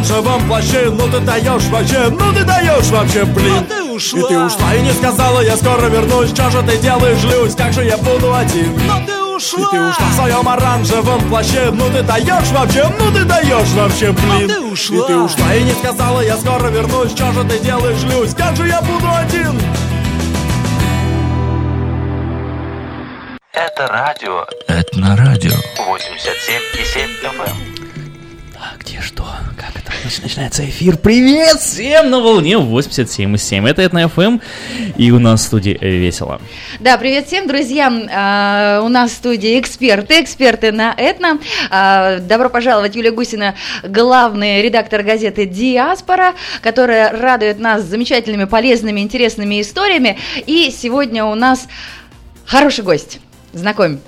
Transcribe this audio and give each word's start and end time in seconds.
оранжевом 0.00 0.46
плаще 0.48 0.90
Ну 0.90 1.08
ты 1.10 1.20
даешь 1.20 1.64
вообще, 1.64 2.08
ну 2.08 2.32
ты 2.32 2.44
даешь 2.44 2.86
вообще, 2.86 3.24
блин 3.24 3.54
А 3.58 3.62
ты 3.62 3.82
ушла. 3.82 4.18
И 4.18 4.22
ты 4.22 4.38
ушла 4.38 4.74
и 4.74 4.82
не 4.82 4.92
сказала, 4.92 5.40
я 5.40 5.56
скоро 5.56 5.86
вернусь 5.86 6.30
Что 6.30 6.50
же 6.50 6.62
ты 6.62 6.78
делаешь, 6.78 7.22
Люсь, 7.22 7.54
как 7.54 7.72
же 7.72 7.84
я 7.84 7.96
буду 7.98 8.34
один 8.34 8.74
Но 8.86 9.04
ты 9.06 9.22
ушла. 9.22 9.60
И 9.60 9.70
ты 9.70 9.80
ушла 9.80 10.06
в 10.06 10.14
своем 10.14 10.48
оранжевом 10.48 11.20
плаще 11.28 11.70
Ну 11.72 11.90
ты 11.90 12.02
даешь 12.02 12.48
вообще, 12.48 12.84
ну 12.98 13.12
ты 13.12 13.24
даешь 13.24 13.68
вообще, 13.68 14.12
блин 14.12 14.48
ты 14.48 14.60
ушла. 14.60 14.96
И 14.96 15.06
ты 15.06 15.16
ушла 15.16 15.54
и 15.54 15.62
не 15.62 15.72
сказала, 15.72 16.20
я 16.20 16.36
скоро 16.36 16.68
вернусь 16.68 17.10
Что 17.12 17.32
же 17.32 17.44
ты 17.44 17.58
делаешь, 17.58 18.02
Люсь, 18.04 18.34
как 18.34 18.56
же 18.56 18.66
я 18.66 18.80
буду 18.80 19.06
один 19.12 19.60
Это 23.52 23.86
радио 23.88 24.46
Это 24.66 24.98
на 24.98 25.16
радио. 25.16 25.52
87,7 25.76 27.08
FM. 27.22 27.79
Нач- 30.10 30.22
Начинается 30.22 30.64
эфир. 30.68 30.96
Привет 30.96 31.60
всем 31.60 32.10
на 32.10 32.18
волне 32.18 32.54
87,7. 32.54 33.68
Это 33.68 33.94
на 33.94 34.04
FM. 34.06 34.40
И 34.96 35.12
у 35.12 35.20
нас 35.20 35.40
в 35.42 35.44
студии 35.44 35.78
весело. 35.80 36.40
Да, 36.80 36.98
привет 36.98 37.28
всем, 37.28 37.46
друзья. 37.46 37.92
А, 38.12 38.82
у 38.82 38.88
нас 38.88 39.12
в 39.12 39.14
студии 39.14 39.60
эксперты, 39.60 40.20
эксперты 40.20 40.72
на 40.72 40.92
Этно. 40.96 41.38
А, 41.70 42.18
добро 42.18 42.48
пожаловать, 42.48 42.96
Юлия 42.96 43.12
Гусина, 43.12 43.54
главный 43.84 44.60
редактор 44.62 45.04
газеты 45.04 45.46
«Диаспора», 45.46 46.34
которая 46.60 47.12
радует 47.16 47.60
нас 47.60 47.84
замечательными, 47.84 48.44
полезными, 48.44 49.00
интересными 49.00 49.60
историями. 49.60 50.18
И 50.44 50.74
сегодня 50.76 51.24
у 51.24 51.36
нас 51.36 51.68
хороший 52.46 52.82
гость. 52.82 53.20
Знакомь. 53.52 53.98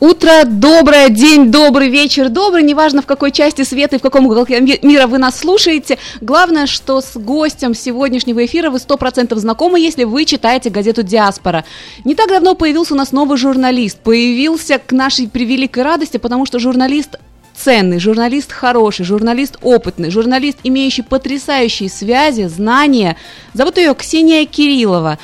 Утро 0.00 0.44
доброе, 0.44 1.08
день 1.08 1.50
добрый, 1.50 1.88
вечер 1.88 2.28
добрый, 2.28 2.62
неважно 2.62 3.02
в 3.02 3.06
какой 3.06 3.30
части 3.30 3.62
света 3.62 3.96
и 3.96 3.98
в 3.98 4.02
каком 4.02 4.26
уголке 4.26 4.60
ми- 4.60 4.78
мира 4.82 5.06
вы 5.06 5.18
нас 5.18 5.38
слушаете. 5.38 5.98
Главное, 6.20 6.66
что 6.66 7.00
с 7.00 7.16
гостем 7.16 7.74
сегодняшнего 7.74 8.44
эфира 8.44 8.70
вы 8.70 8.78
100% 8.78 9.38
знакомы, 9.38 9.80
если 9.80 10.04
вы 10.04 10.24
читаете 10.24 10.70
газету 10.70 11.02
«Диаспора». 11.02 11.64
Не 12.04 12.14
так 12.14 12.28
давно 12.28 12.54
появился 12.54 12.94
у 12.94 12.96
нас 12.96 13.12
новый 13.12 13.38
журналист. 13.38 13.98
Появился 13.98 14.78
к 14.78 14.92
нашей 14.92 15.28
превеликой 15.28 15.82
радости, 15.82 16.16
потому 16.16 16.46
что 16.46 16.58
журналист 16.58 17.16
ценный, 17.54 17.98
журналист 17.98 18.52
хороший, 18.52 19.04
журналист 19.04 19.58
опытный, 19.62 20.10
журналист, 20.10 20.58
имеющий 20.64 21.02
потрясающие 21.02 21.88
связи, 21.88 22.46
знания. 22.48 23.16
Зовут 23.52 23.78
ее 23.78 23.94
Ксения 23.94 24.44
Кириллова. 24.46 25.18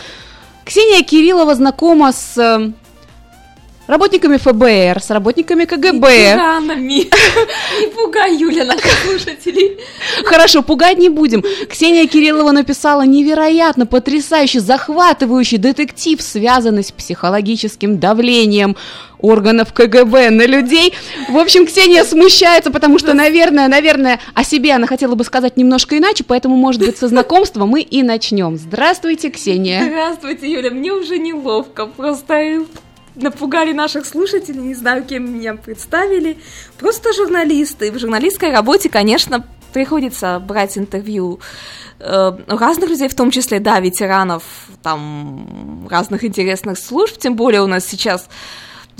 Ксения 0.64 1.03
Кириллова 1.03 1.55
знакома 1.55 2.12
с 2.12 2.39
э, 2.39 2.70
работниками 3.91 4.36
ФБР, 4.36 5.02
с 5.02 5.10
работниками 5.10 5.64
КГБ. 5.64 6.33
Тиранами. 6.33 6.92
Не 7.80 7.86
пугай, 7.88 8.36
Юля, 8.36 8.64
наших 8.64 8.91
слушателей. 9.05 9.78
Хорошо, 10.24 10.62
пугать 10.62 10.98
не 10.98 11.08
будем. 11.08 11.44
Ксения 11.69 12.06
Кириллова 12.06 12.52
написала 12.52 13.02
невероятно 13.02 13.86
потрясающий, 13.86 14.61
захватывающий 14.61 15.58
детектив, 15.58 16.20
связанный 16.22 16.84
с 16.84 16.92
психологическим 16.92 17.98
давлением 17.98 18.77
органов 19.18 19.72
КГБ 19.72 20.30
на 20.30 20.46
людей. 20.46 20.94
В 21.28 21.36
общем, 21.36 21.66
Ксения 21.66 22.05
смущается, 22.05 22.70
потому 22.70 22.98
что, 22.98 23.12
наверное, 23.12 23.68
наверное, 23.68 24.20
о 24.34 24.44
себе 24.44 24.72
она 24.72 24.86
хотела 24.86 25.14
бы 25.14 25.24
сказать 25.24 25.56
немножко 25.56 25.98
иначе, 25.98 26.24
поэтому, 26.24 26.56
может 26.56 26.80
быть, 26.80 26.96
со 26.96 27.08
знакомства 27.08 27.66
мы 27.66 27.83
и 27.83 28.02
начнем. 28.02 28.56
Здравствуйте, 28.56 29.30
Ксения. 29.30 29.84
Здравствуйте, 29.84 30.50
Юля. 30.50 30.70
Мне 30.70 30.92
уже 30.92 31.18
неловко. 31.18 31.86
Просто 31.86 32.64
напугали 33.14 33.72
наших 33.72 34.06
слушателей, 34.06 34.61
не 34.61 34.75
знаю, 34.75 35.05
кем 35.05 35.34
меня 35.34 35.55
представили. 35.55 36.39
Просто 36.78 37.12
журналисты. 37.12 37.91
В 37.92 37.98
журналистской 37.98 38.52
работе, 38.52 38.89
конечно, 38.89 39.47
приходится 39.72 40.39
брать 40.41 40.77
интервью 40.78 41.41
э, 41.98 42.33
разных 42.47 42.91
людей, 42.91 43.08
в 43.08 43.14
том 43.14 43.30
числе, 43.30 43.61
да, 43.61 43.80
ветеранов 43.80 44.42
там 44.83 45.86
разных 45.91 46.25
интересных 46.25 46.78
служб, 46.78 47.19
тем 47.19 47.36
более 47.36 47.62
у 47.62 47.67
нас 47.67 47.86
сейчас 47.86 48.29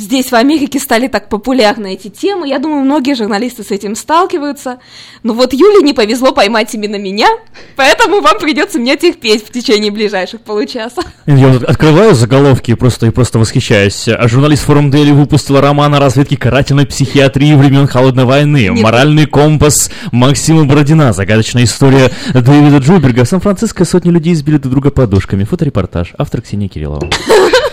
здесь, 0.01 0.31
в 0.31 0.35
Америке, 0.35 0.79
стали 0.81 1.09
так 1.09 1.29
популярны 1.29 1.95
эти 1.95 2.09
темы. 2.09 2.49
Я 2.49 2.59
думаю, 2.59 2.85
многие 2.85 3.15
журналисты 3.15 3.63
с 3.63 3.71
этим 3.71 3.95
сталкиваются. 3.95 4.79
Но 5.23 5.35
вот 5.35 5.53
Юле 5.53 5.83
не 5.83 5.93
повезло 5.93 6.33
поймать 6.33 6.75
именно 6.75 6.97
меня, 6.97 7.29
поэтому 7.77 8.21
вам 8.21 8.39
придется 8.39 8.79
меня 8.79 8.97
терпеть 8.97 9.47
в 9.47 9.53
течение 9.53 9.91
ближайших 9.91 10.41
получаса. 10.41 11.03
Я 11.27 11.49
вот 11.49 11.63
открываю 11.65 12.15
заголовки 12.15 12.75
просто, 12.75 13.07
и 13.07 13.11
просто 13.11 13.39
восхищаюсь. 13.39 14.09
А 14.09 14.27
журналист 14.29 14.65
Форум 14.65 14.91
Дели 14.91 15.13
выпустил 15.13 15.61
роман 15.61 15.95
о 15.95 16.01
разведке 16.01 16.37
карательной 16.37 16.87
психиатрии 16.87 17.55
времен 17.55 17.87
Холодной 17.87 18.25
войны. 18.25 18.69
Нет. 18.71 18.83
Моральный 18.83 19.27
компас 19.27 19.91
Максима 20.13 20.65
Бородина. 20.65 21.13
Загадочная 21.13 21.65
история 21.65 22.11
Дэвида 22.33 22.79
Джуберга. 22.79 23.25
В 23.25 23.29
Сан-Франциско 23.29 23.85
сотни 23.85 24.11
людей 24.11 24.33
избили 24.33 24.57
друг 24.57 24.73
друга 24.73 24.91
подушками. 24.91 25.45
Фоторепортаж. 25.45 26.15
Автор 26.19 26.41
Ксения 26.41 26.69
Кириллова. 26.69 27.09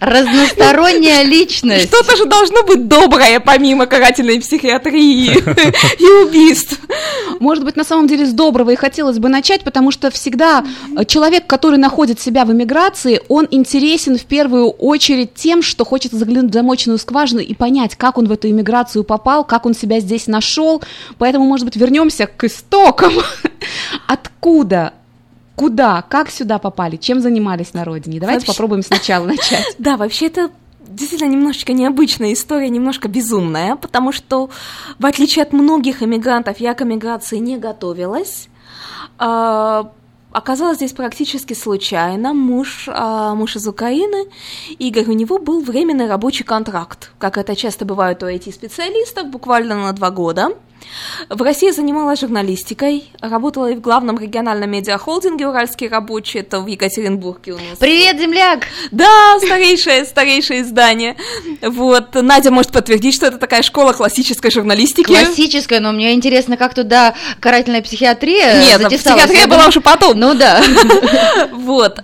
Разносторонняя 0.00 1.24
личность. 1.24 1.88
Что-то 1.88 2.16
же 2.16 2.26
должно 2.26 2.62
быть 2.62 2.86
доброе, 2.88 3.40
помимо 3.40 3.86
карательной 3.86 4.40
психиатрии 4.40 5.36
и 5.98 6.26
убийств. 6.26 6.78
Может 7.40 7.64
быть, 7.64 7.76
на 7.76 7.84
самом 7.84 8.06
деле 8.06 8.26
с 8.26 8.32
доброго 8.32 8.70
и 8.70 8.76
хотелось 8.76 9.18
бы 9.18 9.28
начать, 9.28 9.62
потому 9.62 9.90
что 9.90 10.10
всегда 10.10 10.64
э, 10.96 11.04
человек, 11.04 11.46
который 11.46 11.78
находит 11.78 12.20
себя 12.20 12.44
в 12.44 12.52
эмиграции, 12.52 13.20
он 13.28 13.46
интересен 13.50 14.18
в 14.18 14.24
первую 14.24 14.70
очередь 14.70 15.34
тем, 15.34 15.62
что 15.62 15.84
хочет 15.84 16.12
заглянуть 16.12 16.50
в 16.50 16.54
замоченную 16.54 16.98
скважину 16.98 17.40
и 17.40 17.54
понять, 17.54 17.96
как 17.96 18.18
он 18.18 18.26
в 18.26 18.32
эту 18.32 18.48
эмиграцию 18.48 19.04
попал, 19.04 19.44
как 19.44 19.66
он 19.66 19.74
себя 19.74 20.00
здесь 20.00 20.26
нашел. 20.26 20.82
Поэтому, 21.18 21.44
может 21.44 21.64
быть, 21.64 21.76
вернемся 21.76 22.26
к 22.26 22.44
истокам. 22.44 23.12
Откуда? 24.06 24.92
Куда? 25.58 26.02
Как 26.02 26.30
сюда 26.30 26.58
попали? 26.58 26.96
Чем 26.96 27.20
занимались 27.20 27.74
на 27.74 27.84
родине? 27.84 28.20
Давайте 28.20 28.46
Вообще- 28.46 28.52
попробуем 28.52 28.82
сначала 28.82 29.26
начать. 29.26 29.64
Да, 29.78 29.96
вообще 29.96 30.26
это 30.26 30.50
действительно 30.88 31.30
немножечко 31.30 31.72
необычная 31.72 32.32
история, 32.32 32.68
немножко 32.68 33.08
безумная, 33.08 33.74
потому 33.76 34.12
что, 34.12 34.50
в 34.98 35.04
отличие 35.06 35.42
от 35.42 35.52
многих 35.52 36.02
эмигрантов, 36.02 36.60
я 36.60 36.74
к 36.74 36.82
эмиграции 36.82 37.38
не 37.38 37.58
готовилась. 37.58 38.48
А, 39.18 39.90
Оказалось 40.30 40.76
здесь 40.76 40.92
практически 40.92 41.54
случайно. 41.54 42.34
Муж, 42.34 42.84
а, 42.88 43.34
муж 43.34 43.56
из 43.56 43.66
Украины, 43.66 44.26
Игорь, 44.78 45.08
у 45.08 45.12
него 45.12 45.38
был 45.38 45.62
временный 45.62 46.06
рабочий 46.06 46.44
контракт, 46.44 47.12
как 47.18 47.38
это 47.38 47.56
часто 47.56 47.86
бывает 47.86 48.22
у 48.22 48.26
IT-специалистов, 48.26 49.28
буквально 49.28 49.74
на 49.76 49.92
два 49.92 50.10
года. 50.10 50.50
В 51.28 51.42
России 51.42 51.70
занималась 51.70 52.20
журналистикой, 52.20 53.04
работала 53.20 53.70
и 53.70 53.74
в 53.74 53.80
главном 53.80 54.18
региональном 54.18 54.70
медиахолдинге 54.70 55.46
«Уральские 55.48 55.90
рабочие», 55.90 56.42
это 56.42 56.60
в 56.60 56.66
Екатеринбурге 56.66 57.52
у 57.52 57.56
нас. 57.56 57.78
Привет, 57.78 58.18
земляк! 58.18 58.60
Да, 58.90 59.38
старейшее, 59.38 60.04
старейшее 60.04 60.62
издание. 60.62 61.16
Вот, 61.62 62.14
Надя 62.14 62.50
может 62.50 62.72
подтвердить, 62.72 63.14
что 63.14 63.26
это 63.26 63.38
такая 63.38 63.62
школа 63.62 63.92
классической 63.92 64.50
журналистики. 64.50 65.06
Классическая, 65.06 65.80
но 65.80 65.92
мне 65.92 66.14
интересно, 66.14 66.56
как 66.56 66.74
туда 66.74 67.14
карательная 67.40 67.82
психиатрия 67.82 68.60
Нет, 68.60 68.86
психиатрия 68.88 69.46
была 69.46 69.66
уже 69.66 69.80
потом. 69.80 70.18
Ну 70.18 70.34
да. 70.34 70.62
Вот. 71.52 71.98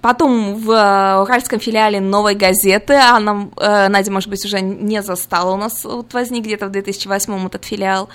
Потом 0.00 0.54
в 0.54 0.70
э, 0.70 1.22
уральском 1.22 1.60
филиале 1.60 2.00
«Новой 2.00 2.34
газеты», 2.34 2.94
она, 2.94 3.48
э, 3.56 3.88
Надя, 3.88 4.10
может 4.10 4.28
быть, 4.28 4.44
уже 4.44 4.60
не 4.60 5.02
застала, 5.02 5.52
у 5.52 5.56
нас 5.56 5.84
вот 5.84 6.14
возник 6.14 6.44
где-то 6.44 6.66
в 6.66 6.70
2008 6.70 7.46
этот 7.46 7.64
филиал. 7.64 8.08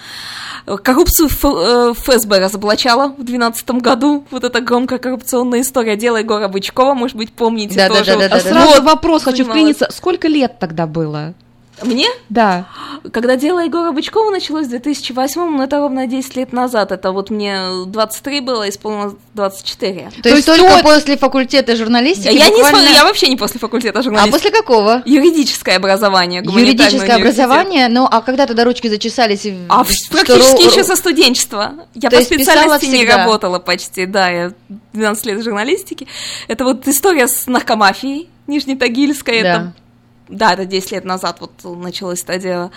Коррупцию 0.66 1.30
э, 1.30 1.94
ФСБ 1.94 2.40
разоблачала 2.40 3.10
в 3.10 3.24
2012 3.24 3.70
году, 3.82 4.26
вот 4.32 4.44
эта 4.44 4.62
громкая 4.62 5.00
коррупционная 5.00 5.62
история, 5.62 5.96
дело 5.96 6.18
Егора 6.18 6.48
Бычкова, 6.48 6.94
может 6.94 7.16
быть, 7.18 7.32
помните 7.34 7.76
Да, 7.76 7.90
да, 7.90 7.96
тоже. 8.00 8.18
да, 8.18 8.18
да, 8.18 8.26
А 8.26 8.30
да. 8.30 8.40
сразу 8.40 8.68
Вот, 8.68 8.84
вопрос 8.84 9.24
хочу 9.24 9.46
вклиниться. 9.46 9.88
Сколько 9.92 10.28
лет 10.28 10.60
тогда 10.60 10.88
было? 10.88 11.34
Мне? 11.84 12.08
Да. 12.30 12.66
Когда 13.12 13.36
дело 13.36 13.60
Егора 13.60 13.92
Бычкова 13.92 14.32
началось 14.32 14.66
в 14.66 14.70
2008, 14.70 15.42
ну 15.58 15.64
это 15.64 15.78
ровно 15.78 16.08
10 16.08 16.36
лет 16.36 16.51
назад, 16.54 16.92
это 16.92 17.12
вот 17.12 17.30
мне 17.30 17.60
23 17.86 18.42
было, 18.42 18.68
исполнилось 18.68 19.13
24. 19.36 20.10
То 20.24 20.30
есть 20.30 20.48
есть 20.48 20.48
только 20.48 20.78
то- 20.78 20.84
после 20.84 21.18
факультета 21.18 21.75
журналистики 21.75 22.34
Я, 22.34 22.46
не 22.50 22.56
буквально- 22.56 22.90
смо- 22.90 22.94
я 22.94 23.04
вообще 23.04 23.28
не 23.28 23.36
после 23.36 23.60
факультета 23.60 24.00
А 24.00 24.01
журналистики. 24.01 24.31
после 24.31 24.51
какого? 24.51 25.04
Юридическое 25.06 25.78
образование. 25.78 26.42
Юридическое 26.44 27.16
образование, 27.16 27.88
ну 27.90 28.07
а 28.10 28.22
когда 28.22 28.48
тогда 28.48 28.63
ручки 28.63 28.88
зачесались? 28.88 29.46
и 29.46 29.56
А 29.69 29.84
в- 29.84 29.92
что 29.92 30.12
практически 30.12 30.63
ро- 30.63 30.72
еще 30.72 30.84
со 30.84 30.96
студенчества. 30.96 31.74
Я 31.94 32.10
То 32.10 32.18
по 32.18 32.24
специальности 32.24 32.86
не 32.88 33.06
работала 33.06 33.60
почти, 33.60 34.06
да, 34.06 34.30
я 34.30 34.51
12 34.94 35.25
лет 35.28 35.40
в 35.40 35.44
журналистике. 35.44 36.07
Это 36.48 36.63
вот 36.63 36.88
история 36.88 37.28
с 37.28 37.46
наркомафией 37.48 38.30
Нижнетагильской, 38.48 39.42
Да. 39.44 39.50
это 39.50 39.74
да, 40.29 40.53
это 40.53 40.65
10 40.65 40.91
лет 40.91 41.06
назад 41.06 41.38
вот 41.39 41.51
началось 41.77 42.21
это 42.24 42.38
дело. 42.38 42.71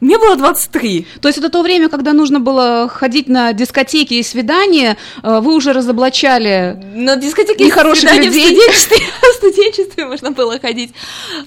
Мне 0.00 0.18
было 0.18 0.36
23. 0.36 1.06
То 1.20 1.28
есть 1.28 1.38
это 1.38 1.50
то 1.50 1.62
время, 1.62 1.88
когда 1.88 2.12
нужно 2.12 2.40
было 2.40 2.88
ходить 2.88 3.28
на 3.28 3.52
дискотеки 3.52 4.14
и 4.14 4.22
свидания, 4.22 4.96
э, 5.22 5.40
вы 5.40 5.54
уже 5.54 5.72
разоблачали 5.72 6.80
На 6.94 7.16
дискотеке 7.16 7.64
Нехороших 7.66 8.08
свидания 8.08 8.30
в 8.30 8.34
людей. 8.34 8.56
студенчестве, 8.56 8.96
в 9.22 9.36
студенчестве 9.36 10.06
можно 10.06 10.30
было 10.30 10.58
ходить. 10.58 10.94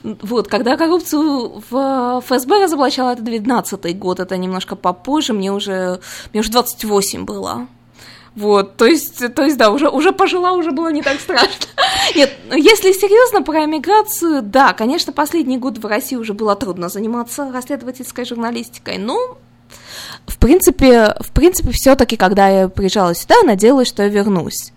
Вот, 0.03 0.47
когда 0.47 0.77
коррупцию 0.77 1.63
в 1.69 2.21
ФСБ 2.25 2.63
разоблачала, 2.63 3.11
это 3.11 3.21
19 3.21 3.97
год, 3.97 4.19
это 4.19 4.37
немножко 4.37 4.75
попозже, 4.75 5.33
мне 5.33 5.51
уже, 5.51 5.99
мне 6.33 6.41
уже 6.41 6.51
28 6.51 7.25
было. 7.25 7.67
Вот, 8.37 8.77
то 8.77 8.85
есть, 8.85 9.33
то 9.33 9.43
есть, 9.43 9.57
да, 9.57 9.71
уже, 9.71 9.89
уже 9.89 10.11
пожила, 10.11 10.51
уже 10.53 10.69
было 10.69 10.91
не 10.91 11.01
так 11.01 11.19
страшно. 11.19 11.65
Нет, 12.15 12.31
ну, 12.47 12.55
если 12.55 12.91
серьезно 12.91 13.41
про 13.41 13.65
эмиграцию, 13.65 14.43
да, 14.43 14.73
конечно, 14.73 15.11
последний 15.11 15.57
год 15.57 15.79
в 15.79 15.85
России 15.87 16.15
уже 16.15 16.35
было 16.35 16.55
трудно 16.55 16.87
заниматься 16.87 17.51
расследовательской 17.51 18.25
журналистикой, 18.25 18.99
но 18.99 19.39
в 20.27 20.37
принципе, 20.37 21.15
в 21.19 21.31
принципе, 21.31 21.71
все-таки, 21.71 22.15
когда 22.15 22.47
я 22.47 22.67
приезжала 22.67 23.15
сюда, 23.15 23.41
надеялась, 23.43 23.87
что 23.87 24.03
я 24.03 24.09
вернусь. 24.09 24.71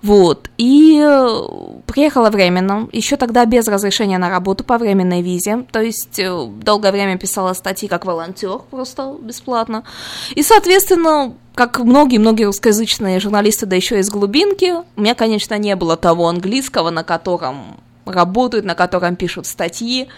Вот. 0.00 0.48
И 0.56 1.02
э, 1.04 1.28
приехала 1.86 2.30
временно, 2.30 2.88
еще 2.92 3.16
тогда 3.16 3.44
без 3.46 3.66
разрешения 3.66 4.18
на 4.18 4.30
работу 4.30 4.62
по 4.62 4.78
временной 4.78 5.22
визе. 5.22 5.66
То 5.72 5.80
есть 5.80 6.20
э, 6.20 6.46
долгое 6.46 6.92
время 6.92 7.18
писала 7.18 7.52
статьи 7.54 7.88
как 7.88 8.04
волонтер, 8.04 8.60
просто 8.70 9.16
бесплатно. 9.20 9.82
И, 10.36 10.42
соответственно, 10.42 11.34
как 11.54 11.78
многие-многие 11.78 12.44
русскоязычные 12.44 13.20
журналисты, 13.20 13.66
да 13.66 13.76
еще 13.76 13.98
из 13.98 14.10
глубинки, 14.10 14.74
у 14.96 15.00
меня, 15.00 15.14
конечно, 15.14 15.56
не 15.58 15.76
было 15.76 15.96
того 15.96 16.28
английского, 16.28 16.90
на 16.90 17.04
котором 17.04 17.78
работают, 18.04 18.64
на 18.64 18.74
котором 18.74 19.16
пишут 19.16 19.46
статьи. 19.46 20.08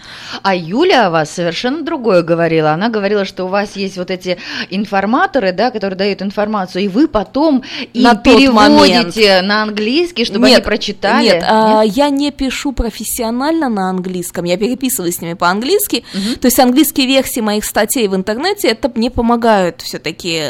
А 0.41 0.55
Юля 0.55 1.07
о 1.07 1.09
вас 1.11 1.31
совершенно 1.31 1.83
другое 1.83 2.23
говорила. 2.23 2.71
Она 2.71 2.89
говорила, 2.89 3.25
что 3.25 3.45
у 3.45 3.47
вас 3.47 3.75
есть 3.75 3.97
вот 3.97 4.09
эти 4.11 4.37
информаторы, 4.69 5.51
да, 5.51 5.71
которые 5.71 5.97
дают 5.97 6.21
информацию, 6.21 6.83
и 6.83 6.87
вы 6.87 7.07
потом 7.07 7.63
и 7.93 8.01
На 8.01 8.15
переводите 8.15 9.29
момент. 9.29 9.47
на 9.47 9.63
английский, 9.63 10.25
чтобы 10.25 10.47
нет, 10.47 10.57
они 10.57 10.65
прочитали. 10.65 11.25
Нет, 11.25 11.45
а, 11.47 11.83
я 11.83 12.09
не 12.09 12.31
пишу 12.31 12.71
профессионально 12.71 13.69
на 13.69 13.89
английском, 13.89 14.45
я 14.45 14.57
переписываюсь 14.57 15.17
с 15.17 15.21
ними 15.21 15.33
по-английски. 15.33 16.03
То 16.41 16.47
есть 16.47 16.59
английские 16.59 17.07
версии 17.07 17.39
моих 17.39 17.65
статей 17.65 18.07
в 18.07 18.15
интернете, 18.15 18.69
это 18.69 18.91
мне 18.95 19.11
помогают 19.11 19.81
все-таки 19.81 20.41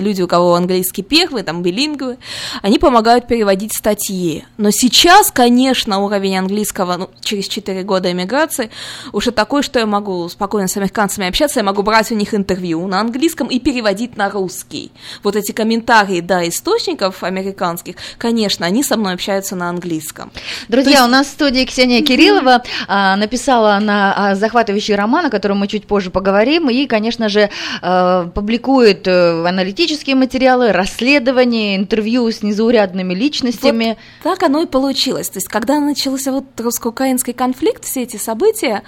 люди, 0.00 0.22
у 0.22 0.28
кого 0.28 0.54
английский 0.54 1.02
первый, 1.02 1.42
там 1.42 1.62
билингвы, 1.62 2.18
они 2.62 2.78
помогают 2.78 3.26
переводить 3.26 3.74
статьи. 3.76 4.44
Но 4.56 4.70
сейчас, 4.70 5.30
конечно, 5.30 5.98
уровень 6.00 6.36
английского 6.38 6.51
ну, 6.96 7.10
через 7.20 7.48
4 7.48 7.82
года 7.82 8.10
эмиграции 8.10 8.70
уже 9.12 9.30
такой, 9.30 9.62
что 9.62 9.78
я 9.78 9.86
могу 9.86 10.28
спокойно 10.28 10.68
с 10.68 10.76
американцами 10.76 11.28
общаться, 11.28 11.60
я 11.60 11.64
могу 11.64 11.82
брать 11.82 12.10
у 12.12 12.14
них 12.14 12.34
интервью 12.34 12.86
на 12.86 13.00
английском 13.00 13.48
и 13.48 13.58
переводить 13.58 14.16
на 14.16 14.30
русский. 14.30 14.92
Вот 15.22 15.36
эти 15.36 15.52
комментарии, 15.52 16.20
да, 16.20 16.46
источников 16.48 17.22
американских, 17.22 17.96
конечно, 18.18 18.66
они 18.66 18.82
со 18.82 18.96
мной 18.96 19.14
общаются 19.14 19.56
на 19.56 19.68
английском. 19.68 20.30
Друзья, 20.68 20.92
есть- 20.92 21.02
у 21.04 21.08
нас 21.08 21.26
в 21.26 21.30
студии 21.30 21.64
Ксения 21.64 22.02
Кириллова 22.02 22.62
а, 22.88 23.16
написала 23.16 23.78
на 23.80 24.14
а, 24.14 24.34
захватывающий 24.34 24.94
роман, 24.94 25.26
о 25.26 25.30
котором 25.30 25.58
мы 25.58 25.68
чуть 25.68 25.86
позже 25.86 26.10
поговорим, 26.10 26.68
и, 26.70 26.86
конечно 26.86 27.28
же, 27.28 27.50
а, 27.80 28.26
публикует 28.28 29.06
э, 29.06 29.46
аналитические 29.46 30.16
материалы, 30.16 30.72
расследования, 30.72 31.76
интервью 31.76 32.30
с 32.30 32.42
незаурядными 32.42 33.14
личностями. 33.14 33.96
Так 34.22 34.42
оно 34.42 34.62
и 34.62 34.66
получилось. 34.66 35.28
То 35.28 35.38
есть, 35.38 35.48
когда 35.48 35.78
начался 35.80 36.32
вот 36.32 36.41
русско-украинский 36.58 37.32
конфликт, 37.32 37.84
все 37.84 38.02
эти 38.02 38.16
события, 38.16 38.82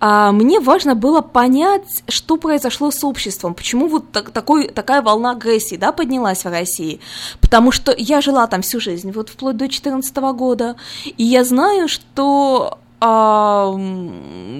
а, 0.00 0.32
мне 0.32 0.60
важно 0.60 0.94
было 0.94 1.20
понять, 1.20 2.02
что 2.08 2.36
произошло 2.36 2.90
с 2.90 3.04
обществом, 3.04 3.54
почему 3.54 3.86
вот 3.86 4.12
так- 4.12 4.30
такой, 4.30 4.68
такая 4.68 5.02
волна 5.02 5.32
агрессии 5.32 5.76
да, 5.76 5.92
поднялась 5.92 6.44
в 6.44 6.48
России. 6.48 7.00
Потому 7.40 7.70
что 7.70 7.94
я 7.96 8.20
жила 8.20 8.46
там 8.46 8.62
всю 8.62 8.80
жизнь, 8.80 9.12
вот 9.12 9.28
вплоть 9.28 9.56
до 9.56 9.66
2014 9.66 10.32
года, 10.32 10.76
и 11.04 11.24
я 11.24 11.44
знаю, 11.44 11.88
что 11.88 12.78
а, 13.00 13.74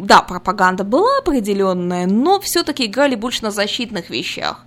да, 0.03 0.23
пропаганда 0.23 0.85
была 0.85 1.19
определенная, 1.19 2.07
но 2.07 2.41
все-таки 2.41 2.87
играли 2.87 3.15
больше 3.15 3.43
на 3.43 3.51
защитных 3.51 4.11
вещах. 4.11 4.65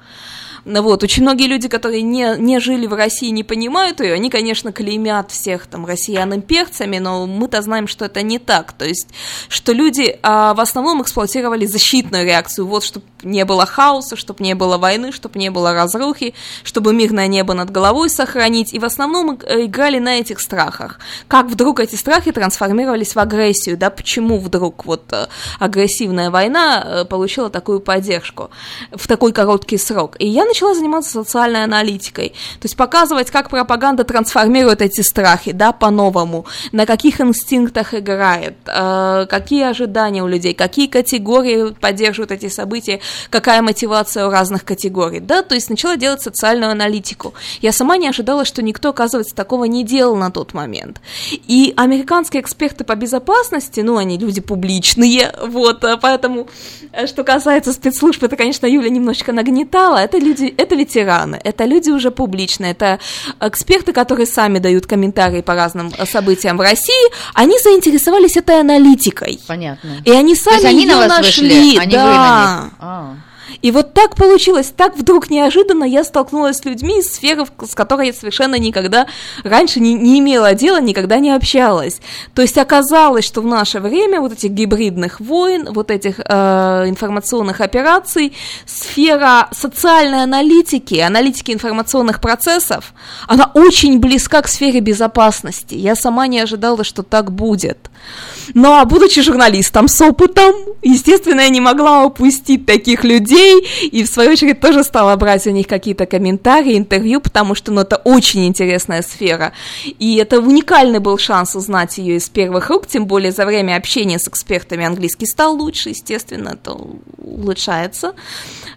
Ну 0.65 0.81
Вот, 0.81 1.03
очень 1.03 1.23
многие 1.23 1.47
люди, 1.47 1.67
которые 1.67 2.03
не, 2.03 2.35
не 2.37 2.59
жили 2.59 2.87
в 2.87 2.93
России, 2.93 3.29
не 3.29 3.43
понимают 3.43 3.99
ее, 3.99 4.13
они, 4.13 4.29
конечно, 4.29 4.71
клеймят 4.71 5.29
всех 5.29 5.67
там 5.67 5.85
россиян 5.85 6.33
имперцами, 6.33 6.99
но 6.99 7.27
мы-то 7.27 7.61
знаем, 7.61 7.87
что 7.87 8.05
это 8.05 8.21
не 8.21 8.39
так. 8.39 8.71
То 8.71 8.85
есть, 8.85 9.09
что 9.49 9.73
люди 9.73 10.17
а, 10.23 10.53
в 10.53 10.61
основном 10.61 11.01
эксплуатировали 11.01 11.65
защитную 11.65 12.25
реакцию, 12.25 12.67
вот, 12.67 12.85
чтобы 12.85 13.05
не 13.23 13.43
было 13.43 13.65
хаоса, 13.65 14.15
чтобы 14.15 14.41
не 14.41 14.55
было 14.55 14.77
войны, 14.77 15.11
чтобы 15.11 15.37
не 15.37 15.49
было 15.49 15.73
разрухи, 15.73 16.33
чтобы 16.63 16.93
мирное 16.93 17.27
небо 17.27 17.53
над 17.53 17.69
головой 17.69 18.09
сохранить, 18.09 18.73
и 18.73 18.79
в 18.79 18.85
основном 18.85 19.39
э, 19.43 19.65
играли 19.65 19.99
на 19.99 20.19
этих 20.19 20.39
страхах. 20.39 20.99
Как 21.27 21.47
вдруг 21.47 21.81
эти 21.81 21.95
страхи 21.95 22.31
трансформировались 22.31 23.15
в 23.15 23.19
агрессию, 23.19 23.77
да, 23.77 23.89
почему 23.89 24.39
вдруг 24.39 24.85
вот 24.85 25.11
э, 25.11 25.27
агрессивная 25.59 26.31
война 26.31 26.83
э, 26.85 27.05
получила 27.05 27.49
такую 27.49 27.81
поддержку 27.81 28.49
в 28.91 29.07
такой 29.09 29.33
короткий 29.33 29.77
срок. 29.77 30.15
И 30.19 30.27
я 30.27 30.45
начала 30.53 30.75
заниматься 30.75 31.11
социальной 31.11 31.63
аналитикой, 31.63 32.29
то 32.29 32.65
есть 32.65 32.77
показывать, 32.77 33.31
как 33.31 33.49
пропаганда 33.49 34.03
трансформирует 34.03 34.83
эти 34.83 35.01
страхи, 35.01 35.51
да, 35.51 35.71
по-новому, 35.71 36.45
на 36.71 36.85
каких 36.85 37.19
инстинктах 37.19 37.95
играет, 37.95 38.55
э, 38.67 39.25
какие 39.27 39.63
ожидания 39.63 40.21
у 40.21 40.27
людей, 40.27 40.53
какие 40.53 40.85
категории 40.85 41.73
поддерживают 41.73 42.31
эти 42.31 42.49
события, 42.49 42.99
какая 43.31 43.63
мотивация 43.63 44.27
у 44.27 44.29
разных 44.29 44.63
категорий, 44.63 45.19
да, 45.19 45.41
то 45.41 45.55
есть 45.55 45.71
начала 45.71 45.97
делать 45.97 46.21
социальную 46.21 46.71
аналитику. 46.71 47.33
Я 47.61 47.71
сама 47.71 47.97
не 47.97 48.07
ожидала, 48.07 48.45
что 48.45 48.61
никто, 48.61 48.89
оказывается, 48.89 49.33
такого 49.33 49.65
не 49.65 49.83
делал 49.83 50.15
на 50.15 50.29
тот 50.29 50.53
момент. 50.53 51.01
И 51.31 51.73
американские 51.75 52.43
эксперты 52.43 52.83
по 52.83 52.95
безопасности, 52.95 53.79
ну, 53.79 53.97
они 53.97 54.19
люди 54.19 54.39
публичные, 54.39 55.33
вот, 55.47 55.83
а 55.83 55.97
поэтому, 55.97 56.47
э, 56.91 57.07
что 57.07 57.23
касается 57.23 57.73
спецслужб, 57.73 58.21
это, 58.21 58.35
конечно, 58.35 58.67
Юля 58.67 58.89
немножечко 58.89 59.31
нагнетала, 59.31 59.97
это 59.97 60.19
люди, 60.19 60.42
это 60.49 60.75
ветераны, 60.75 61.39
это 61.43 61.65
люди 61.65 61.89
уже 61.89 62.11
публичные, 62.11 62.71
это 62.71 62.99
эксперты, 63.39 63.93
которые 63.93 64.25
сами 64.25 64.59
дают 64.59 64.85
комментарии 64.85 65.41
по 65.41 65.53
разным 65.53 65.91
э, 65.97 66.05
событиям 66.05 66.57
в 66.57 66.61
России, 66.61 67.11
они 67.33 67.57
заинтересовались 67.59 68.37
этой 68.37 68.59
аналитикой. 68.59 69.39
Понятно. 69.47 70.01
И 70.05 70.11
они 70.11 70.35
То 70.35 70.43
сами 70.43 70.55
есть 70.55 70.65
они 70.65 70.83
её 70.83 70.93
на 70.93 71.07
вас 71.07 71.17
нашли, 71.19 71.77
вышли, 71.77 71.77
а 71.77 71.89
да. 71.89 72.05
вы 72.05 72.13
на 72.13 72.63
них. 72.63 72.73
А. 72.79 73.15
И 73.61 73.71
вот 73.71 73.93
так 73.93 74.15
получилось, 74.15 74.73
так 74.75 74.97
вдруг 74.97 75.29
неожиданно 75.29 75.83
я 75.83 76.03
столкнулась 76.03 76.57
с 76.57 76.65
людьми 76.65 76.99
из 76.99 77.13
сферы, 77.13 77.45
с 77.67 77.75
которой 77.75 78.07
я 78.07 78.13
совершенно 78.13 78.55
никогда 78.55 79.07
раньше 79.43 79.79
не, 79.79 79.93
не 79.93 80.19
имела 80.19 80.53
дела, 80.53 80.81
никогда 80.81 81.19
не 81.19 81.31
общалась. 81.31 81.99
То 82.33 82.41
есть 82.41 82.57
оказалось, 82.57 83.25
что 83.25 83.41
в 83.41 83.45
наше 83.45 83.79
время 83.79 84.21
вот 84.21 84.33
этих 84.33 84.51
гибридных 84.51 85.19
войн, 85.19 85.69
вот 85.71 85.91
этих 85.91 86.19
э, 86.19 86.85
информационных 86.87 87.61
операций, 87.61 88.33
сфера 88.65 89.47
социальной 89.51 90.23
аналитики, 90.23 90.95
аналитики 90.95 91.51
информационных 91.51 92.21
процессов, 92.21 92.93
она 93.27 93.51
очень 93.53 93.99
близка 93.99 94.41
к 94.41 94.47
сфере 94.47 94.79
безопасности. 94.79 95.75
Я 95.75 95.95
сама 95.95 96.27
не 96.27 96.39
ожидала, 96.39 96.83
что 96.83 97.03
так 97.03 97.31
будет. 97.31 97.89
Но, 98.53 98.79
а 98.79 98.85
будучи 98.85 99.21
журналистом 99.21 99.87
с 99.87 100.01
опытом, 100.01 100.53
естественно, 100.81 101.41
я 101.41 101.49
не 101.49 101.61
могла 101.61 102.03
упустить 102.03 102.65
таких 102.65 103.03
людей, 103.03 103.32
и 103.91 104.03
в 104.03 104.07
свою 104.07 104.31
очередь 104.31 104.59
тоже 104.59 104.83
стала 104.83 105.15
брать 105.15 105.47
у 105.47 105.51
них 105.51 105.67
какие-то 105.67 106.05
комментарии, 106.05 106.77
интервью, 106.77 107.21
потому 107.21 107.55
что 107.55 107.71
ну, 107.71 107.81
это 107.81 107.97
очень 107.97 108.45
интересная 108.45 109.01
сфера. 109.01 109.53
И 109.99 110.17
это 110.17 110.39
уникальный 110.39 110.99
был 110.99 111.17
шанс 111.17 111.55
узнать 111.55 111.97
ее 111.97 112.17
из 112.17 112.29
первых 112.29 112.69
рук, 112.69 112.87
тем 112.87 113.05
более 113.05 113.31
за 113.31 113.45
время 113.45 113.77
общения 113.77 114.19
с 114.19 114.27
экспертами 114.27 114.85
английский 114.85 115.25
стал 115.25 115.55
лучше, 115.55 115.89
естественно, 115.89 116.49
это 116.49 116.77
улучшается. 117.17 118.13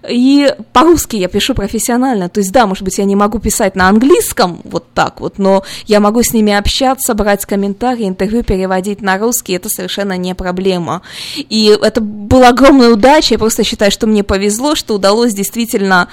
И 0.09 0.53
по-русски 0.73 1.17
я 1.17 1.29
пишу 1.29 1.55
профессионально, 1.55 2.29
то 2.29 2.41
есть 2.41 2.53
да, 2.53 2.67
может 2.67 2.85
быть, 2.85 2.99
я 2.99 3.05
не 3.05 3.17
могу 3.17 3.39
писать 3.39 3.75
на 3.77 3.89
английском 3.89 4.61
вот 4.65 4.93
так 4.93 5.21
вот, 5.21 5.39
но 5.39 5.65
я 5.87 6.01
могу 6.01 6.23
с 6.23 6.33
ними 6.33 6.53
общаться, 6.53 7.15
брать 7.15 7.45
комментарии, 7.45 8.09
интервью 8.09 8.43
переводить 8.43 9.01
на 9.01 9.19
русский, 9.19 9.55
это 9.55 9.69
совершенно 9.69 10.17
не 10.17 10.35
проблема. 10.35 11.03
И 11.37 11.77
это 11.83 12.01
была 12.01 12.49
огромная 12.49 12.91
удача, 12.91 13.35
я 13.35 13.39
просто 13.39 13.65
считаю, 13.65 13.91
что 13.91 14.07
мне 14.07 14.23
повезло, 14.23 14.46
что 14.75 14.95
удалось 14.95 15.35
действительно 15.35 16.09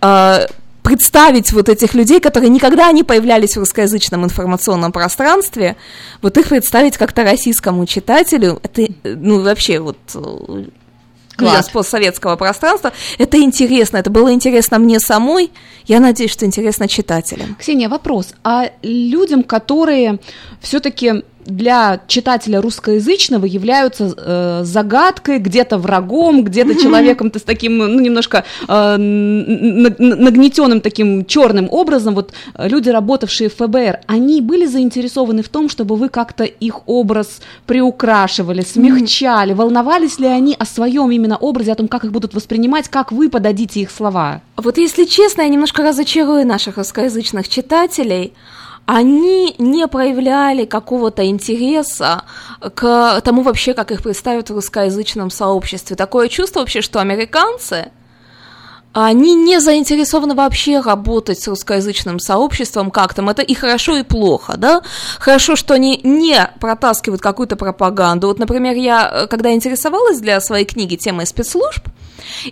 э, 0.00 0.46
представить 0.82 1.52
вот 1.52 1.68
этих 1.68 1.94
людей, 1.94 2.20
которые 2.20 2.48
никогда 2.48 2.90
не 2.92 3.02
появлялись 3.02 3.56
в 3.56 3.60
русскоязычном 3.60 4.24
информационном 4.24 4.90
пространстве, 4.92 5.76
вот 6.22 6.38
их 6.38 6.48
представить 6.48 6.96
как-то 6.96 7.24
российскому 7.24 7.84
читателю, 7.84 8.58
это, 8.62 8.82
э, 8.82 8.88
ну, 9.02 9.42
вообще 9.42 9.80
вот... 9.80 9.98
э, 10.14 10.64
ну, 11.40 11.46
Класс. 11.46 11.66
из 11.66 11.70
постсоветского 11.70 12.34
пространства. 12.36 12.92
Это 13.16 13.38
интересно, 13.38 13.98
это 13.98 14.10
было 14.10 14.32
интересно 14.32 14.78
мне 14.78 14.98
самой, 14.98 15.52
я 15.86 16.00
надеюсь, 16.00 16.32
что 16.32 16.44
интересно 16.44 16.88
читателям. 16.88 17.54
Ксения, 17.54 17.88
вопрос. 17.88 18.34
А 18.42 18.70
людям, 18.82 19.44
которые 19.44 20.18
все-таки 20.60 21.22
для 21.48 22.00
читателя 22.06 22.60
русскоязычного 22.60 23.46
являются 23.46 24.14
э, 24.16 24.60
загадкой, 24.64 25.38
где-то 25.38 25.78
врагом, 25.78 26.44
где-то 26.44 26.74
человеком-то 26.80 27.38
с 27.38 27.42
таким, 27.42 27.78
ну, 27.78 28.00
немножко 28.00 28.44
э, 28.68 28.96
нагнетенным 28.96 30.80
таким 30.80 31.24
черным 31.24 31.68
образом. 31.70 32.14
Вот 32.14 32.32
э, 32.54 32.68
люди, 32.68 32.90
работавшие 32.90 33.48
в 33.48 33.54
ФБР, 33.56 34.00
они 34.06 34.40
были 34.40 34.66
заинтересованы 34.66 35.42
в 35.42 35.48
том, 35.48 35.68
чтобы 35.68 35.96
вы 35.96 36.08
как-то 36.08 36.44
их 36.44 36.86
образ 36.86 37.40
приукрашивали, 37.66 38.60
смягчали, 38.62 39.54
волновались 39.54 40.18
ли 40.18 40.26
они 40.26 40.54
о 40.58 40.66
своем 40.66 41.10
именно 41.10 41.36
образе, 41.36 41.72
о 41.72 41.76
том, 41.76 41.88
как 41.88 42.04
их 42.04 42.12
будут 42.12 42.34
воспринимать, 42.34 42.88
как 42.88 43.10
вы 43.10 43.30
подадите 43.30 43.80
их 43.80 43.90
слова? 43.90 44.42
Вот 44.56 44.76
если 44.76 45.04
честно, 45.04 45.42
я 45.42 45.48
немножко 45.48 45.82
разочарую 45.82 46.46
наших 46.46 46.76
русскоязычных 46.76 47.48
читателей 47.48 48.34
они 48.88 49.54
не 49.58 49.86
проявляли 49.86 50.64
какого-то 50.64 51.26
интереса 51.26 52.22
к 52.74 53.20
тому 53.20 53.42
вообще, 53.42 53.74
как 53.74 53.90
их 53.90 54.02
представят 54.02 54.48
в 54.48 54.54
русскоязычном 54.54 55.30
сообществе. 55.30 55.94
Такое 55.94 56.28
чувство 56.28 56.60
вообще, 56.60 56.80
что 56.80 56.98
американцы, 56.98 57.92
они 58.94 59.34
не 59.34 59.60
заинтересованы 59.60 60.34
вообще 60.34 60.80
работать 60.80 61.38
с 61.38 61.46
русскоязычным 61.48 62.18
сообществом 62.18 62.90
как-то. 62.90 63.22
Это 63.30 63.42
и 63.42 63.52
хорошо, 63.52 63.98
и 63.98 64.02
плохо, 64.04 64.54
да? 64.56 64.80
Хорошо, 65.18 65.54
что 65.54 65.74
они 65.74 66.00
не 66.02 66.50
протаскивают 66.58 67.20
какую-то 67.20 67.56
пропаганду. 67.56 68.28
Вот, 68.28 68.38
например, 68.38 68.74
я, 68.74 69.26
когда 69.28 69.52
интересовалась 69.52 70.18
для 70.18 70.40
своей 70.40 70.64
книги 70.64 70.96
темой 70.96 71.26
спецслужб, 71.26 71.86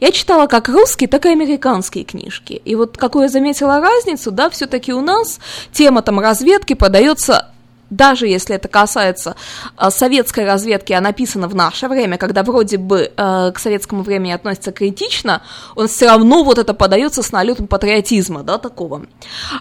я 0.01 0.13
читала 0.13 0.47
как 0.47 0.69
русские, 0.69 1.09
так 1.09 1.27
и 1.27 1.31
американские 1.31 2.05
книжки. 2.05 2.61
И 2.65 2.75
вот 2.75 2.97
какую 2.97 3.25
я 3.25 3.29
заметила 3.29 3.81
разницу, 3.81 4.31
да, 4.31 4.51
все-таки 4.51 4.93
у 4.93 5.01
нас 5.01 5.41
тема 5.73 6.03
там 6.03 6.21
разведки 6.21 6.75
подается 6.75 7.51
даже 7.91 8.27
если 8.27 8.57
это 8.57 8.69
касается 8.69 9.37
э, 9.79 9.91
советской 9.91 10.45
разведки, 10.45 10.93
а 10.93 11.01
написано 11.01 11.49
в 11.49 11.55
наше 11.55 11.89
время, 11.89 12.19
когда 12.19 12.43
вроде 12.43 12.79
бы 12.79 13.13
э, 13.17 13.53
к 13.55 13.59
советскому 13.59 14.03
времени 14.03 14.33
относится 14.33 14.73
критично, 14.73 15.43
он 15.75 15.89
все 15.89 16.07
равно 16.07 16.43
вот 16.43 16.59
это 16.59 16.75
подается 16.75 17.23
с 17.23 17.33
налетом 17.33 17.67
патриотизма, 17.67 18.43
да, 18.43 18.59
такого. 18.59 19.07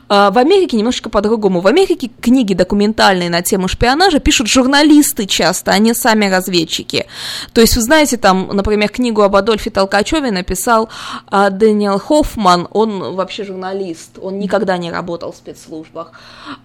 Э, 0.09 0.29
в 0.31 0.37
Америке 0.37 0.77
немножечко 0.77 1.09
по-другому. 1.09 1.61
В 1.61 1.67
Америке 1.67 2.09
книги 2.21 2.53
документальные 2.53 3.29
на 3.29 3.41
тему 3.41 3.67
шпионажа 3.67 4.19
пишут 4.19 4.47
журналисты 4.47 5.25
часто, 5.25 5.71
а 5.71 5.77
не 5.77 5.93
сами 5.93 6.25
разведчики. 6.25 7.05
То 7.53 7.61
есть, 7.61 7.75
вы 7.75 7.81
знаете, 7.81 8.17
там, 8.17 8.49
например, 8.51 8.89
книгу 8.89 9.21
об 9.21 9.35
Адольфе 9.35 9.69
Толкачеве 9.69 10.31
написал 10.31 10.89
э, 11.31 11.49
Дэниел 11.51 11.99
Хоффман, 11.99 12.67
он 12.71 13.15
вообще 13.15 13.43
журналист, 13.43 14.17
он 14.21 14.39
никогда 14.39 14.77
не 14.77 14.91
работал 14.91 15.31
в 15.31 15.35
спецслужбах. 15.35 16.11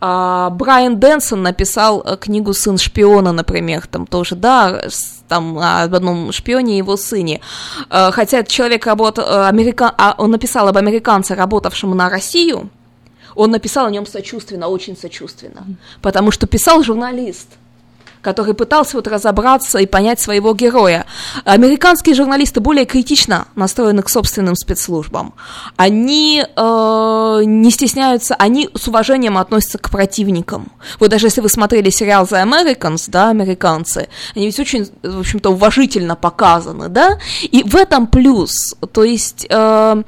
Э, 0.01 0.49
Брайан 0.51 0.99
Дэнсон 0.99 1.50
написал 1.51 2.03
э, 2.05 2.17
книгу 2.17 2.53
«Сын 2.55 2.79
шпиона», 2.79 3.33
например, 3.33 3.87
там 3.87 4.07
тоже, 4.07 4.35
да, 4.35 4.81
там 5.29 5.59
об 5.59 5.95
одном 5.95 6.33
шпионе 6.33 6.75
и 6.75 6.79
его 6.79 6.97
сыне. 6.97 7.41
Э, 7.91 8.11
хотя 8.13 8.39
этот 8.39 8.51
человек 8.53 8.87
работал, 8.87 9.25
э, 9.25 9.49
америка... 9.49 9.93
А, 9.99 10.15
он 10.19 10.31
написал 10.31 10.69
об 10.69 10.77
американце, 10.77 11.35
работавшем 11.35 11.97
на 11.97 12.09
Россию, 12.09 12.71
он 13.35 13.51
написал 13.51 13.87
о 13.87 13.91
нем 13.91 14.07
сочувственно, 14.07 14.69
очень 14.69 14.97
сочувственно, 14.97 15.65
потому 16.03 16.31
что 16.31 16.47
писал 16.47 16.83
журналист 16.83 17.49
который 18.23 18.55
пытался 18.55 18.97
вот 18.97 19.07
разобраться 19.09 19.79
и 19.79 19.87
понять 19.87 20.21
своего 20.21 20.55
героя. 20.55 21.07
Американские 21.45 22.15
журналисты 22.15 22.61
более 22.61 22.85
критично 22.85 23.47
настроены 23.55 24.03
к 24.03 24.09
собственным 24.09 24.55
спецслужбам. 24.57 25.35
Они 25.77 26.43
э, 26.45 27.41
не 27.45 27.71
стесняются, 27.71 28.35
они 28.35 28.69
с 28.75 28.89
уважением 28.89 29.39
относятся 29.39 29.79
к 29.79 29.91
противникам. 29.91 30.71
Вот 30.99 31.11
даже 31.11 31.27
если 31.27 31.41
вы 31.41 31.49
смотрели 31.49 31.91
сериал 31.91 32.25
The 32.25 32.45
Americans, 32.45 33.05
да, 33.09 33.31
американцы, 33.31 34.09
они 34.35 34.47
ведь 34.47 34.61
очень, 34.61 34.91
в 35.03 35.21
общем-то, 35.21 35.51
уважительно 35.51 36.17
показаны, 36.17 36.89
да, 36.89 37.19
и 37.43 37.63
в 37.63 37.77
этом 37.77 38.07
плюс, 38.07 38.75
то 38.93 39.05
есть 39.05 39.47
э, 39.49 40.03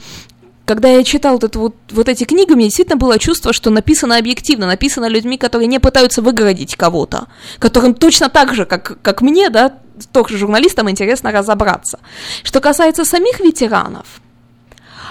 когда 0.64 0.88
я 0.88 1.04
читал 1.04 1.38
вот, 1.38 1.56
вот, 1.56 1.74
вот 1.90 2.08
эти 2.08 2.24
книги, 2.24 2.52
у 2.52 2.56
меня 2.56 2.66
действительно 2.66 2.96
было 2.96 3.18
чувство, 3.18 3.52
что 3.52 3.70
написано 3.70 4.16
объективно, 4.16 4.66
написано 4.66 5.06
людьми, 5.06 5.36
которые 5.36 5.66
не 5.66 5.80
пытаются 5.80 6.22
выгородить 6.22 6.76
кого-то, 6.76 7.26
которым 7.58 7.94
точно 7.94 8.28
так 8.28 8.54
же, 8.54 8.64
как, 8.64 9.00
как 9.02 9.22
мне, 9.22 9.50
да, 9.50 9.74
тоже 10.12 10.38
журналистам 10.38 10.88
интересно 10.90 11.32
разобраться. 11.32 11.98
Что 12.44 12.60
касается 12.60 13.04
самих 13.04 13.40
ветеранов, 13.40 14.06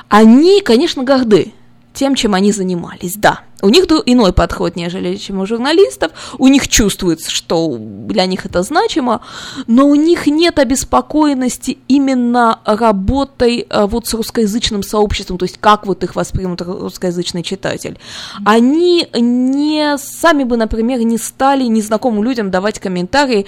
они, 0.09 0.61
конечно, 0.61 1.03
горды 1.03 1.53
тем, 1.93 2.15
чем 2.15 2.33
они 2.33 2.51
занимались, 2.51 3.15
да. 3.15 3.41
У 3.61 3.69
них 3.69 3.85
иной 4.05 4.33
подход, 4.33 4.75
нежели 4.75 5.15
чем 5.15 5.39
у 5.39 5.45
журналистов. 5.45 6.11
У 6.37 6.47
них 6.47 6.67
чувствуется, 6.67 7.29
что 7.29 7.77
для 7.79 8.25
них 8.25 8.45
это 8.45 8.63
значимо, 8.63 9.21
но 9.67 9.87
у 9.87 9.95
них 9.95 10.27
нет 10.27 10.59
обеспокоенности 10.59 11.77
именно 11.87 12.59
работой 12.65 13.67
э, 13.69 13.85
вот 13.85 14.07
с 14.07 14.13
русскоязычным 14.13 14.83
сообществом, 14.83 15.37
то 15.37 15.43
есть 15.43 15.57
как 15.59 15.85
вот 15.85 16.03
их 16.03 16.15
воспримут 16.15 16.61
русскоязычный 16.61 17.43
читатель. 17.43 17.99
Они 18.45 19.07
не 19.13 19.97
сами 19.97 20.43
бы, 20.43 20.57
например, 20.57 20.99
не 20.99 21.17
стали 21.17 21.63
незнакомым 21.65 22.23
людям 22.23 22.51
давать 22.51 22.79
комментарии, 22.79 23.45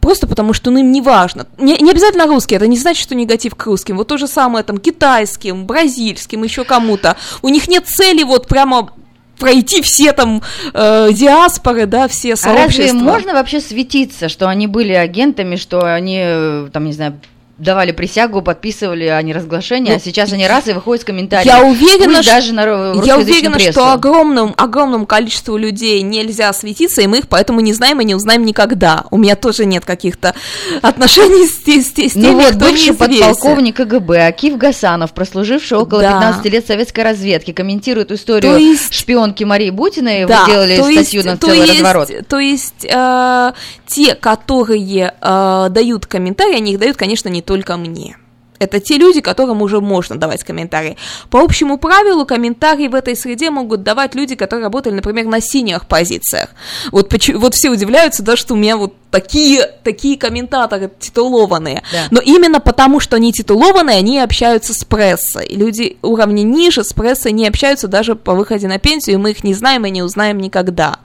просто 0.00 0.26
потому 0.26 0.52
что 0.52 0.70
ну, 0.70 0.78
им 0.78 0.92
не 0.92 1.00
важно. 1.00 1.46
Не, 1.58 1.78
не 1.78 1.90
обязательно 1.90 2.26
русские, 2.26 2.56
это 2.56 2.66
не 2.66 2.78
значит, 2.78 3.02
что 3.02 3.14
негатив 3.14 3.54
к 3.54 3.64
русским. 3.66 3.96
Вот 3.96 4.08
то 4.08 4.16
же 4.16 4.26
самое 4.26 4.64
там 4.64 4.78
китайским, 4.78 5.66
бразильским, 5.66 6.42
еще 6.42 6.64
кому-то. 6.64 7.16
У 7.42 7.48
них 7.48 7.68
нет 7.68 7.86
цели 7.86 8.22
вот 8.22 8.48
прямо 8.48 8.90
пройти 9.38 9.82
все 9.82 10.12
там 10.12 10.42
э, 10.72 11.08
диаспоры, 11.12 11.86
да, 11.86 12.08
все 12.08 12.36
сообщества. 12.36 12.84
А 12.84 12.86
разве 12.86 12.92
можно 12.92 13.32
вообще 13.34 13.60
светиться, 13.60 14.28
что 14.28 14.48
они 14.48 14.66
были 14.66 14.92
агентами, 14.92 15.56
что 15.56 15.80
они, 15.92 16.20
э, 16.22 16.68
там, 16.72 16.84
не 16.84 16.92
знаю, 16.92 17.18
давали 17.62 17.92
присягу, 17.92 18.42
подписывали 18.42 19.04
о 19.04 19.22
неразглашении, 19.22 19.90
ну, 19.90 19.96
а 19.96 20.00
сейчас 20.00 20.32
они 20.32 20.46
раз 20.46 20.66
и 20.66 20.72
выходят 20.72 21.02
с 21.02 21.04
комментариями. 21.04 21.56
Я 21.56 21.64
уверена, 21.64 22.22
что, 22.22 22.32
даже 22.32 22.52
на 22.52 22.62
я 23.04 23.16
уверена 23.16 23.58
что 23.58 23.92
огромному, 23.92 24.52
огромному 24.56 25.06
количеству 25.06 25.56
людей 25.56 26.02
нельзя 26.02 26.52
светиться, 26.52 27.02
и 27.02 27.06
мы 27.06 27.18
их 27.18 27.28
поэтому 27.28 27.60
не 27.60 27.72
знаем 27.72 28.00
и 28.00 28.04
не 28.04 28.16
узнаем 28.16 28.44
никогда. 28.44 29.04
У 29.10 29.16
меня 29.16 29.36
тоже 29.36 29.64
нет 29.64 29.84
каких-то 29.84 30.34
отношений 30.82 31.46
с, 31.46 31.62
с, 31.62 31.94
с, 31.94 32.12
с 32.12 32.14
ну 32.16 32.22
теми, 32.22 32.32
ну 32.32 32.40
вот, 32.40 32.56
кто 32.56 32.58
бывший 32.58 32.94
подполковник 32.94 33.76
КГБ 33.76 34.26
Акив 34.26 34.56
Гасанов, 34.56 35.12
прослуживший 35.12 35.78
около 35.78 36.02
да. 36.02 36.12
15 36.14 36.44
лет 36.52 36.66
советской 36.66 37.04
разведки, 37.04 37.52
комментирует 37.52 38.10
историю 38.10 38.56
есть, 38.56 38.92
шпионки 38.92 39.44
Марии 39.44 39.70
Бутиной, 39.70 40.26
да, 40.26 40.44
вы 40.44 40.50
делали 40.50 40.74
статью 40.74 41.20
есть, 41.20 41.24
на 41.26 41.36
целый 41.36 41.58
есть, 41.58 41.74
разворот. 41.74 42.10
То 42.28 42.38
есть 42.40 42.84
э, 42.84 43.52
те, 43.86 44.14
которые 44.16 45.14
э, 45.20 45.66
дают 45.70 46.06
комментарии, 46.06 46.56
они 46.56 46.72
их 46.72 46.80
дают, 46.80 46.96
конечно, 46.96 47.28
не 47.28 47.40
только 47.40 47.51
мне. 47.76 48.16
Это 48.62 48.78
те 48.78 48.96
люди, 48.96 49.20
которым 49.20 49.60
уже 49.62 49.80
можно 49.80 50.16
давать 50.16 50.44
комментарии. 50.44 50.96
По 51.30 51.40
общему 51.40 51.78
правилу, 51.78 52.24
комментарии 52.24 52.86
в 52.88 52.94
этой 52.94 53.16
среде 53.16 53.50
могут 53.50 53.82
давать 53.82 54.14
люди, 54.14 54.36
которые 54.36 54.64
работали, 54.64 54.94
например, 54.94 55.26
на 55.26 55.40
синих 55.40 55.88
позициях. 55.88 56.50
Вот, 56.92 57.12
вот 57.34 57.54
все 57.54 57.70
удивляются, 57.70 58.22
да, 58.22 58.36
что 58.36 58.54
у 58.54 58.56
меня 58.56 58.76
вот 58.76 58.94
такие, 59.12 59.70
такие 59.84 60.16
комментаторы 60.16 60.90
титулованные. 60.98 61.82
Да. 61.92 62.06
Но 62.10 62.20
именно 62.20 62.60
потому, 62.60 62.98
что 62.98 63.16
они 63.16 63.32
титулованные, 63.32 63.98
они 63.98 64.18
общаются 64.18 64.72
с 64.72 64.84
прессой. 64.84 65.46
Люди 65.50 65.98
уровня 66.02 66.42
ниже 66.42 66.82
с 66.82 66.92
прессой 66.92 67.32
не 67.32 67.46
общаются 67.46 67.88
даже 67.88 68.16
по 68.16 68.34
выходе 68.34 68.66
на 68.68 68.78
пенсию, 68.78 69.14
и 69.14 69.18
мы 69.18 69.32
их 69.32 69.44
не 69.44 69.54
знаем 69.54 69.84
и 69.84 69.90
не 69.90 70.02
узнаем 70.02 70.38
никогда. 70.38 70.96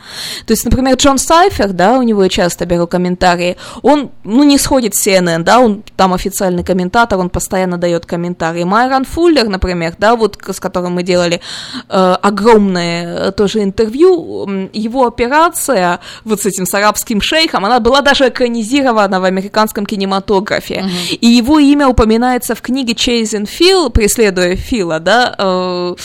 То 0.45 0.53
есть, 0.53 0.63
например, 0.63 0.95
Джон 0.95 1.17
Сайфер, 1.17 1.73
да, 1.73 1.97
у 1.97 2.01
него 2.01 2.23
я 2.23 2.29
часто 2.29 2.65
беру 2.65 2.87
комментарии, 2.87 3.57
он, 3.81 4.11
ну, 4.23 4.43
не 4.43 4.57
сходит 4.57 4.95
с 4.95 5.05
CNN, 5.05 5.43
да, 5.43 5.59
он 5.59 5.83
там 5.97 6.13
официальный 6.13 6.63
комментатор, 6.63 7.19
он 7.19 7.29
постоянно 7.29 7.46
дает 7.77 8.05
комментарии. 8.05 8.63
Майрон 8.63 9.05
Фуллер, 9.05 9.47
например, 9.47 9.95
да, 9.97 10.15
вот 10.15 10.37
с 10.47 10.59
которым 10.59 10.93
мы 10.93 11.03
делали 11.03 11.41
э, 11.89 12.15
огромное 12.21 13.29
э, 13.29 13.31
тоже 13.31 13.63
интервью, 13.63 14.69
его 14.73 15.05
операция 15.07 15.99
вот 16.23 16.41
с 16.41 16.45
этим 16.45 16.65
с 16.65 16.73
арабским 16.73 17.21
шейхом, 17.21 17.65
она 17.65 17.79
была 17.79 18.01
даже 18.01 18.27
экранизирована 18.27 19.19
в 19.19 19.23
американском 19.23 19.85
кинематографе. 19.85 20.85
Uh-huh. 20.85 21.15
И 21.15 21.27
его 21.27 21.59
имя 21.59 21.87
упоминается 21.87 22.55
в 22.55 22.61
книге 22.61 22.93
Chasing 22.93 23.47
Phil, 23.47 23.89
преследуя 23.89 24.55
Фила, 24.55 24.99
да, 24.99 25.35
э, 25.37 25.95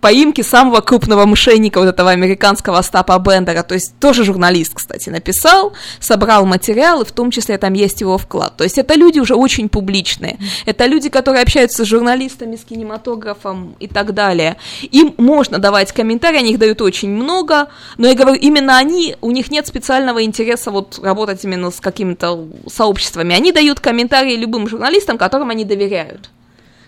поимки 0.00 0.40
самого 0.42 0.80
крупного 0.80 1.26
мошенника 1.26 1.78
вот 1.78 1.88
этого 1.88 2.10
американского 2.10 2.78
Остапа 2.78 3.18
Бендера, 3.18 3.62
то 3.62 3.74
есть 3.74 3.94
тоже 3.98 4.24
журналист, 4.24 4.74
кстати, 4.74 5.10
написал, 5.10 5.72
собрал 6.00 6.46
материалы, 6.46 7.04
в 7.04 7.12
том 7.12 7.30
числе 7.30 7.58
там 7.58 7.74
есть 7.74 8.00
его 8.00 8.18
вклад. 8.18 8.56
То 8.56 8.64
есть 8.64 8.78
это 8.78 8.94
люди 8.94 9.18
уже 9.18 9.34
очень 9.34 9.68
публичные, 9.68 10.38
это 10.66 10.86
люди, 10.86 11.08
которые 11.08 11.42
общаются 11.42 11.84
с 11.84 11.88
журналистами, 11.88 12.56
с 12.56 12.64
кинематографом 12.64 13.76
и 13.78 13.88
так 13.88 14.14
далее. 14.14 14.56
Им 14.82 15.14
можно 15.18 15.58
давать 15.58 15.92
комментарии, 15.92 16.38
они 16.38 16.52
их 16.52 16.58
дают 16.58 16.80
очень 16.80 17.10
много, 17.10 17.68
но 17.98 18.08
я 18.08 18.14
говорю, 18.14 18.36
именно 18.36 18.78
они, 18.78 19.16
у 19.20 19.30
них 19.30 19.50
нет 19.50 19.66
специального 19.66 20.24
интереса 20.24 20.70
вот 20.70 20.98
работать 21.02 21.44
именно 21.44 21.70
с 21.70 21.80
какими-то 21.80 22.48
сообществами. 22.66 23.34
Они 23.34 23.52
дают 23.52 23.80
комментарии 23.80 24.36
любым 24.36 24.68
журналистам, 24.68 25.18
которым 25.18 25.50
они 25.50 25.64
доверяют. 25.64 26.30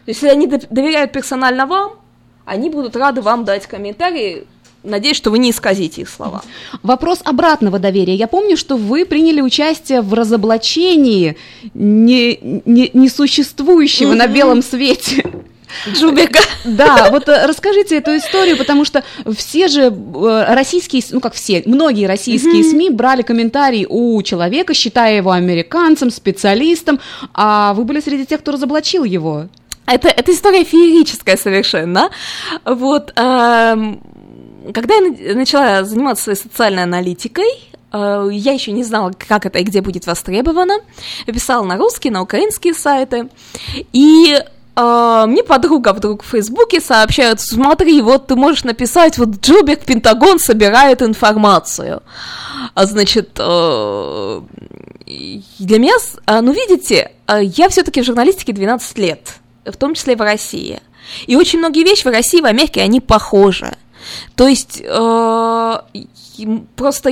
То 0.04 0.08
есть, 0.08 0.22
если 0.22 0.34
они 0.34 0.46
доверяют 0.48 1.12
персонально 1.12 1.66
вам, 1.66 2.01
они 2.44 2.70
будут 2.70 2.96
рады 2.96 3.22
вам 3.22 3.44
дать 3.44 3.66
комментарии 3.66 4.46
надеюсь, 4.84 5.16
что 5.16 5.30
вы 5.30 5.38
не 5.38 5.50
исказите 5.50 6.02
их 6.02 6.08
слова. 6.08 6.42
Вопрос 6.82 7.20
обратного 7.24 7.78
доверия. 7.78 8.14
Я 8.14 8.26
помню, 8.26 8.56
что 8.56 8.76
вы 8.76 9.04
приняли 9.04 9.40
участие 9.40 10.00
в 10.00 10.12
разоблачении 10.12 11.36
не, 11.74 12.38
не- 12.64 12.90
несуществующего 12.92 14.14
на 14.14 14.26
белом 14.26 14.62
свете. 14.62 15.24
Джубика. 15.88 16.40
Да, 16.64 17.08
вот 17.10 17.28
э, 17.28 17.46
расскажите 17.46 17.96
эту 17.96 18.16
историю, 18.16 18.58
потому 18.58 18.84
что 18.84 19.02
все 19.34 19.68
же 19.68 19.84
э, 19.84 20.44
российские, 20.54 21.02
ну 21.10 21.20
как 21.20 21.32
все, 21.34 21.62
многие 21.64 22.06
российские 22.06 22.62
СМИ 22.62 22.90
брали 22.90 23.22
комментарий 23.22 23.86
у 23.88 24.20
человека, 24.22 24.74
считая 24.74 25.16
его 25.16 25.30
американцем, 25.30 26.10
специалистом, 26.10 27.00
а 27.32 27.72
вы 27.74 27.84
были 27.84 28.00
среди 28.00 28.26
тех, 28.26 28.40
кто 28.40 28.52
разоблачил 28.52 29.04
его. 29.04 29.48
Это, 29.86 30.08
это 30.08 30.32
история 30.32 30.64
феерическая 30.64 31.36
совершенно. 31.36 32.10
Вот, 32.64 33.12
эм, 33.16 34.00
когда 34.72 34.94
я 34.94 35.00
на- 35.00 35.34
начала 35.34 35.84
заниматься 35.84 36.24
своей 36.24 36.38
социальной 36.38 36.84
аналитикой, 36.84 37.48
э, 37.92 38.28
я 38.32 38.52
еще 38.52 38.72
не 38.72 38.84
знала, 38.84 39.12
как 39.28 39.44
это 39.44 39.58
и 39.58 39.64
где 39.64 39.80
будет 39.80 40.06
востребовано. 40.06 40.78
Я 41.26 41.34
писала 41.34 41.64
на 41.64 41.76
русские, 41.76 42.12
на 42.12 42.22
украинские 42.22 42.74
сайты. 42.74 43.28
И 43.92 44.38
э, 44.74 45.24
мне 45.26 45.42
подруга 45.42 45.92
вдруг 45.92 46.22
в 46.22 46.28
Фейсбуке 46.28 46.80
сообщает, 46.80 47.40
смотри, 47.40 48.00
вот 48.00 48.28
ты 48.28 48.36
можешь 48.36 48.64
написать, 48.64 49.18
вот 49.18 49.40
Джубик 49.44 49.84
Пентагон 49.84 50.38
собирает 50.38 51.02
информацию. 51.02 52.02
А, 52.74 52.86
значит, 52.86 53.30
э, 53.38 54.40
для 55.58 55.78
меня, 55.78 55.94
а, 56.26 56.40
ну, 56.40 56.52
видите, 56.52 57.10
а, 57.26 57.40
я 57.42 57.68
все-таки 57.68 58.00
в 58.00 58.04
журналистике 58.04 58.52
12 58.52 58.96
лет, 58.98 59.34
в 59.64 59.76
том 59.76 59.94
числе 59.94 60.16
в 60.16 60.20
России. 60.20 60.80
И 61.26 61.36
очень 61.36 61.58
многие 61.58 61.84
вещи 61.84 62.04
в 62.06 62.10
России 62.10 62.38
и 62.38 62.42
в 62.42 62.46
Америке, 62.46 62.82
они 62.82 63.00
похожи. 63.00 63.72
То 64.34 64.48
есть 64.48 64.82
э, 64.84 65.78
просто 66.76 67.10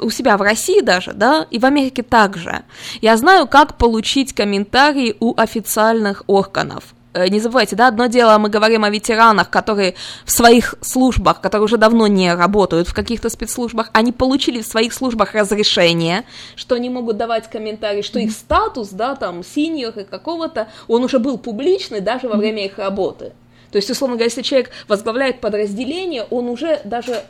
у 0.00 0.10
себя 0.10 0.36
в 0.36 0.42
России 0.42 0.80
даже, 0.80 1.12
да, 1.12 1.46
и 1.50 1.58
в 1.58 1.64
Америке 1.64 2.02
также. 2.02 2.62
Я 3.00 3.16
знаю, 3.16 3.46
как 3.46 3.78
получить 3.78 4.32
комментарии 4.32 5.16
у 5.20 5.34
официальных 5.36 6.24
органов. 6.26 6.94
Э, 7.12 7.28
Не 7.28 7.40
забывайте, 7.40 7.76
да, 7.76 7.88
одно 7.88 8.06
дело, 8.06 8.38
мы 8.38 8.48
говорим 8.48 8.84
о 8.84 8.90
ветеранах, 8.90 9.50
которые 9.50 9.94
в 10.24 10.30
своих 10.30 10.76
службах, 10.80 11.40
которые 11.40 11.64
уже 11.64 11.76
давно 11.76 12.06
не 12.06 12.32
работают 12.34 12.88
в 12.88 12.94
каких-то 12.94 13.30
спецслужбах, 13.30 13.90
они 13.92 14.12
получили 14.12 14.62
в 14.62 14.66
своих 14.66 14.92
службах 14.92 15.34
разрешение, 15.34 16.24
что 16.54 16.76
они 16.76 16.88
могут 16.88 17.16
давать 17.16 17.50
комментарии, 17.50 18.02
что 18.02 18.20
их 18.20 18.30
статус, 18.30 18.90
да, 18.90 19.16
там, 19.16 19.42
синьор 19.42 19.98
и 19.98 20.04
какого-то, 20.04 20.68
он 20.86 21.02
уже 21.02 21.18
был 21.18 21.38
публичный 21.38 22.00
даже 22.00 22.28
во 22.28 22.36
время 22.36 22.64
их 22.64 22.78
работы. 22.78 23.32
То 23.70 23.76
есть, 23.76 23.90
условно 23.90 24.16
говоря, 24.16 24.26
если 24.26 24.42
человек 24.42 24.70
возглавляет 24.88 25.40
подразделение, 25.40 26.24
он 26.30 26.48
уже 26.48 26.80
даже 26.84 27.22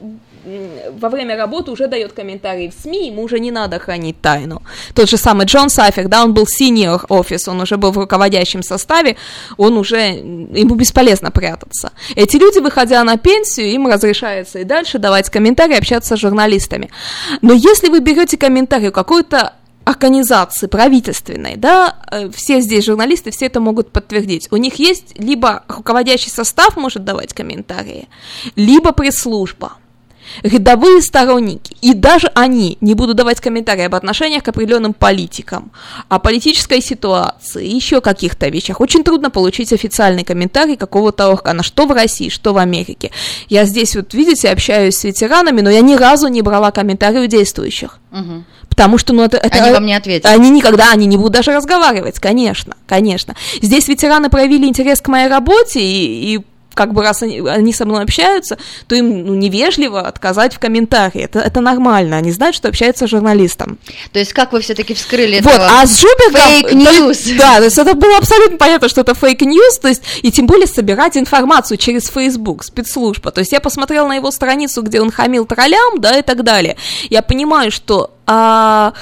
во 0.99 1.09
время 1.11 1.37
работы 1.37 1.71
уже 1.71 1.87
дает 1.87 2.13
комментарии 2.13 2.73
в 2.75 2.83
СМИ, 2.83 3.09
ему 3.09 3.23
уже 3.23 3.39
не 3.41 3.51
надо 3.51 3.79
хранить 3.79 4.21
тайну. 4.21 4.63
Тот 4.95 5.09
же 5.09 5.17
самый 5.17 5.47
Джон 5.47 5.69
Сайфер, 5.69 6.09
да, 6.09 6.25
он 6.25 6.33
был 6.33 6.45
senior 6.45 7.05
офис, 7.09 7.47
он 7.49 7.61
уже 7.61 7.77
был 7.77 7.93
в 7.93 7.99
руководящем 7.99 8.63
составе, 8.63 9.17
он 9.59 9.77
уже, 9.77 9.99
ему 9.99 10.75
бесполезно 10.75 11.31
прятаться. 11.31 11.93
Эти 12.17 12.37
люди, 12.37 12.59
выходя 12.59 13.05
на 13.05 13.19
пенсию, 13.19 13.67
им 13.67 13.87
разрешается 13.87 14.61
и 14.61 14.65
дальше 14.65 14.99
давать 14.99 15.29
комментарии, 15.29 15.77
общаться 15.77 16.17
с 16.17 16.21
журналистами. 16.21 16.91
Но 17.43 17.53
если 17.53 17.89
вы 17.89 18.01
берете 18.01 18.39
комментарий 18.39 18.91
какой-то 18.91 19.55
организации 19.85 20.67
правительственной, 20.67 21.57
да, 21.57 21.97
э, 22.11 22.31
все 22.31 22.61
здесь 22.61 22.85
журналисты, 22.85 23.31
все 23.31 23.47
это 23.47 23.61
могут 23.61 23.91
подтвердить. 23.93 24.49
У 24.51 24.57
них 24.57 24.75
есть 24.75 25.19
либо 25.19 25.65
руководящий 25.69 26.31
состав 26.31 26.77
может 26.77 27.05
давать 27.05 27.33
комментарии, 27.33 28.09
либо 28.57 28.93
пресс-служба 28.93 29.73
рядовые 30.43 31.03
сторонники, 31.03 31.77
и 31.81 31.95
даже 31.95 32.31
они 32.35 32.79
не 32.81 32.95
будут 32.95 33.17
давать 33.17 33.41
комментарии 33.41 33.85
об 33.85 33.95
отношениях 33.95 34.43
к 34.43 34.49
определенным 34.49 34.93
политикам, 34.95 35.71
о 36.09 36.19
политической 36.19 36.81
ситуации, 36.83 37.67
еще 37.67 38.01
каких-то 38.01 38.49
вещах. 38.49 38.81
Очень 38.81 39.05
трудно 39.05 39.31
получить 39.31 39.73
официальный 39.73 40.25
комментарий 40.25 40.77
какого-то 40.77 41.29
органа, 41.31 41.63
что 41.63 41.87
в 41.87 41.93
России, 41.93 42.29
что 42.29 42.53
в 42.53 42.59
Америке. 42.59 43.11
Я 43.49 43.65
здесь 43.65 43.97
вот, 43.97 44.15
видите, 44.15 44.51
общаюсь 44.51 44.97
с 44.97 45.05
ветеранами, 45.05 45.61
но 45.61 45.71
я 45.71 45.81
ни 45.81 45.95
разу 45.95 46.29
не 46.29 46.43
брала 46.43 46.71
комментарий 46.71 47.21
у 47.25 47.27
действующих. 47.27 47.99
Потому 48.69 48.99
что, 48.99 49.13
ну, 49.13 49.23
это... 49.25 49.37
это- 49.37 49.63
Они 49.65 49.73
вам 49.73 49.85
не 49.87 49.95
ответят. 49.95 50.27
Они 50.31 50.49
никогда, 50.51 50.93
они 50.93 51.07
не 51.07 51.17
будут 51.17 51.33
даже 51.33 51.53
разговаривать, 51.53 52.19
конечно, 52.21 52.77
конечно. 52.87 53.35
Здесь 53.61 53.89
ветераны 53.89 54.31
проявили 54.31 54.67
интерес 54.67 55.01
к 55.01 55.09
моей 55.09 55.29
работе, 55.29 55.81
и, 55.81 56.35
и 56.37 56.41
как 56.75 56.93
бы 56.93 57.03
раз 57.03 57.23
они, 57.23 57.41
они 57.41 57.73
со 57.73 57.85
мной 57.85 58.03
общаются, 58.03 58.59
то 58.87 58.95
им 58.95 59.27
ну, 59.27 59.35
невежливо 59.35 60.01
отказать 60.03 60.55
в 60.55 60.59
комментарии. 60.59 61.23
Это, 61.23 61.41
это 61.41 61.61
нормально, 61.61 62.17
они 62.17 62.33
знают, 62.33 62.57
что 62.57 62.69
общаются 62.69 63.07
с 63.07 63.11
журналистом. 63.11 63.79
То 64.13 64.19
есть 64.19 64.33
как 64.33 64.53
вы 64.53 64.61
все-таки 64.61 64.95
вскрыли 64.95 65.41
Вот, 65.41 65.53
этого? 65.53 65.81
а 65.81 65.87
с 65.87 66.01
Жубиком... 66.01 66.79
News. 66.79 67.37
Да, 67.41 67.59
то 67.59 67.65
есть 67.65 67.79
это 67.79 67.95
было 67.95 68.19
абсолютно 68.19 68.59
понятно, 68.59 68.89
что 68.89 69.01
это 69.01 69.15
fake 69.15 69.43
news, 69.43 69.79
то 69.81 69.89
есть, 69.89 70.03
и 70.23 70.31
тем 70.31 70.47
более 70.47 70.67
собирать 70.67 71.17
информацию 71.17 71.79
через 71.79 72.09
Facebook, 72.09 72.65
спецслужба. 72.65 73.31
То 73.31 73.41
есть 73.41 73.53
я 73.53 73.61
посмотрела 73.61 74.07
на 74.07 74.15
его 74.15 74.31
страницу, 74.31 74.83
где 74.83 75.01
он 75.01 75.11
хамил 75.11 75.47
троллям, 75.47 76.01
да, 76.01 76.19
и 76.19 76.23
так 76.23 76.43
далее. 76.43 76.77
Я 77.09 77.23
понимаю, 77.23 77.71
что... 77.71 78.15
а, 78.27 78.93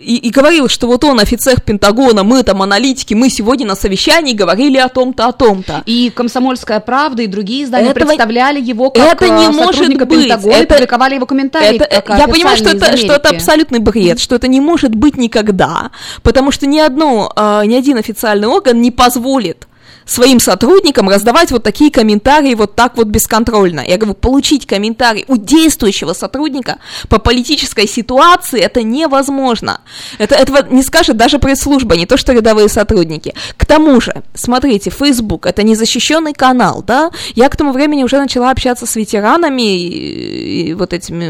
и, 0.00 0.16
и 0.16 0.30
говорил, 0.30 0.68
что 0.68 0.86
вот 0.86 1.04
он 1.04 1.20
офицер 1.20 1.60
Пентагона, 1.60 2.24
мы 2.24 2.42
там 2.42 2.62
аналитики, 2.62 3.14
мы 3.14 3.30
сегодня 3.30 3.66
на 3.66 3.74
совещании 3.74 4.32
говорили 4.32 4.76
о 4.78 4.88
том-то, 4.88 5.26
о 5.26 5.32
том-то. 5.32 5.82
И 5.86 6.10
«Комсомольская 6.14 6.80
правда», 6.80 7.22
и 7.22 7.26
другие 7.26 7.64
издания 7.64 7.90
Этого- 7.90 8.06
представляли 8.06 8.60
его 8.60 8.90
как 8.90 9.14
это 9.14 9.28
не 9.28 9.46
э, 9.46 9.50
может 9.50 9.74
сотрудника 9.76 10.06
быть. 10.06 10.24
Пентагона 10.24 10.52
и 10.54 10.62
Это- 10.62 10.74
публиковали 10.74 11.14
его 11.14 11.26
комментарии. 11.26 11.76
Это- 11.76 12.02
как 12.02 12.18
я 12.18 12.28
понимаю, 12.28 12.56
что 12.56 12.70
это, 12.70 12.96
что 12.96 13.12
это 13.12 13.28
абсолютный 13.30 13.78
бред, 13.78 14.18
что 14.20 14.34
это 14.34 14.48
не 14.48 14.60
может 14.60 14.94
быть 14.94 15.16
никогда, 15.16 15.90
потому 16.22 16.50
что 16.50 16.66
ни 16.66 16.78
одно, 16.78 17.32
э, 17.36 17.62
ни 17.66 17.74
один 17.74 17.96
официальный 17.98 18.48
орган 18.48 18.80
не 18.80 18.90
позволит 18.90 19.67
своим 20.08 20.40
сотрудникам 20.40 21.08
раздавать 21.08 21.50
вот 21.50 21.62
такие 21.62 21.90
комментарии 21.90 22.54
вот 22.54 22.74
так 22.74 22.96
вот 22.96 23.08
бесконтрольно. 23.08 23.84
Я 23.86 23.98
говорю, 23.98 24.14
получить 24.14 24.66
комментарий 24.66 25.24
у 25.28 25.36
действующего 25.36 26.14
сотрудника 26.14 26.78
по 27.08 27.18
политической 27.18 27.86
ситуации 27.86 28.60
это 28.60 28.82
невозможно. 28.82 29.82
Это, 30.16 30.34
этого 30.34 30.66
не 30.70 30.82
скажет 30.82 31.16
даже 31.16 31.38
пресс-служба, 31.38 31.96
не 31.96 32.06
то 32.06 32.16
что 32.16 32.32
рядовые 32.32 32.68
сотрудники. 32.68 33.34
К 33.56 33.66
тому 33.66 34.00
же, 34.00 34.22
смотрите, 34.34 34.90
Facebook 34.90 35.46
это 35.46 35.62
незащищенный 35.62 36.32
канал, 36.32 36.82
да? 36.86 37.10
Я 37.34 37.48
к 37.50 37.56
тому 37.56 37.72
времени 37.72 38.02
уже 38.02 38.18
начала 38.18 38.50
общаться 38.50 38.86
с 38.86 38.96
ветеранами 38.96 39.76
и, 39.76 40.70
и 40.70 40.74
вот 40.74 40.94
этими, 40.94 41.26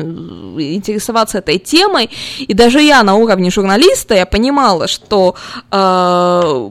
интересоваться 0.76 1.38
этой 1.38 1.58
темой, 1.58 2.10
и 2.38 2.54
даже 2.54 2.80
я 2.80 3.02
на 3.02 3.16
уровне 3.16 3.50
журналиста, 3.50 4.14
я 4.14 4.26
понимала, 4.26 4.86
что 4.86 5.34
э, 5.72 6.70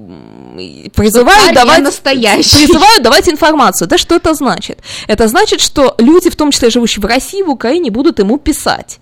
призываю 0.95 1.53
давать... 1.53 1.96
настоящий. 1.97 2.65
Призываю 2.65 3.01
давать 3.01 3.29
информацию. 3.29 3.87
Да 3.87 3.97
что 3.97 4.15
это 4.15 4.33
значит? 4.33 4.79
Это 5.07 5.27
значит, 5.27 5.61
что 5.61 5.95
люди, 5.97 6.29
в 6.29 6.35
том 6.35 6.51
числе 6.51 6.69
живущие 6.69 7.01
в 7.01 7.05
России, 7.05 7.41
в 7.41 7.49
Украине, 7.49 7.91
будут 7.91 8.19
ему 8.19 8.37
писать. 8.37 8.99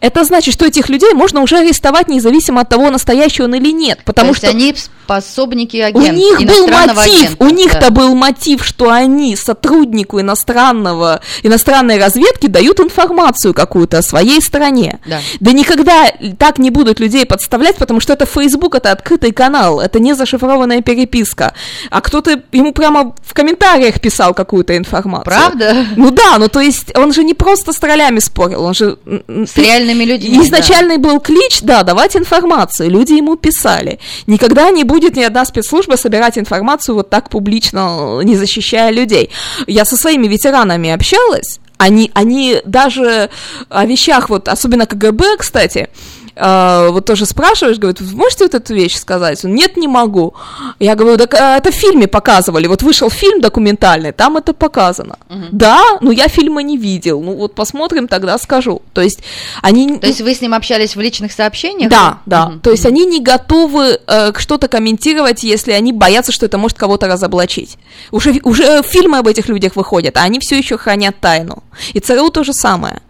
Это 0.00 0.24
значит, 0.24 0.54
что 0.54 0.66
этих 0.66 0.88
людей 0.88 1.12
можно 1.12 1.40
уже 1.40 1.58
арестовать 1.58 2.08
независимо 2.08 2.62
от 2.62 2.68
того, 2.68 2.90
настоящий 2.90 3.42
он 3.42 3.54
или 3.54 3.72
нет. 3.72 4.00
Потому 4.04 4.28
То 4.28 4.34
есть 4.34 4.38
что 4.38 4.50
они 4.50 4.74
пособники 5.06 5.76
у 5.76 5.84
агента, 5.84 6.12
них 6.12 6.38
был 6.40 6.66
мотив, 6.66 6.98
агента, 6.98 7.44
у 7.44 7.48
них-то 7.48 7.80
да. 7.80 7.90
был 7.90 8.14
мотив, 8.14 8.64
что 8.64 8.90
они 8.90 9.36
сотруднику 9.36 10.20
иностранного, 10.20 11.20
иностранной 11.42 11.98
разведки 11.98 12.46
дают 12.46 12.80
информацию 12.80 13.54
какую-то 13.54 13.98
о 13.98 14.02
своей 14.02 14.40
стране. 14.40 14.98
Да. 15.06 15.20
Да 15.40 15.52
никогда 15.52 16.10
так 16.38 16.58
не 16.58 16.70
будут 16.70 17.00
людей 17.00 17.24
подставлять, 17.24 17.76
потому 17.76 18.00
что 18.00 18.12
это 18.12 18.26
Facebook, 18.26 18.74
это 18.74 18.90
открытый 18.90 19.32
канал, 19.32 19.80
это 19.80 20.00
не 20.00 20.14
зашифрованная 20.14 20.82
переписка. 20.82 21.54
А 21.90 22.00
кто-то 22.00 22.42
ему 22.52 22.72
прямо 22.72 23.14
в 23.24 23.34
комментариях 23.34 24.00
писал 24.00 24.34
какую-то 24.34 24.76
информацию. 24.76 25.24
Правда? 25.24 25.86
Ну 25.96 26.10
да, 26.10 26.38
ну 26.38 26.48
то 26.48 26.60
есть 26.60 26.96
он 26.96 27.12
же 27.12 27.24
не 27.24 27.34
просто 27.34 27.72
с 27.72 27.76
троллями 27.76 28.18
спорил, 28.18 28.64
он 28.64 28.74
же... 28.74 28.98
С 29.28 29.56
реальными 29.56 29.75
людьми, 29.84 30.42
Изначальный 30.42 30.98
был 30.98 31.20
клич, 31.20 31.60
да, 31.62 31.82
давать 31.82 32.16
информацию, 32.16 32.90
люди 32.90 33.14
ему 33.14 33.36
писали. 33.36 33.98
Никогда 34.26 34.70
не 34.70 34.84
будет 34.84 35.16
ни 35.16 35.22
одна 35.22 35.44
спецслужба 35.44 35.96
собирать 35.96 36.38
информацию 36.38 36.94
вот 36.94 37.10
так 37.10 37.30
публично, 37.30 38.20
не 38.22 38.36
защищая 38.36 38.90
людей. 38.90 39.30
Я 39.66 39.84
со 39.84 39.96
своими 39.96 40.26
ветеранами 40.26 40.90
общалась, 40.90 41.60
они, 41.78 42.10
они 42.14 42.60
даже 42.64 43.30
о 43.68 43.84
вещах, 43.84 44.30
вот 44.30 44.48
особенно 44.48 44.86
КГБ, 44.86 45.36
кстати, 45.38 45.88
э, 46.36 46.88
вот 46.90 47.04
тоже 47.06 47.26
спрашиваешь, 47.26 47.78
говорит, 47.78 48.00
вы 48.00 48.16
можете 48.16 48.44
вот 48.44 48.54
эту 48.54 48.74
вещь 48.74 48.96
сказать? 48.96 49.44
Он, 49.44 49.54
нет, 49.54 49.76
не 49.76 49.88
могу. 49.88 50.34
Я 50.78 50.94
говорю, 50.94 51.16
так 51.16 51.34
а, 51.34 51.56
это 51.56 51.70
в 51.70 51.74
фильме 51.74 52.06
показывали, 52.06 52.66
вот 52.66 52.82
вышел 52.82 53.10
фильм 53.10 53.40
документальный, 53.40 54.12
там 54.12 54.36
это 54.36 54.52
показано. 54.52 55.18
Да, 55.50 55.82
но 56.00 56.12
я 56.12 56.28
фильма 56.28 56.62
не 56.62 56.76
видел, 56.76 57.20
ну 57.20 57.34
вот 57.34 57.54
посмотрим, 57.54 58.08
тогда 58.08 58.38
скажу. 58.38 58.82
То 58.92 59.00
есть 59.00 59.20
они... 59.62 59.98
То 59.98 60.06
есть 60.06 60.20
вы 60.20 60.34
с 60.34 60.40
ним 60.40 60.54
общались 60.54 60.96
в 60.96 61.00
личных 61.00 61.32
сообщениях? 61.32 61.90
Да, 61.90 62.18
да. 62.26 62.46
Мгм. 62.46 62.60
То 62.60 62.70
есть 62.70 62.86
они 62.86 63.04
не 63.06 63.20
готовы 63.20 63.98
э, 64.06 64.32
что-то 64.36 64.68
комментировать, 64.68 65.42
если 65.42 65.72
они 65.72 65.92
боятся, 65.92 66.32
что 66.32 66.46
это 66.46 66.58
может 66.58 66.76
кого-то 66.76 67.06
разоблачить. 67.06 67.78
Уже, 68.10 68.40
уже 68.42 68.82
фильмы 68.82 69.18
об 69.18 69.26
этих 69.26 69.48
людях 69.48 69.76
выходят, 69.76 70.16
а 70.16 70.22
они 70.22 70.38
все 70.40 70.58
еще 70.58 70.76
хранят 70.76 71.18
тайну. 71.20 71.62
И 71.92 72.00
ЦРУ 72.00 72.30
то 72.30 72.44
же 72.44 72.52
самое. 72.52 73.00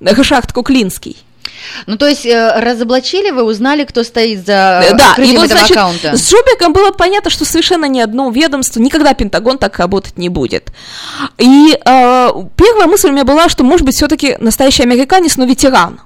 Рашард 0.00 0.52
Куклинский. 0.52 1.16
Ну, 1.86 1.96
то 1.96 2.08
есть 2.08 2.26
э, 2.26 2.60
разоблачили 2.60 3.30
вы, 3.30 3.42
узнали, 3.42 3.84
кто 3.84 4.02
стоит 4.02 4.46
за 4.46 4.84
Э, 4.84 4.94
да, 4.94 5.22
и 5.22 5.36
вот, 5.36 5.48
значит, 5.48 5.76
аккаунта? 5.76 6.16
с 6.16 6.30
Жубиком 6.30 6.72
было 6.72 6.90
понятно, 6.90 7.30
что 7.30 7.44
совершенно 7.44 7.86
ни 7.86 8.00
одно 8.00 8.30
ведомство, 8.30 8.80
никогда 8.80 9.14
Пентагон 9.14 9.58
так 9.58 9.78
работать 9.78 10.18
не 10.18 10.28
будет. 10.28 10.72
И 11.38 11.72
э, 11.72 12.28
первая 12.56 12.86
мысль 12.86 13.08
у 13.08 13.12
меня 13.12 13.24
была, 13.24 13.48
что, 13.48 13.64
может 13.64 13.84
быть, 13.84 13.96
все-таки 13.96 14.36
настоящий 14.40 14.82
американец, 14.82 15.36
но 15.36 15.44
ветеран. 15.44 16.00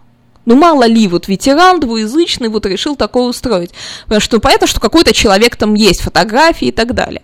Ну, 0.49 0.57
мало 0.57 0.85
ли, 0.85 1.07
вот 1.09 1.29
ветеран 1.29 1.79
двуязычный 1.79 2.49
вот 2.49 2.65
решил 2.65 2.97
такое 2.97 3.25
устроить. 3.25 3.71
Потому 4.05 4.21
что 4.23 4.41
понятно, 4.41 4.67
что 4.67 4.81
какой-то 4.81 5.13
человек 5.13 5.57
там 5.57 5.75
есть, 5.75 6.01
фотографии 6.01 6.69
и 6.69 6.73
так 6.73 6.95
далее. 6.95 7.21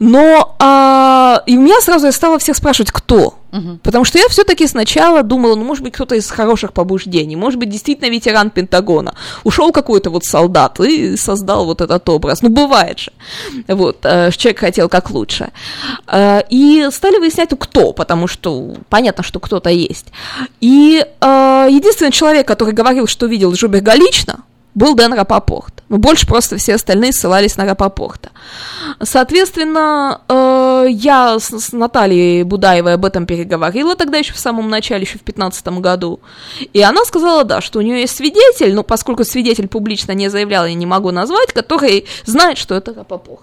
Но 0.00 0.56
а, 0.58 1.44
и 1.46 1.56
у 1.56 1.60
меня 1.60 1.80
сразу 1.80 2.06
я 2.06 2.12
стала 2.12 2.40
всех 2.40 2.56
спрашивать, 2.56 2.90
кто? 2.90 3.38
Потому 3.82 4.04
что 4.04 4.18
я 4.18 4.28
все-таки 4.28 4.66
сначала 4.66 5.22
думала, 5.22 5.54
ну, 5.54 5.64
может 5.64 5.82
быть, 5.84 5.94
кто-то 5.94 6.14
из 6.14 6.30
хороших 6.30 6.72
побуждений, 6.72 7.36
может 7.36 7.58
быть, 7.58 7.70
действительно 7.70 8.10
ветеран 8.10 8.50
Пентагона. 8.50 9.14
Ушел 9.44 9.72
какой-то 9.72 10.10
вот 10.10 10.24
солдат 10.24 10.80
и 10.80 11.16
создал 11.16 11.64
вот 11.64 11.80
этот 11.80 12.08
образ. 12.08 12.42
Ну, 12.42 12.48
бывает 12.48 12.98
же. 12.98 13.12
Вот, 13.68 13.98
э, 14.04 14.30
человек 14.36 14.60
хотел 14.60 14.88
как 14.88 15.10
лучше. 15.10 15.50
Э, 16.06 16.42
И 16.50 16.88
стали 16.90 17.18
выяснять, 17.18 17.50
ну, 17.50 17.56
кто, 17.56 17.92
потому 17.92 18.26
что 18.26 18.74
понятно, 18.88 19.22
что 19.22 19.40
кто-то 19.40 19.70
есть. 19.70 20.06
И 20.60 21.04
э, 21.20 21.68
единственный 21.70 22.12
человек, 22.12 22.46
который 22.46 22.74
говорил, 22.74 23.06
что 23.06 23.26
видел 23.26 23.54
Жуберга 23.54 23.94
лично, 23.94 24.40
был 24.74 24.94
Дэн 24.94 25.14
Рапопорт. 25.14 25.75
Ну, 25.88 25.98
больше 25.98 26.26
просто 26.26 26.56
все 26.56 26.74
остальные 26.74 27.12
ссылались 27.12 27.56
на 27.56 27.64
Рапопорта. 27.64 28.30
Соответственно, 29.00 30.20
э, 30.28 30.86
я 30.90 31.38
с, 31.38 31.50
с 31.50 31.72
Натальей 31.72 32.42
Будаевой 32.42 32.94
об 32.94 33.04
этом 33.04 33.24
переговорила 33.24 33.94
тогда 33.94 34.18
еще 34.18 34.32
в 34.32 34.38
самом 34.38 34.68
начале, 34.68 35.02
еще 35.02 35.18
в 35.18 35.24
2015 35.24 35.68
году. 35.80 36.18
И 36.72 36.82
она 36.82 37.04
сказала, 37.04 37.44
да, 37.44 37.60
что 37.60 37.78
у 37.78 37.82
нее 37.82 38.00
есть 38.00 38.16
свидетель, 38.16 38.74
но 38.74 38.82
поскольку 38.82 39.22
свидетель 39.24 39.68
публично 39.68 40.10
не 40.10 40.28
заявлял, 40.28 40.66
я 40.66 40.74
не 40.74 40.86
могу 40.86 41.12
назвать, 41.12 41.52
который 41.52 42.06
знает, 42.24 42.58
что 42.58 42.74
это 42.74 42.92
Рапопорт. 42.92 43.42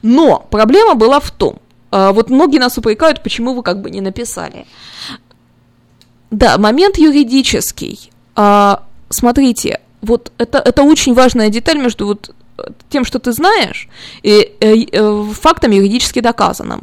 Но 0.00 0.46
проблема 0.50 0.94
была 0.94 1.20
в 1.20 1.30
том, 1.30 1.58
э, 1.92 2.10
вот 2.12 2.30
многие 2.30 2.58
нас 2.58 2.78
упрекают, 2.78 3.22
почему 3.22 3.52
вы 3.52 3.62
как 3.62 3.82
бы 3.82 3.90
не 3.90 4.00
написали. 4.00 4.66
Да, 6.30 6.56
момент 6.56 6.96
юридический. 6.96 8.10
А, 8.34 8.82
смотрите, 9.10 9.80
вот 10.02 10.32
это, 10.38 10.58
это 10.58 10.82
очень 10.82 11.14
важная 11.14 11.48
деталь 11.48 11.78
между 11.78 12.06
вот 12.06 12.30
э, 12.58 12.62
тем, 12.90 13.04
что 13.04 13.18
ты 13.18 13.32
знаешь, 13.32 13.88
и 14.22 14.52
э, 14.60 14.74
э, 14.92 15.24
фактом 15.40 15.70
юридически 15.72 16.20
доказанным. 16.20 16.80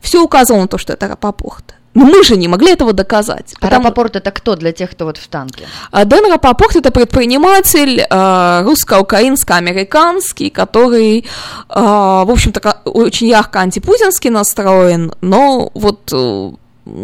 Все 0.00 0.22
указывало 0.22 0.62
на 0.62 0.68
то, 0.68 0.78
что 0.78 0.92
это 0.92 1.08
Рапопорт. 1.08 1.74
Но 1.94 2.04
мы 2.04 2.22
же 2.22 2.36
не 2.36 2.48
могли 2.48 2.70
этого 2.72 2.92
доказать. 2.92 3.54
А 3.56 3.60
потому- 3.60 3.84
Рапопорт 3.84 4.14
это 4.16 4.30
кто 4.30 4.54
для 4.56 4.72
тех, 4.72 4.90
кто 4.90 5.04
вот 5.06 5.16
в 5.16 5.26
танке? 5.26 5.66
а 5.90 6.04
Дэн 6.04 6.30
Рапопорт 6.32 6.76
это 6.76 6.90
предприниматель 6.90 8.00
э, 8.08 8.62
русско-украинско-американский, 8.62 10.50
который, 10.50 11.18
э, 11.20 11.24
в 11.74 12.30
общем-то, 12.30 12.60
очень 12.84 13.28
ярко 13.28 13.60
антипутински 13.60 14.28
настроен, 14.28 15.12
но 15.20 15.70
вот 15.74 16.12
э, 16.12 16.50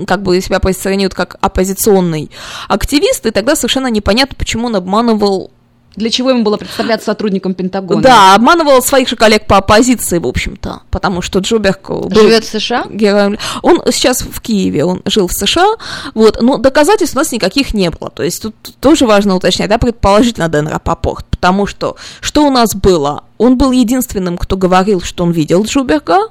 как 0.07 0.23
бы 0.23 0.41
себя 0.41 0.59
позиционирует 0.61 1.15
как 1.15 1.37
оппозиционный 1.41 2.31
активист, 2.69 3.27
и 3.27 3.31
тогда 3.31 3.57
совершенно 3.57 3.89
непонятно, 3.89 4.37
почему 4.39 4.67
он 4.67 4.77
обманывал 4.77 5.51
Для 5.97 6.11
чего 6.11 6.31
ему 6.31 6.43
было 6.43 6.57
представляться 6.57 7.07
сотрудником 7.07 7.55
Пентагона? 7.55 8.03
да, 8.03 8.35
обманывал 8.35 8.83
своих 8.83 9.09
же 9.09 9.15
коллег 9.17 9.47
по 9.47 9.59
оппозиции, 9.59 10.19
в 10.19 10.27
общем-то, 10.27 10.83
потому 10.91 11.23
что 11.23 11.39
Джуберг 11.39 11.89
был 11.89 12.11
Живет 12.11 12.45
в 12.45 12.49
США? 12.49 12.87
героем. 12.91 13.39
Он 13.63 13.81
сейчас 13.93 14.23
в 14.23 14.41
Киеве, 14.41 14.85
он 14.85 15.03
жил 15.05 15.29
в 15.29 15.33
США, 15.33 15.77
вот, 16.15 16.43
но 16.43 16.59
доказательств 16.59 17.15
у 17.15 17.19
нас 17.19 17.31
никаких 17.31 17.75
не 17.75 17.91
было. 17.91 18.11
То 18.11 18.25
есть 18.25 18.43
тут 18.43 18.55
тоже 18.81 19.07
важно 19.07 19.37
уточнять, 19.37 19.69
да, 19.71 19.79
предположительно 19.79 20.49
Дэн 20.49 20.67
Рапопорт, 20.69 21.27
потому 21.31 21.67
что 21.67 21.97
что 22.21 22.45
у 22.45 22.51
нас 22.51 22.75
было? 22.75 23.23
Он 23.39 23.57
был 23.57 23.71
единственным, 23.71 24.37
кто 24.37 24.57
говорил, 24.57 25.01
что 25.01 25.23
он 25.25 25.31
видел 25.31 25.63
Джуберга, 25.65 26.29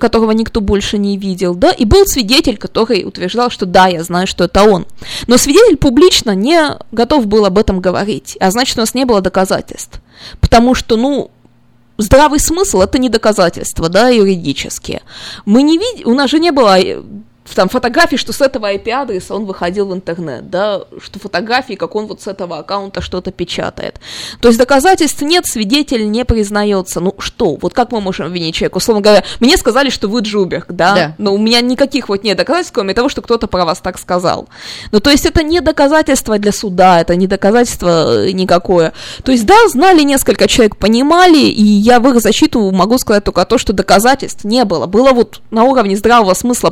которого 0.00 0.32
никто 0.32 0.60
больше 0.60 0.98
не 0.98 1.16
видел, 1.16 1.54
да, 1.54 1.70
и 1.70 1.84
был 1.84 2.06
свидетель, 2.06 2.56
который 2.56 3.04
утверждал, 3.04 3.50
что 3.50 3.66
да, 3.66 3.86
я 3.86 4.02
знаю, 4.02 4.26
что 4.26 4.44
это 4.44 4.64
он. 4.64 4.86
Но 5.26 5.36
свидетель 5.36 5.76
публично 5.76 6.34
не 6.34 6.76
готов 6.92 7.26
был 7.26 7.44
об 7.44 7.58
этом 7.58 7.80
говорить, 7.80 8.36
а 8.40 8.50
значит, 8.50 8.76
у 8.76 8.80
нас 8.80 8.94
не 8.94 9.04
было 9.04 9.20
доказательств. 9.20 10.00
Потому 10.40 10.74
что, 10.74 10.96
ну, 10.96 11.30
здравый 11.98 12.40
смысл 12.40 12.80
это 12.80 12.98
не 12.98 13.08
доказательства, 13.08 13.88
да, 13.88 14.08
юридические. 14.08 15.02
Мы 15.44 15.62
не 15.62 15.78
видим, 15.78 16.08
у 16.08 16.14
нас 16.14 16.30
же 16.30 16.38
не 16.38 16.50
было 16.50 16.80
э, 16.80 17.02
там 17.54 17.68
фотографий, 17.68 18.16
что 18.16 18.32
с 18.32 18.40
этого 18.40 18.72
IP-адреса 18.72 19.34
он 19.34 19.44
выходил 19.44 19.88
в 19.88 19.94
интернет, 19.94 20.50
да, 20.50 20.82
что 21.02 21.18
фотографии, 21.18 21.74
как 21.74 21.94
он 21.94 22.06
вот 22.06 22.22
с 22.22 22.26
этого 22.26 22.58
аккаунта 22.58 23.00
что-то 23.00 23.30
печатает. 23.30 24.00
То 24.40 24.48
есть 24.48 24.58
доказательств 24.58 25.22
нет, 25.22 25.46
свидетель 25.46 26.10
не 26.10 26.24
признается. 26.24 27.00
Ну 27.00 27.14
что, 27.18 27.56
вот 27.56 27.74
как 27.74 27.92
мы 27.92 28.00
можем 28.00 28.26
обвинить 28.26 28.54
человека? 28.54 28.78
Условно 28.78 29.02
говоря, 29.02 29.24
мне 29.40 29.56
сказали, 29.56 29.90
что 29.90 30.08
вы 30.08 30.20
Джуберг, 30.20 30.66
да? 30.68 30.94
Да. 30.94 31.14
но 31.18 31.34
у 31.34 31.38
меня 31.38 31.60
никаких 31.60 32.08
вот 32.08 32.24
нет 32.24 32.36
доказательств, 32.36 32.74
кроме 32.74 32.94
того, 32.94 33.08
что 33.08 33.22
кто-то 33.22 33.46
про 33.46 33.64
вас 33.64 33.78
так 33.80 33.98
сказал. 33.98 34.48
Ну, 34.92 35.00
то 35.00 35.10
есть 35.10 35.26
это 35.26 35.42
не 35.42 35.60
доказательство 35.60 36.38
для 36.38 36.52
суда, 36.52 37.00
это 37.00 37.16
не 37.16 37.26
доказательство 37.26 38.24
э, 38.24 38.32
никакое. 38.32 38.92
То 39.22 39.32
есть, 39.32 39.46
да, 39.46 39.56
знали 39.68 40.02
несколько 40.02 40.48
человек, 40.48 40.76
понимали, 40.76 41.38
и 41.38 41.62
я 41.62 42.00
в 42.00 42.08
их 42.08 42.20
защиту 42.20 42.70
могу 42.70 42.98
сказать 42.98 43.24
только 43.24 43.44
то, 43.44 43.58
что 43.58 43.72
доказательств 43.72 44.44
не 44.44 44.64
было. 44.64 44.86
Было 44.86 45.12
вот 45.12 45.40
на 45.50 45.64
уровне 45.64 45.96
здравого 45.96 46.34
смысла 46.34 46.70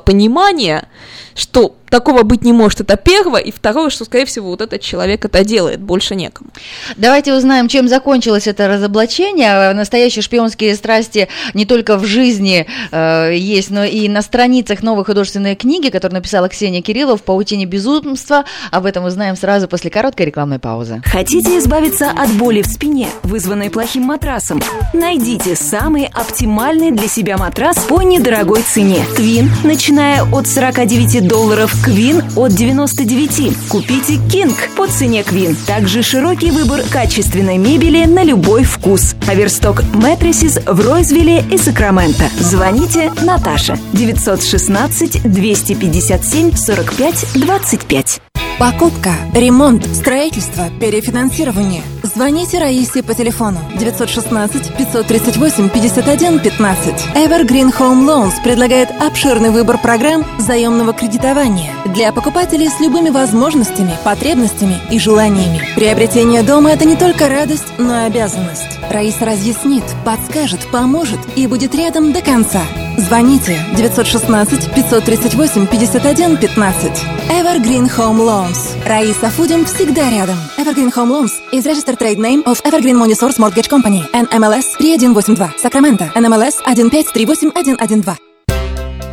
понимание, 0.67 0.89
что 1.35 1.77
такого 1.91 2.23
быть 2.23 2.45
не 2.45 2.53
может, 2.53 2.81
это 2.81 2.97
первое, 2.97 3.41
и 3.41 3.51
второе, 3.51 3.91
что, 3.91 4.05
скорее 4.05 4.25
всего, 4.25 4.49
вот 4.49 4.61
этот 4.61 4.81
человек 4.81 5.25
это 5.25 5.45
делает, 5.45 5.81
больше 5.81 6.15
некому. 6.15 6.51
Давайте 6.97 7.35
узнаем, 7.35 7.69
чем 7.69 7.89
закончилось 7.89 8.47
это 8.47 8.69
разоблачение. 8.69 9.73
Настоящие 9.73 10.23
шпионские 10.23 10.75
страсти 10.75 11.29
не 11.55 11.67
только 11.67 11.97
в 11.97 12.05
жизни 12.05 12.67
э, 12.91 13.35
есть, 13.37 13.71
но 13.71 13.85
и 13.85 14.09
на 14.09 14.23
страницах 14.23 14.83
новой 14.83 15.05
художественной 15.05 15.55
книги, 15.55 15.91
которую 15.91 16.17
написала 16.17 16.49
Ксения 16.49 16.83
Кириллов 16.83 17.23
«Паутине 17.23 17.67
безумства». 17.67 18.45
Об 18.71 18.87
этом 18.87 19.05
узнаем 19.05 19.37
сразу 19.37 19.69
после 19.69 19.91
короткой 19.91 20.27
рекламной 20.27 20.59
паузы. 20.59 21.03
Хотите 21.05 21.59
избавиться 21.59 22.11
от 22.11 22.31
боли 22.31 22.63
в 22.63 22.67
спине, 22.67 23.09
вызванной 23.23 23.71
плохим 23.71 24.05
матрасом? 24.05 24.63
Найдите 24.93 25.55
самый 25.57 26.07
оптимальный 26.07 26.91
для 26.91 27.09
себя 27.09 27.37
матрас 27.37 27.77
по 27.79 28.03
недорогой 28.03 28.63
цене. 28.63 29.05
Твин, 29.17 29.51
начиная 29.65 30.23
от 30.25 30.47
49 30.47 31.29
долларов, 31.29 31.76
Квин 31.85 32.23
от 32.37 32.55
99. 32.55 33.69
Купите 33.69 34.15
King 34.15 34.55
по 34.77 34.87
цене 34.87 35.23
Квин. 35.23 35.57
Также 35.67 36.03
широкий 36.03 36.51
выбор 36.51 36.83
качественной 36.91 37.59
мебели 37.59 38.05
на 38.05 38.25
любой 38.25 38.65
вкус. 38.65 39.15
Аверсток 39.27 39.83
Мэтрисис 39.95 40.59
в 40.67 40.81
Ройзвилле 40.81 41.45
и 41.51 41.59
Сакраменто. 41.59 42.29
Звоните 42.39 43.13
Наташа 43.23 43.79
916 43.93 45.23
257 45.23 46.55
45 46.55 47.27
25. 47.35 48.21
Покупка, 48.59 49.13
ремонт, 49.35 49.85
строительство, 49.85 50.71
перефинансирование. 50.81 51.83
Звоните 52.03 52.59
Раисе 52.59 53.03
по 53.03 53.13
телефону 53.13 53.59
916 53.79 54.75
538 54.79 55.69
51 55.69 56.41
15. 56.41 56.95
Evergreen 57.17 57.71
Home 57.79 58.07
Loans 58.07 58.43
предлагает 58.43 58.89
обширный 58.99 59.51
выбор 59.51 59.77
программ 59.77 60.25
заемного 60.39 60.95
кредитования 60.95 61.75
для 61.85 62.13
покупателей 62.13 62.71
с 62.71 62.81
любыми 62.81 63.11
возможностями, 63.11 63.93
потребностями 64.03 64.79
и 64.91 64.99
желаниями. 64.99 65.61
Приобретение 65.75 66.43
дома– 66.43 66.71
это 66.73 66.87
не 66.87 66.97
только 66.97 67.29
радость, 67.29 67.75
но 67.77 68.05
и 68.05 68.07
обязанность. 68.07 68.79
Раиса 68.91 69.27
разъяснит, 69.27 69.85
подскажет, 70.07 70.67
поможет 70.71 71.21
и 71.37 71.47
будет 71.47 71.75
рядом 71.75 72.15
до 72.15 72.23
конца. 72.23 72.63
Звоните 72.97 73.59
916 73.77 74.73
538 74.75 75.67
51 75.67 76.37
15. 76.39 77.05
Evergreen 77.29 77.91
Home 77.97 78.21
Loans. 78.21 78.46
Раиса 78.85 79.31
Фудин 79.31 79.65
всегда 79.65 80.09
рядом. 80.11 80.37
Evergreen 80.57 80.93
Home 80.95 81.11
Loans 81.11 81.33
is 81.53 81.67
registered 81.67 81.99
trade 81.99 82.19
name 82.19 82.45
of 82.45 82.63
Evergreen 82.63 82.97
Money 82.97 83.15
Source 83.15 83.39
Mortgage 83.39 83.69
Company. 83.69 84.03
NMLS 84.13 84.77
3182. 84.79 85.55
Сакраменто. 85.59 86.13
NMLS 86.15 86.55
1538112. 86.65 88.17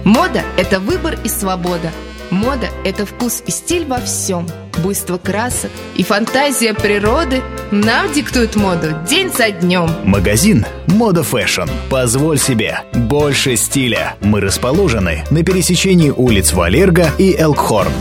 Мода– 0.04 0.44
это 0.58 0.80
выбор 0.80 1.18
и 1.24 1.30
свобода. 1.30 1.92
Мода– 2.30 2.68
это 2.86 3.06
вкус 3.06 3.42
и 3.48 3.52
стиль 3.52 3.86
во 3.86 4.00
всем. 4.00 4.48
Буйство 4.84 5.18
красок 5.18 5.72
и 5.96 6.04
фантазия 6.04 6.74
природы 6.74 7.42
нам 7.72 8.12
диктуют 8.12 8.56
моду 8.56 8.96
день 9.08 9.32
за 9.32 9.52
днем. 9.52 9.90
Магазин 10.04 10.66
«Мода 10.88 11.24
Fashion». 11.24 11.70
Позволь 11.90 12.38
себе 12.38 12.82
больше 12.94 13.56
стиля. 13.56 14.16
Мы 14.22 14.42
расположены 14.42 15.24
на 15.30 15.44
пересечении 15.44 16.10
улиц 16.10 16.54
Валерга 16.54 17.10
и 17.18 17.36
Элкхорн. 17.36 17.94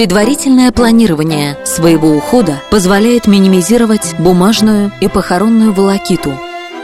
Предварительное 0.00 0.72
планирование 0.72 1.58
своего 1.66 2.12
ухода 2.12 2.62
позволяет 2.70 3.26
минимизировать 3.26 4.14
бумажную 4.18 4.90
и 5.02 5.08
похоронную 5.08 5.74
волокиту. 5.74 6.32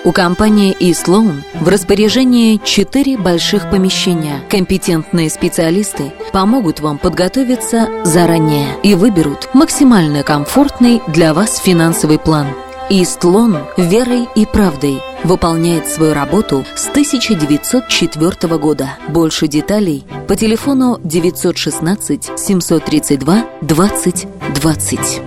У 0.04 0.12
компании 0.12 0.76
eSloan 0.78 1.42
в 1.58 1.66
распоряжении 1.66 2.60
четыре 2.62 3.16
больших 3.16 3.70
помещения. 3.70 4.42
Компетентные 4.50 5.30
специалисты 5.30 6.12
помогут 6.34 6.80
вам 6.80 6.98
подготовиться 6.98 7.88
заранее 8.04 8.68
и 8.82 8.94
выберут 8.94 9.48
максимально 9.54 10.22
комфортный 10.22 11.00
для 11.08 11.32
вас 11.32 11.56
финансовый 11.56 12.18
план. 12.18 12.48
Истлон 12.90 13.60
верой 13.78 14.28
и 14.34 14.44
правдой 14.44 15.00
выполняет 15.26 15.86
свою 15.88 16.14
работу 16.14 16.64
с 16.74 16.88
1904 16.88 18.58
года. 18.58 18.90
Больше 19.08 19.48
деталей 19.48 20.04
по 20.28 20.36
телефону 20.36 20.98
916 21.02 22.30
732 22.36 23.44
20 23.60 24.26
20. 24.54 25.20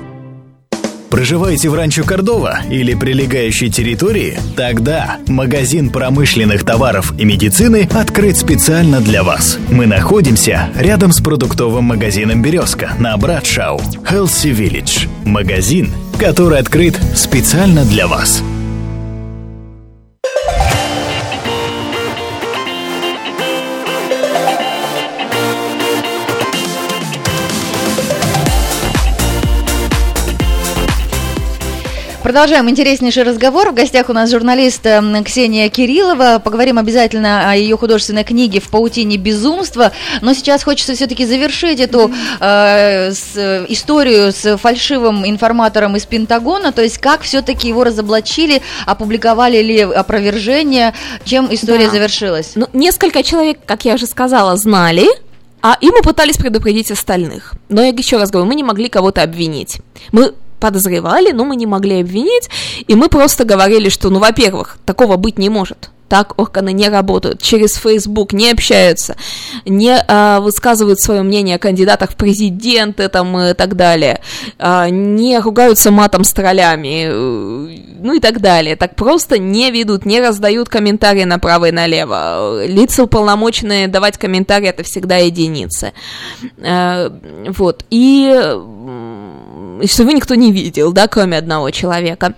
Проживаете 1.09 1.69
в 1.69 1.73
Ранчо 1.73 2.03
Кордова 2.03 2.59
или 2.69 2.93
прилегающей 2.93 3.71
территории? 3.71 4.37
Тогда 4.55 5.17
магазин 5.27 5.89
промышленных 5.89 6.63
товаров 6.63 7.13
и 7.17 7.25
медицины 7.25 7.89
открыт 7.91 8.37
специально 8.37 9.01
для 9.01 9.23
вас. 9.23 9.57
Мы 9.71 9.87
находимся 9.87 10.69
рядом 10.75 11.11
с 11.11 11.19
продуктовым 11.19 11.85
магазином 11.85 12.43
«Березка» 12.43 12.91
на 12.99 13.17
Братшау. 13.17 13.79
Healthy 13.79 14.51
Village. 14.53 15.09
Магазин, 15.25 15.91
который 16.19 16.59
открыт 16.59 16.99
специально 17.15 17.85
для 17.85 18.07
вас. 18.07 18.43
Продолжаем 32.29 32.69
интереснейший 32.69 33.23
разговор. 33.23 33.71
В 33.71 33.73
гостях 33.73 34.07
у 34.07 34.13
нас 34.13 34.29
журналист 34.29 34.85
эм, 34.85 35.23
Ксения 35.23 35.67
Кириллова. 35.67 36.37
Поговорим 36.37 36.77
обязательно 36.77 37.49
о 37.49 37.55
ее 37.55 37.75
художественной 37.75 38.23
книге 38.23 38.59
«В 38.59 38.69
паутине 38.69 39.17
безумства». 39.17 39.93
Но 40.21 40.35
сейчас 40.35 40.63
хочется 40.63 40.93
все-таки 40.93 41.25
завершить 41.25 41.79
эту 41.79 42.11
э, 42.39 43.13
с, 43.13 43.65
историю 43.67 44.31
с 44.31 44.57
фальшивым 44.57 45.27
информатором 45.27 45.95
из 45.95 46.05
Пентагона. 46.05 46.71
То 46.71 46.83
есть 46.83 46.99
как 46.99 47.23
все-таки 47.23 47.67
его 47.67 47.83
разоблачили, 47.83 48.61
опубликовали 48.85 49.63
ли 49.63 49.79
опровержение, 49.79 50.93
чем 51.25 51.51
история 51.51 51.85
Да. 51.85 51.93
завершилась? 51.93 52.51
Ну, 52.53 52.67
несколько 52.73 53.23
человек, 53.23 53.57
как 53.65 53.85
я 53.85 53.95
уже 53.95 54.05
сказала, 54.05 54.55
знали, 54.55 55.07
а 55.63 55.79
и 55.81 55.87
мы 55.87 56.03
пытались 56.03 56.37
предупредить 56.37 56.91
остальных. 56.91 57.55
Но 57.69 57.81
я 57.81 57.87
еще 57.87 58.17
раз 58.17 58.29
говорю, 58.29 58.47
мы 58.47 58.53
не 58.53 58.63
могли 58.63 58.87
кого-то 58.87 59.23
обвинить. 59.23 59.79
Мы 60.11 60.35
подозревали, 60.59 61.31
но 61.31 61.45
мы 61.45 61.55
не 61.55 61.65
могли 61.65 62.01
обвинить, 62.01 62.49
и 62.87 62.95
мы 62.95 63.09
просто 63.09 63.45
говорили, 63.45 63.89
что, 63.89 64.09
ну, 64.09 64.19
во-первых, 64.19 64.77
такого 64.85 65.17
быть 65.17 65.37
не 65.37 65.49
может. 65.49 65.89
Так 66.09 66.39
органы 66.39 66.73
не 66.73 66.89
работают, 66.89 67.39
через 67.39 67.75
Facebook 67.75 68.33
не 68.33 68.49
общаются, 68.49 69.15
не 69.63 69.95
а, 70.07 70.39
высказывают 70.39 70.99
свое 70.99 71.21
мнение 71.21 71.57
о 71.57 71.59
кандидатах 71.59 72.13
в 72.13 72.15
президенты 72.15 73.09
там, 73.09 73.37
и 73.39 73.53
так 73.53 73.75
далее, 73.75 74.19
а, 74.57 74.89
не 74.89 75.37
ругаются 75.37 75.91
матом 75.91 76.23
с 76.23 76.33
троллями, 76.33 77.05
э, 77.05 77.77
ну 77.99 78.13
и 78.15 78.19
так 78.19 78.41
далее. 78.41 78.75
Так 78.75 78.95
просто 78.95 79.37
не 79.37 79.69
ведут, 79.69 80.07
не 80.07 80.19
раздают 80.19 80.67
комментарии 80.67 81.25
направо 81.25 81.65
и 81.65 81.71
налево. 81.71 82.65
Лица 82.65 83.03
уполномоченные 83.03 83.87
давать 83.87 84.17
комментарии 84.17 84.69
это 84.69 84.81
всегда 84.81 85.17
единицы. 85.17 85.93
Э, 86.57 87.11
Вот. 87.49 87.85
И 87.91 88.33
м, 89.81 89.87
чтобы 89.87 90.13
никто 90.13 90.35
не 90.35 90.51
видел, 90.51 90.91
да, 90.91 91.07
кроме 91.07 91.37
одного 91.37 91.69
человека. 91.71 92.33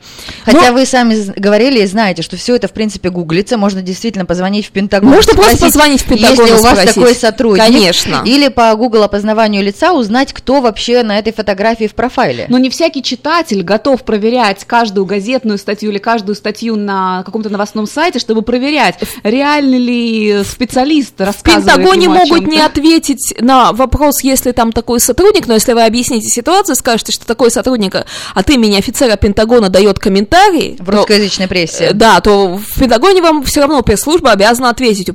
Хотя 0.46 0.68
Но- 0.70 0.74
вы 0.74 0.86
сами 0.86 1.16
говорили 1.40 1.82
и 1.82 1.86
знаете, 1.86 2.22
что 2.22 2.38
все 2.38 2.56
это, 2.56 2.68
в 2.68 2.72
принципе, 2.72 3.10
гуглится. 3.10 3.58
Можно 3.58 3.82
действительно 3.82 4.26
позвонить 4.26 4.68
в 4.68 4.72
Пентагон. 4.72 5.10
Можно 5.10 5.34
просто 5.34 5.56
спросить, 5.56 5.74
позвонить 5.74 6.02
в 6.02 6.06
Пентагон 6.06 6.46
Если 6.46 6.54
у 6.60 6.62
вас 6.64 6.74
спросить. 6.74 6.96
такой 6.96 7.16
сотрудник. 7.16 7.64
Конечно. 7.64 8.22
Или 8.26 8.48
по 8.48 8.74
Google 8.76 9.04
опознаванию 9.04 9.64
лица 9.64 9.94
узнать, 9.94 10.34
кто 10.34 10.62
вообще 10.62 11.04
на 11.04 11.18
этой 11.20 11.34
фотографии 11.34 11.88
в 11.88 11.96
профайле. 11.96 12.46
Но 12.50 12.58
не 12.58 12.70
всякий 12.70 13.04
читатель 13.04 13.62
готов 13.64 14.04
проверять 14.04 14.64
каждую 14.66 15.06
газетную 15.06 15.58
статью 15.58 15.92
или 15.92 15.98
каждую 15.98 16.36
статью 16.36 16.76
на 16.76 17.24
каком-то 17.24 17.50
новостном 17.50 17.88
сайте, 17.88 18.20
чтобы 18.20 18.42
проверять, 18.42 18.96
реально 19.24 19.76
ли 19.76 20.44
специалист 20.44 21.16
В 21.18 21.22
рассказывает 21.22 21.66
Пентагоне 21.66 22.04
ему 22.06 22.16
о 22.16 22.18
могут 22.20 22.48
не 22.48 22.60
ответить 22.60 23.34
на 23.40 23.72
вопрос, 23.72 24.22
если 24.24 24.52
там 24.52 24.72
такой 24.72 25.00
сотрудник, 25.00 25.48
но 25.48 25.54
если 25.56 25.74
вы 25.74 25.84
объясните 25.84 26.28
ситуацию, 26.28 26.76
скажете, 26.76 27.12
что 27.12 27.26
такой 27.32 27.50
сотрудник 27.52 27.96
от 28.36 28.50
имени 28.50 28.78
офицера 28.78 29.16
Пентагона 29.16 29.70
дает 29.70 30.00
комментарий, 30.00 30.76
В 30.80 30.86
то- 30.86 30.92
русскоязычной 30.92 31.48
прессе. 31.48 31.86
Э, 31.86 31.94
Да, 31.94 32.20
то 32.20 32.58
в 32.58 32.80
Пентагоне 32.80 33.22
вам 33.22 33.44
все 33.44 33.62
равно 33.62 33.82
пресс-служба 33.82 34.32
обязана 34.32 34.70
ответить. 34.70 35.10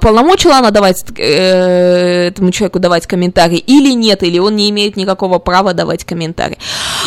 Полномочила 0.00 0.58
она 0.58 0.70
давать 0.70 1.02
э, 1.18 2.28
этому 2.28 2.52
человеку 2.52 2.78
давать 2.78 3.06
комментарий 3.08 3.58
или 3.58 3.92
нет, 3.92 4.22
или 4.22 4.38
он 4.38 4.54
не 4.54 4.70
имеет 4.70 4.96
никакого 4.96 5.40
права 5.40 5.74
давать 5.74 6.04
комментарий. 6.04 6.58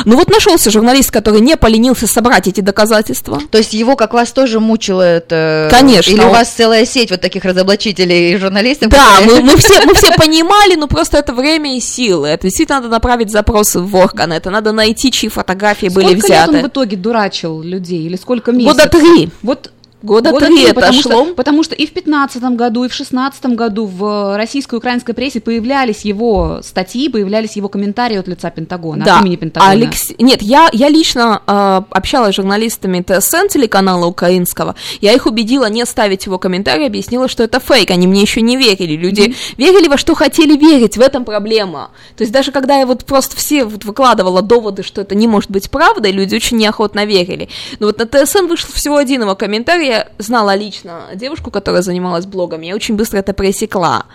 Ну 0.06 0.16
вот 0.16 0.30
нашелся 0.30 0.70
журналист, 0.72 1.12
который 1.12 1.42
не 1.42 1.58
поленился 1.58 2.08
собрать 2.08 2.48
эти 2.48 2.62
доказательства. 2.62 3.40
То 3.52 3.58
есть 3.58 3.74
его, 3.74 3.96
как 3.96 4.14
вас, 4.14 4.32
тоже 4.32 4.60
мучило 4.60 5.02
это? 5.02 5.68
Конечно. 5.72 6.12
Или 6.12 6.22
у 6.22 6.30
вас 6.30 6.50
целая 6.50 6.86
сеть 6.86 7.12
вот 7.12 7.22
таких 7.22 7.46
разоблачителей 7.46 8.34
и 8.34 8.38
журналистов? 8.38 8.90
Да, 8.90 9.18
которые- 9.20 9.42
мы, 9.44 9.52
мы 9.52 9.58
все, 9.58 9.82
мы 9.86 9.94
все 9.94 10.12
понимали, 10.14 10.76
но 10.76 10.88
просто 10.88 11.18
это 11.18 11.34
время 11.34 11.78
и 11.78 11.80
силы. 11.80 12.28
Это 12.28 12.44
действительно 12.44 12.80
надо 12.80 12.90
направить 12.90 13.32
запросы 13.32 13.80
в 13.80 13.96
орган, 13.96 14.34
это 14.34 14.50
надо 14.50 14.72
найти, 14.72 15.12
чьи 15.12 15.30
фотографии 15.30 15.88
были 15.88 16.08
Сколько 16.08 16.28
лет 16.28 16.36
взяты. 16.48 16.58
он 16.58 16.64
в 16.64 16.68
итоге 16.68 16.98
дурачил 16.98 17.62
людей? 17.62 18.04
Или 18.06 18.16
сколько 18.16 18.52
месяцев? 18.52 18.78
Года 18.78 18.90
три. 18.90 19.30
Вот 19.42 19.72
Года 20.04 20.32
три 20.34 20.64
это 20.64 20.76
потому 20.76 21.02
шло. 21.02 21.26
Что, 21.26 21.34
потому 21.34 21.64
что 21.64 21.74
и 21.74 21.88
в 21.88 21.92
15 21.92 22.44
году, 22.56 22.84
и 22.84 22.88
в 22.88 22.94
16 22.94 23.46
году 23.48 23.88
в 23.88 24.38
российской 24.38 24.76
и 24.76 24.78
украинской 24.78 25.14
прессе 25.14 25.42
появлялись 25.42 26.02
его 26.02 26.60
статьи, 26.62 27.10
появлялись 27.10 27.56
его 27.56 27.68
комментарии 27.68 28.18
от 28.18 28.28
лица 28.28 28.52
Пентагона, 28.52 29.04
от 29.06 29.22
имени 29.22 29.38
Пентагона. 29.38 29.72
Алекс... 29.72 30.12
Нет, 30.20 30.44
я, 30.44 30.70
я 30.72 30.90
лично 30.90 31.42
э, 31.48 31.82
общалась 31.90 32.34
с 32.34 32.36
журналистами 32.36 33.02
ТСН 33.02 33.48
телеканала 33.50 34.06
украинского. 34.06 34.76
Я 35.02 35.14
их 35.14 35.26
убедила 35.26 35.68
не 35.68 35.84
ставить 35.86 36.28
его 36.28 36.38
комментарий, 36.38 36.86
объяснила, 36.86 37.28
что 37.28 37.44
это 37.44 37.60
фейк. 37.60 37.90
Они 37.90 38.06
мне 38.06 38.22
еще 38.22 38.42
не 38.42 38.56
верили. 38.56 38.96
Люди 38.96 39.36
верили 39.58 39.88
во 39.88 39.98
что 39.98 40.14
хотели 40.14 40.56
верить. 40.56 40.98
В 40.98 41.02
этом 41.02 41.26
проблема. 41.26 41.90
То 42.16 42.24
есть 42.24 42.32
даже 42.32 42.52
когда 42.52 42.78
я 42.78 42.86
вот 42.86 43.04
просто 43.04 43.36
все 43.36 43.66
вот 43.66 43.84
выкладывала 43.84 44.44
доводы, 44.44 44.84
что 44.84 45.02
это 45.02 45.16
не 45.16 45.28
может 45.28 45.50
быть 45.50 45.72
правдой, 45.72 46.12
люди 46.12 46.36
очень 46.36 46.58
неохотно 46.58 47.06
верили. 47.06 47.50
Но 47.80 47.88
вот 47.88 47.98
на 47.98 48.06
ТСН 48.06 48.46
вышел 48.46 48.70
всего 48.72 48.98
один 48.98 49.22
его 49.22 49.36
комментарий. 49.36 49.87
Я 49.88 50.08
знала 50.18 50.56
лично 50.56 51.04
девушку, 51.16 51.52
которая 51.52 51.82
занималась 51.82 52.26
блогом. 52.26 52.62
Я 52.62 52.76
очень 52.76 52.96
быстро 52.96 53.20
это 53.20 53.34
пресекла. 53.34 54.06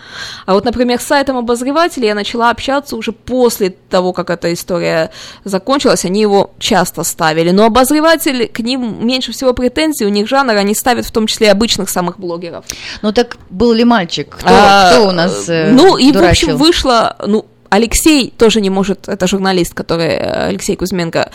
А 0.46 0.54
вот, 0.54 0.64
например, 0.64 1.00
с 1.00 1.04
сайтом 1.04 1.36
обозревателя 1.38 2.08
я 2.08 2.14
начала 2.14 2.50
общаться 2.50 2.96
уже 2.96 3.12
после 3.12 3.70
того, 3.70 4.12
как 4.12 4.30
эта 4.30 4.52
история 4.52 5.10
закончилась. 5.44 6.04
Они 6.04 6.20
его 6.20 6.52
часто 6.58 7.04
ставили. 7.04 7.50
Но 7.50 7.64
обозреватель, 7.64 8.48
к 8.48 8.58
ним 8.60 9.06
меньше 9.06 9.32
всего 9.32 9.52
претензий, 9.54 10.04
у 10.04 10.10
них 10.10 10.28
жанр, 10.28 10.54
они 10.56 10.74
ставят 10.74 11.06
в 11.06 11.10
том 11.10 11.26
числе 11.26 11.50
обычных 11.50 11.88
самых 11.88 12.18
блогеров. 12.18 12.64
Ну 13.02 13.12
так 13.12 13.36
был 13.50 13.72
ли 13.72 13.84
мальчик? 13.84 14.36
Кто, 14.36 14.46
А, 14.48 14.90
кто 14.92 15.08
у 15.08 15.10
нас 15.12 15.48
э, 15.48 15.70
Ну, 15.72 15.96
и, 15.96 16.10
в 16.10 16.14
дурачил? 16.14 16.48
общем, 16.50 16.58
вышло, 16.58 17.16
ну, 17.26 17.46
Алексей 17.72 18.30
тоже 18.36 18.60
не 18.60 18.68
может, 18.68 19.08
это 19.08 19.26
журналист, 19.26 19.72
который, 19.72 20.08
э, 20.08 20.48
Алексей 20.48 20.76
Кузьменко, 20.76 21.30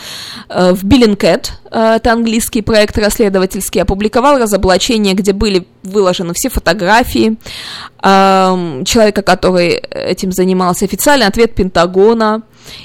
э, 0.48 0.72
в 0.72 0.84
Billingcat, 0.84 1.48
э, 1.68 1.96
это 1.96 2.12
английский 2.12 2.62
проект 2.62 2.96
расследовательский, 2.96 3.82
опубликовал 3.82 4.38
разоблачение, 4.38 5.14
где 5.14 5.32
были 5.32 5.66
выложены 5.82 6.34
все 6.34 6.48
фотографии 6.48 7.38
эм, 8.04 8.84
человека, 8.84 9.22
который 9.22 9.70
этим 9.90 10.30
занимался, 10.30 10.84
официальный 10.84 11.26
ответ 11.26 11.56
Пентагона 11.56 12.42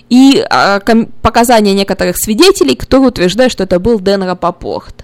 и 0.09 0.43
показания 1.21 1.75
некоторых 1.75 2.17
свидетелей, 2.17 2.75
которые 2.75 3.09
утверждают, 3.09 3.53
что 3.53 3.65
это 3.65 3.79
был 3.79 3.99
Дэн 3.99 4.23
Рапопорт. 4.23 5.02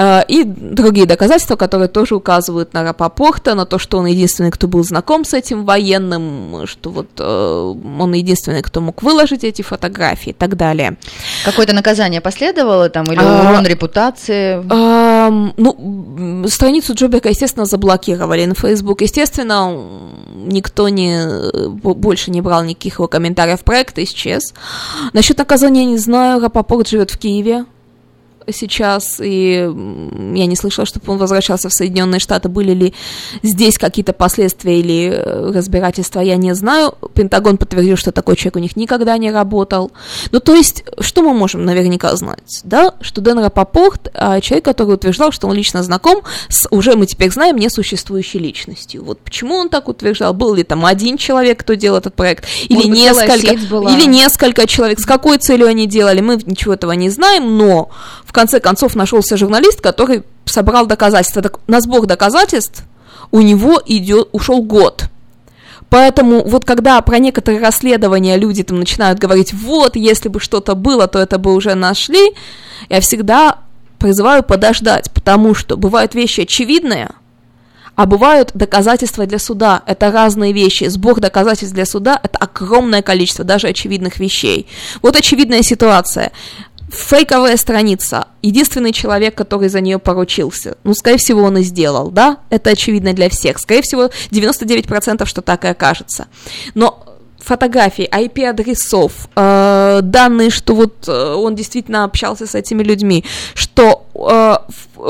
Э, 0.00 0.22
И 0.28 0.44
другие 0.44 1.06
доказательства, 1.06 1.56
которые 1.56 1.88
тоже 1.88 2.14
указывают 2.14 2.72
на 2.72 2.84
Рапопорта, 2.84 3.54
на 3.54 3.64
то, 3.66 3.78
что 3.78 3.98
он 3.98 4.06
единственный, 4.06 4.50
кто 4.52 4.68
был 4.68 4.84
знаком 4.84 5.24
с 5.24 5.34
этим 5.34 5.64
военным, 5.64 6.66
что 6.66 6.90
вот 6.90 7.08
э, 7.18 7.74
он 8.00 8.12
единственный, 8.14 8.62
кто 8.62 8.80
мог 8.80 9.02
выложить 9.02 9.42
эти 9.44 9.62
фотографии 9.62 10.30
и 10.30 10.32
так 10.32 10.56
далее. 10.56 10.96
Какое-то 11.44 11.74
наказание 11.74 12.20
последовало 12.20 12.88
там 12.88 13.04
или 13.12 13.18
А, 13.20 13.50
урон 13.50 13.66
репутации? 13.66 14.62
Эм, 14.72 15.52
ну, 15.56 16.44
страницу 16.48 16.94
Джобека, 16.94 17.28
естественно, 17.30 17.66
заблокировали 17.66 18.44
на 18.46 18.54
Facebook. 18.54 19.02
Естественно, 19.02 19.72
никто 20.36 20.88
не, 20.88 21.26
бо- 21.70 21.94
больше 21.94 22.30
не 22.30 22.40
брал 22.40 22.62
никаких 22.64 22.94
его 22.94 23.08
комментариев. 23.08 23.60
Проект 23.64 23.98
исчез. 23.98 24.54
Насчет 25.12 25.38
наказания 25.38 25.84
не 25.84 25.98
знаю. 25.98 26.40
Рапопорт 26.40 26.88
живет 26.88 27.10
в 27.10 27.18
Киеве 27.18 27.64
сейчас, 28.52 29.20
и 29.20 29.52
я 29.52 30.46
не 30.46 30.56
слышала, 30.56 30.86
чтобы 30.86 31.12
он 31.12 31.18
возвращался 31.18 31.68
в 31.68 31.72
Соединенные 31.72 32.20
Штаты. 32.20 32.48
Были 32.48 32.72
ли 32.72 32.94
здесь 33.42 33.78
какие-то 33.78 34.12
последствия 34.12 34.80
или 34.80 35.10
э, 35.10 35.52
разбирательства, 35.52 36.20
я 36.20 36.36
не 36.36 36.54
знаю. 36.54 36.94
Пентагон 37.14 37.56
подтвердил, 37.56 37.96
что 37.96 38.12
такой 38.12 38.36
человек 38.36 38.56
у 38.56 38.60
них 38.60 38.76
никогда 38.76 39.16
не 39.18 39.30
работал. 39.30 39.92
Ну, 40.30 40.40
то 40.40 40.54
есть, 40.54 40.84
что 41.00 41.22
мы 41.22 41.34
можем 41.34 41.64
наверняка 41.64 42.14
знать, 42.16 42.60
да? 42.64 42.94
Что 43.00 43.20
Дэн 43.20 43.38
Рапопорт, 43.38 44.10
а, 44.14 44.40
человек, 44.40 44.64
который 44.64 44.94
утверждал, 44.94 45.32
что 45.32 45.48
он 45.48 45.54
лично 45.54 45.82
знаком 45.82 46.22
с, 46.48 46.66
уже 46.70 46.94
мы 46.96 47.06
теперь 47.06 47.30
знаем, 47.30 47.56
несуществующей 47.56 48.40
личностью. 48.40 49.04
Вот 49.04 49.20
почему 49.20 49.54
он 49.56 49.68
так 49.68 49.88
утверждал? 49.88 50.34
Был 50.34 50.54
ли 50.54 50.64
там 50.64 50.84
один 50.84 51.16
человек, 51.16 51.60
кто 51.60 51.74
делал 51.74 51.98
этот 51.98 52.14
проект? 52.14 52.46
Или 52.68 52.86
Может 52.86 52.92
несколько? 52.92 53.52
Или 53.92 54.06
несколько 54.06 54.66
человек? 54.66 55.00
С 55.00 55.06
какой 55.06 55.38
целью 55.38 55.66
они 55.66 55.86
делали? 55.86 56.20
Мы 56.20 56.38
ничего 56.44 56.74
этого 56.74 56.92
не 56.92 57.10
знаем, 57.10 57.56
но 57.56 57.90
в 58.24 58.32
конце 58.38 58.60
концов 58.60 58.94
нашелся 58.94 59.36
журналист, 59.36 59.80
который 59.80 60.22
собрал 60.44 60.86
доказательства. 60.86 61.42
Так, 61.42 61.58
на 61.66 61.80
сбор 61.80 62.06
доказательств 62.06 62.84
у 63.32 63.40
него 63.40 63.82
идет, 63.84 64.28
ушел 64.30 64.62
год. 64.62 65.06
Поэтому 65.90 66.44
вот 66.44 66.64
когда 66.64 67.00
про 67.00 67.18
некоторые 67.18 67.60
расследования 67.60 68.36
люди 68.36 68.62
там 68.62 68.78
начинают 68.78 69.18
говорить, 69.18 69.52
вот, 69.52 69.96
если 69.96 70.28
бы 70.28 70.38
что-то 70.38 70.76
было, 70.76 71.08
то 71.08 71.18
это 71.18 71.38
бы 71.38 71.52
уже 71.52 71.74
нашли, 71.74 72.32
я 72.88 73.00
всегда 73.00 73.58
призываю 73.98 74.44
подождать, 74.44 75.10
потому 75.10 75.54
что 75.56 75.76
бывают 75.76 76.14
вещи 76.14 76.42
очевидные, 76.42 77.10
а 77.98 78.06
бывают 78.06 78.52
доказательства 78.54 79.26
для 79.26 79.40
суда. 79.40 79.82
Это 79.84 80.12
разные 80.12 80.52
вещи. 80.52 80.84
Сбор 80.84 81.18
доказательств 81.18 81.74
для 81.74 81.84
суда– 81.84 82.20
это 82.22 82.38
огромное 82.38 83.02
количество 83.02 83.44
даже 83.44 83.66
очевидных 83.66 84.20
вещей. 84.20 84.68
Вот 85.02 85.16
очевидная 85.16 85.62
ситуация. 85.62 86.30
Фейковая 86.90 87.56
страница. 87.56 88.28
Единственный 88.42 88.92
человек, 88.92 89.34
который 89.34 89.68
за 89.68 89.80
нее 89.80 89.98
поручился. 89.98 90.76
Ну, 90.84 90.94
скорее 90.94 91.18
всего, 91.18 91.42
он 91.42 91.58
и 91.58 91.62
сделал, 91.62 92.10
да? 92.10 92.38
Это 92.50 92.70
очевидно 92.70 93.12
для 93.12 93.28
всех. 93.28 93.58
Скорее 93.58 93.82
всего, 93.82 94.10
99% 94.30 95.26
что 95.26 95.42
так 95.42 95.64
и 95.64 95.68
окажется. 95.68 96.28
Но 96.74 97.04
фотографии, 97.48 98.08
IP-адресов, 98.10 99.28
э, 99.34 100.00
данные, 100.02 100.50
что 100.50 100.74
вот 100.74 101.08
э, 101.08 101.34
он 101.34 101.54
действительно 101.54 102.04
общался 102.04 102.46
с 102.46 102.54
этими 102.54 102.82
людьми, 102.82 103.24
что 103.54 104.06
э, 104.14 104.56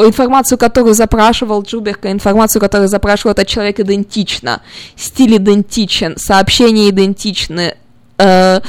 информацию, 0.07 0.59
которую 0.59 0.95
запрашивал 0.95 1.63
Джуберка, 1.63 2.11
информацию, 2.13 2.61
которую 2.61 2.89
запрашивал 2.89 3.33
этот 3.33 3.49
человек, 3.49 3.81
идентична, 3.81 4.63
стиль 4.97 5.37
идентичен, 5.37 6.17
сообщения 6.17 6.91
идентичны, 6.91 7.77
я 8.19 8.61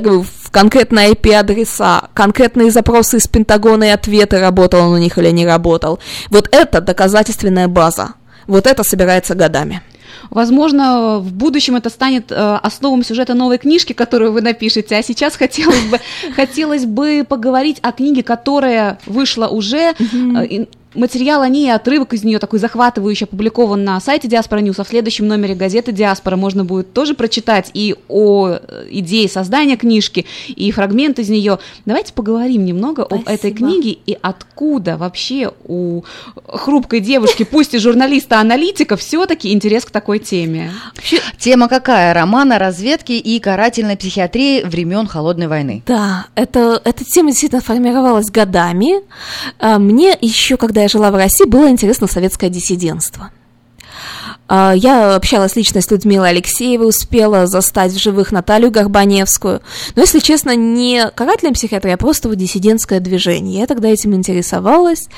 говорю, 0.00 0.22
в 0.22 0.50
конкретные 0.50 1.12
IP-адреса, 1.12 2.08
конкретные 2.14 2.70
запросы 2.70 3.16
из 3.18 3.26
Пентагона 3.26 3.84
и 3.84 3.88
ответы, 3.88 4.38
работал 4.38 4.86
он 4.86 4.94
у 4.94 4.98
них 4.98 5.18
или 5.18 5.30
не 5.30 5.46
работал. 5.46 5.98
Вот 6.30 6.48
это 6.52 6.80
доказательственная 6.80 7.68
база. 7.68 8.14
Вот 8.46 8.66
это 8.66 8.82
собирается 8.84 9.34
годами. 9.34 9.82
Возможно, 10.30 11.18
в 11.18 11.32
будущем 11.32 11.76
это 11.76 11.90
станет 11.90 12.30
э, 12.30 12.34
основой 12.62 13.04
сюжета 13.04 13.34
новой 13.34 13.58
книжки, 13.58 13.92
которую 13.92 14.32
вы 14.32 14.42
напишете. 14.42 14.96
А 14.96 15.02
сейчас 15.02 15.36
хотелось 15.36 15.84
бы, 15.84 15.98
хотелось 16.36 16.84
бы 16.84 17.24
поговорить 17.26 17.78
о 17.82 17.92
книге, 17.92 18.22
которая 18.22 18.98
вышла 19.06 19.48
уже. 19.48 19.94
Материал 20.98 21.42
о 21.42 21.48
ней, 21.48 21.72
отрывок 21.72 22.12
из 22.12 22.24
нее 22.24 22.40
такой 22.40 22.58
захватывающий, 22.58 23.24
опубликован 23.24 23.84
на 23.84 24.00
сайте 24.00 24.26
Диаспора 24.26 24.58
News, 24.58 24.80
а 24.80 24.84
в 24.84 24.88
следующем 24.88 25.28
номере 25.28 25.54
газеты 25.54 25.92
Диаспора 25.92 26.34
можно 26.34 26.64
будет 26.64 26.92
тоже 26.92 27.14
прочитать 27.14 27.70
и 27.72 27.94
о 28.08 28.48
э, 28.48 28.86
идее 28.90 29.28
создания 29.28 29.76
книжки, 29.76 30.26
и 30.48 30.72
фрагмент 30.72 31.20
из 31.20 31.28
нее. 31.28 31.60
Давайте 31.86 32.12
поговорим 32.12 32.64
немного 32.64 33.04
об 33.04 33.28
этой 33.28 33.36
Спасибо. 33.36 33.56
книге 33.56 33.98
и 34.06 34.18
откуда 34.20 34.96
вообще 34.96 35.52
у 35.64 36.02
хрупкой 36.48 36.98
девушки, 36.98 37.44
пусть 37.44 37.74
и 37.74 37.78
журналиста-аналитика, 37.78 38.96
все-таки 38.96 39.52
интерес 39.52 39.84
к 39.84 39.92
такой 39.92 40.18
теме. 40.18 40.72
Тема 41.38 41.68
какая? 41.68 42.12
Роман 42.12 42.50
о 42.52 42.58
разведке 42.58 43.18
и 43.18 43.38
карательной 43.38 43.96
психиатрии 43.96 44.64
времен 44.64 45.06
Холодной 45.06 45.46
войны. 45.46 45.82
Да, 45.86 46.26
это, 46.34 46.80
эта 46.84 47.04
тема 47.04 47.30
действительно 47.30 47.62
формировалась 47.62 48.30
годами. 48.30 49.02
А, 49.60 49.78
Мне 49.78 50.18
еще, 50.20 50.56
когда 50.56 50.82
я 50.82 50.87
жила 50.88 51.10
в 51.10 51.14
России, 51.14 51.44
было 51.44 51.70
интересно 51.70 52.06
советское 52.06 52.50
диссидентство. 52.50 53.30
А, 54.48 54.72
Я 54.74 55.14
общалась 55.14 55.56
лично 55.56 55.80
с 55.80 55.90
Людмилой 55.90 56.30
Алексеевой, 56.30 56.88
успела 56.88 57.46
застать 57.46 57.92
в 57.92 57.98
живых 57.98 58.32
Наталью 58.32 58.70
Горбаневскую. 58.70 59.60
Но, 59.94 60.02
если 60.02 60.20
честно, 60.20 60.56
не 60.56 61.10
карательная 61.14 61.54
психиатрия, 61.54 61.94
а 61.94 61.98
просто 61.98 62.28
вот 62.28 62.38
диссидентское 62.38 63.00
движение. 63.00 63.60
Я 63.60 63.66
тогда 63.66 63.88
этим 63.88 64.14
интересовалась. 64.14 65.08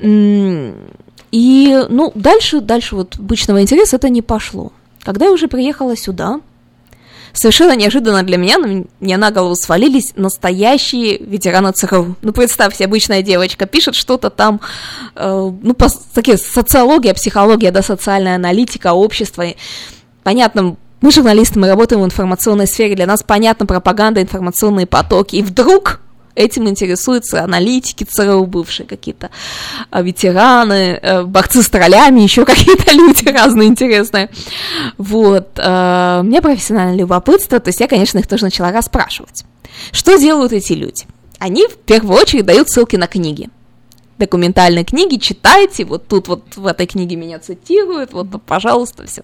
И, 0.00 1.86
ну, 1.88 2.12
дальше, 2.14 2.60
дальше 2.60 2.96
вот 2.96 3.16
обычного 3.18 3.60
интереса 3.60 3.96
это 3.96 4.08
не 4.08 4.22
пошло. 4.22 4.72
Когда 5.02 5.26
я 5.26 5.32
уже 5.32 5.48
приехала 5.48 5.96
сюда, 5.96 6.40
Совершенно 7.34 7.74
неожиданно 7.74 8.22
для 8.22 8.36
меня 8.36 8.58
на 8.58 8.84
меня 9.00 9.18
на 9.18 9.32
голову 9.32 9.56
свалились 9.56 10.12
настоящие 10.14 11.18
ветераны 11.18 11.72
ЦРУ. 11.72 12.14
Ну, 12.22 12.32
представьте, 12.32 12.84
обычная 12.84 13.22
девочка 13.22 13.66
пишет 13.66 13.96
что-то 13.96 14.30
там, 14.30 14.60
э, 15.16 15.50
ну, 15.62 15.74
по, 15.74 15.88
такие, 16.14 16.38
социология, 16.38 17.12
психология, 17.12 17.72
да, 17.72 17.82
социальная 17.82 18.36
аналитика, 18.36 18.92
общество. 18.92 19.44
Понятно, 20.22 20.76
мы 21.00 21.10
журналисты, 21.10 21.58
мы 21.58 21.68
работаем 21.68 22.02
в 22.02 22.04
информационной 22.06 22.68
сфере, 22.68 22.94
для 22.94 23.06
нас 23.06 23.24
понятна 23.24 23.66
пропаганда, 23.66 24.22
информационные 24.22 24.86
потоки. 24.86 25.36
И 25.36 25.42
вдруг 25.42 26.00
этим 26.34 26.68
интересуются 26.68 27.42
аналитики 27.42 28.04
ЦРУ, 28.04 28.46
бывшие 28.46 28.86
какие-то 28.86 29.30
а, 29.90 30.02
ветераны, 30.02 30.98
э, 31.00 31.22
борцы 31.22 31.62
с 31.62 31.68
троллями, 31.68 32.20
еще 32.20 32.44
какие-то 32.46 32.92
люди 32.92 33.28
разные 33.28 33.68
интересные. 33.68 34.30
Вот. 34.98 35.50
э, 35.56 36.20
Мне 36.22 36.42
профессиональное 36.42 36.96
любопытство, 36.96 37.60
то 37.60 37.68
есть 37.68 37.80
я, 37.80 37.88
конечно, 37.88 38.18
их 38.18 38.26
тоже 38.26 38.44
начала 38.44 38.72
расспрашивать. 38.72 39.44
Что 39.92 40.16
делают 40.18 40.52
эти 40.52 40.72
люди? 40.72 41.06
Они 41.38 41.66
в 41.66 41.76
первую 41.76 42.20
очередь 42.20 42.46
дают 42.46 42.68
ссылки 42.70 42.96
на 42.96 43.06
книги 43.06 43.48
документальные 44.18 44.84
книги, 44.84 45.16
читайте, 45.16 45.84
вот 45.84 46.06
тут 46.06 46.28
вот 46.28 46.56
в 46.56 46.66
этой 46.66 46.86
книге 46.86 47.16
меня 47.16 47.38
цитируют, 47.38 48.12
вот, 48.12 48.28
пожалуйста, 48.46 49.06
все. 49.06 49.22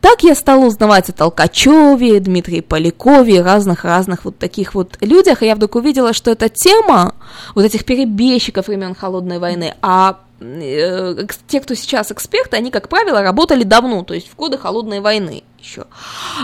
Так 0.00 0.22
я 0.22 0.34
стала 0.34 0.66
узнавать 0.66 1.08
о 1.08 1.12
Толкачеве, 1.12 2.20
Дмитрии 2.20 2.60
Полякове, 2.60 3.42
разных-разных 3.42 4.24
вот 4.24 4.38
таких 4.38 4.74
вот 4.74 4.96
людях, 5.00 5.42
и 5.42 5.46
я 5.46 5.54
вдруг 5.54 5.76
увидела, 5.76 6.12
что 6.12 6.30
эта 6.30 6.48
тема 6.48 7.14
вот 7.54 7.64
этих 7.64 7.84
перебежчиков 7.84 8.68
времен 8.68 8.94
Холодной 8.94 9.38
войны, 9.38 9.74
а 9.82 10.20
те, 10.38 11.60
кто 11.60 11.74
сейчас 11.74 12.12
эксперты, 12.12 12.56
они, 12.56 12.70
как 12.70 12.88
правило, 12.88 13.22
работали 13.22 13.64
давно, 13.64 14.04
то 14.04 14.14
есть 14.14 14.28
в 14.30 14.36
годы 14.36 14.56
Холодной 14.56 15.00
войны 15.00 15.42
еще. 15.60 15.86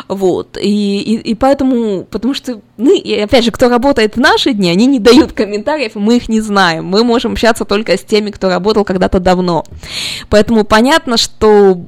Вот. 0.09 0.57
И, 0.61 1.01
и, 1.01 1.17
и 1.31 1.35
поэтому, 1.37 2.05
потому 2.05 2.35
что, 2.35 2.61
ну, 2.77 2.93
и 2.93 3.15
опять 3.21 3.45
же, 3.45 3.53
кто 3.53 3.69
работает 3.69 4.17
в 4.17 4.21
наши 4.21 4.53
дни, 4.53 4.71
они 4.71 4.87
не 4.87 4.99
дают 4.99 5.33
комментариев, 5.33 5.93
мы 5.95 6.17
их 6.17 6.29
не 6.29 6.41
знаем. 6.41 6.87
Мы 6.87 7.05
можем 7.05 7.33
общаться 7.33 7.65
только 7.65 7.97
с 7.97 8.03
теми, 8.03 8.31
кто 8.31 8.49
работал 8.49 8.85
когда-то 8.85 9.21
давно. 9.21 9.65
Поэтому 10.29 10.65
понятно, 10.65 11.17
что 11.17 11.81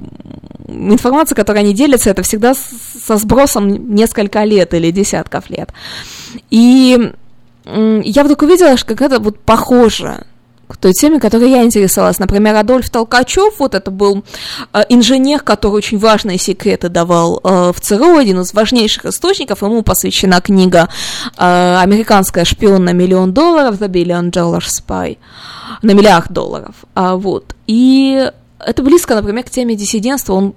информация, 0.69 1.35
которой 1.35 1.59
они 1.59 1.75
делятся, 1.75 2.11
это 2.11 2.23
всегда 2.23 2.55
со 2.55 3.17
сбросом 3.17 3.95
несколько 3.95 4.45
лет 4.45 4.75
или 4.75 4.93
десятков 4.93 5.51
лет. 5.51 5.71
И 6.51 7.13
я 7.65 8.23
вдруг 8.23 8.43
увидела, 8.43 8.77
что 8.77 8.87
какая-то 8.87 9.19
вот 9.19 9.41
похожая 9.41 10.25
к 10.69 10.77
той 10.77 10.93
теме, 10.93 11.21
которой 11.21 11.51
я 11.51 11.63
интересовалась. 11.63 12.19
Например, 12.19 12.55
Адольф 12.57 12.91
Толкачев, 12.91 13.59
вот 13.59 13.75
это 13.75 13.91
был 13.91 14.25
э, 14.73 14.83
инженер, 14.89 15.41
который 15.41 15.75
очень 15.75 15.99
важные 15.99 16.39
секреты 16.39 16.89
давал 16.89 17.41
э, 17.43 17.73
в 17.73 17.81
ЦРУ, 17.81 18.17
один 18.17 18.41
из 18.41 18.53
важнейших 18.53 19.07
источников, 19.07 19.63
ему 19.63 19.83
посвящена 19.83 20.41
книга 20.41 20.89
э, 21.39 21.79
«Американская 21.79 22.45
шпион 22.45 22.85
на 22.85 22.93
миллион 22.93 23.33
долларов», 23.33 23.81
«The 23.81 23.89
Billion 23.89 24.31
Dollar 24.31 24.63
Spy», 24.63 25.19
на 25.83 25.93
миллиард 25.93 26.33
долларов, 26.33 26.75
а, 26.95 27.17
вот, 27.17 27.55
и 27.67 28.31
это 28.59 28.83
близко, 28.83 29.15
например, 29.15 29.45
к 29.45 29.51
теме 29.51 29.77
диссидентства, 29.77 30.33
он 30.33 30.55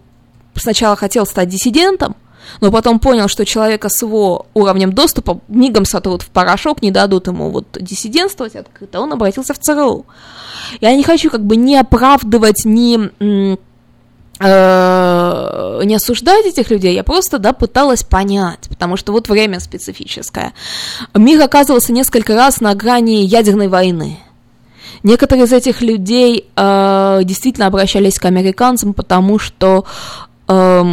сначала 0.56 0.96
хотел 0.96 1.26
стать 1.26 1.50
диссидентом, 1.50 2.16
но 2.62 2.72
потом 2.72 3.00
понял, 3.00 3.28
что 3.28 3.46
человека 3.46 3.90
с 3.90 4.02
его 4.02 4.48
уровнем 4.54 4.94
доступа 4.94 5.40
мигом 5.48 5.86
сотрут 5.86 6.22
в 6.22 6.30
порошок, 6.30 6.82
не 6.82 6.92
дадут 6.92 7.28
ему 7.28 7.50
вот 7.50 7.66
диссидентствовать 7.80 8.56
открыто, 8.56 9.00
он 9.00 9.14
обратился 9.14 9.54
в 9.54 9.60
ЦРУ. 9.60 10.06
Я 10.82 10.96
не 10.96 11.04
хочу 11.04 11.30
как 11.30 11.44
бы 11.46 11.56
не 11.56 11.78
оправдывать, 11.78 12.66
не 12.66 13.10
э, 14.40 15.82
не 15.84 15.96
осуждать 15.96 16.46
этих 16.46 16.70
людей, 16.72 16.96
я 16.96 17.04
просто, 17.04 17.40
да, 17.40 17.54
пыталась 17.54 18.04
понять, 18.04 18.68
потому 18.70 18.98
что 18.98 19.12
вот 19.12 19.28
время 19.30 19.60
специфическое. 19.60 20.54
Мир 21.14 21.42
оказывался 21.42 21.94
несколько 21.94 22.36
раз 22.36 22.62
на 22.62 22.74
грани 22.76 23.24
ядерной 23.26 23.68
войны. 23.68 24.20
Некоторые 25.04 25.46
из 25.46 25.54
этих 25.54 25.82
людей 25.82 26.48
э, 26.56 27.20
действительно 27.24 27.68
обращались 27.68 28.20
к 28.20 28.26
американцам, 28.26 28.94
потому 28.94 29.40
что 29.40 29.86
э, 30.50 30.84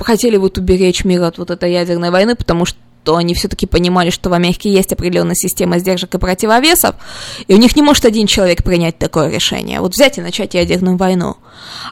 хотели 0.00 0.36
вот 0.36 0.58
уберечь 0.58 1.04
мир 1.04 1.22
от 1.22 1.38
вот 1.38 1.50
этой 1.50 1.72
ядерной 1.72 2.10
войны, 2.10 2.34
потому 2.34 2.64
что 2.64 2.78
то 3.04 3.16
они 3.16 3.34
все-таки 3.34 3.66
понимали, 3.66 4.10
что 4.10 4.30
в 4.30 4.32
Америке 4.32 4.72
есть 4.72 4.92
определенная 4.92 5.34
система 5.34 5.80
сдержек 5.80 6.14
и 6.14 6.18
противовесов, 6.18 6.94
и 7.48 7.54
у 7.54 7.56
них 7.56 7.74
не 7.74 7.82
может 7.82 8.04
один 8.04 8.28
человек 8.28 8.62
принять 8.62 8.96
такое 8.96 9.28
решение. 9.28 9.80
Вот 9.80 9.94
взять 9.94 10.18
и 10.18 10.20
начать 10.20 10.54
ядерную 10.54 10.96
войну. 10.96 11.34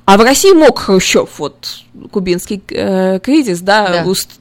А 0.04 0.16
в 0.16 0.20
России 0.22 0.52
мог 0.52 0.78
Хрущев, 0.78 1.30
вот 1.38 1.80
кубинский 2.12 2.62
э, 2.70 3.18
кризис, 3.18 3.58
да, 3.60 3.88
Да. 3.88 4.08
уст- 4.08 4.38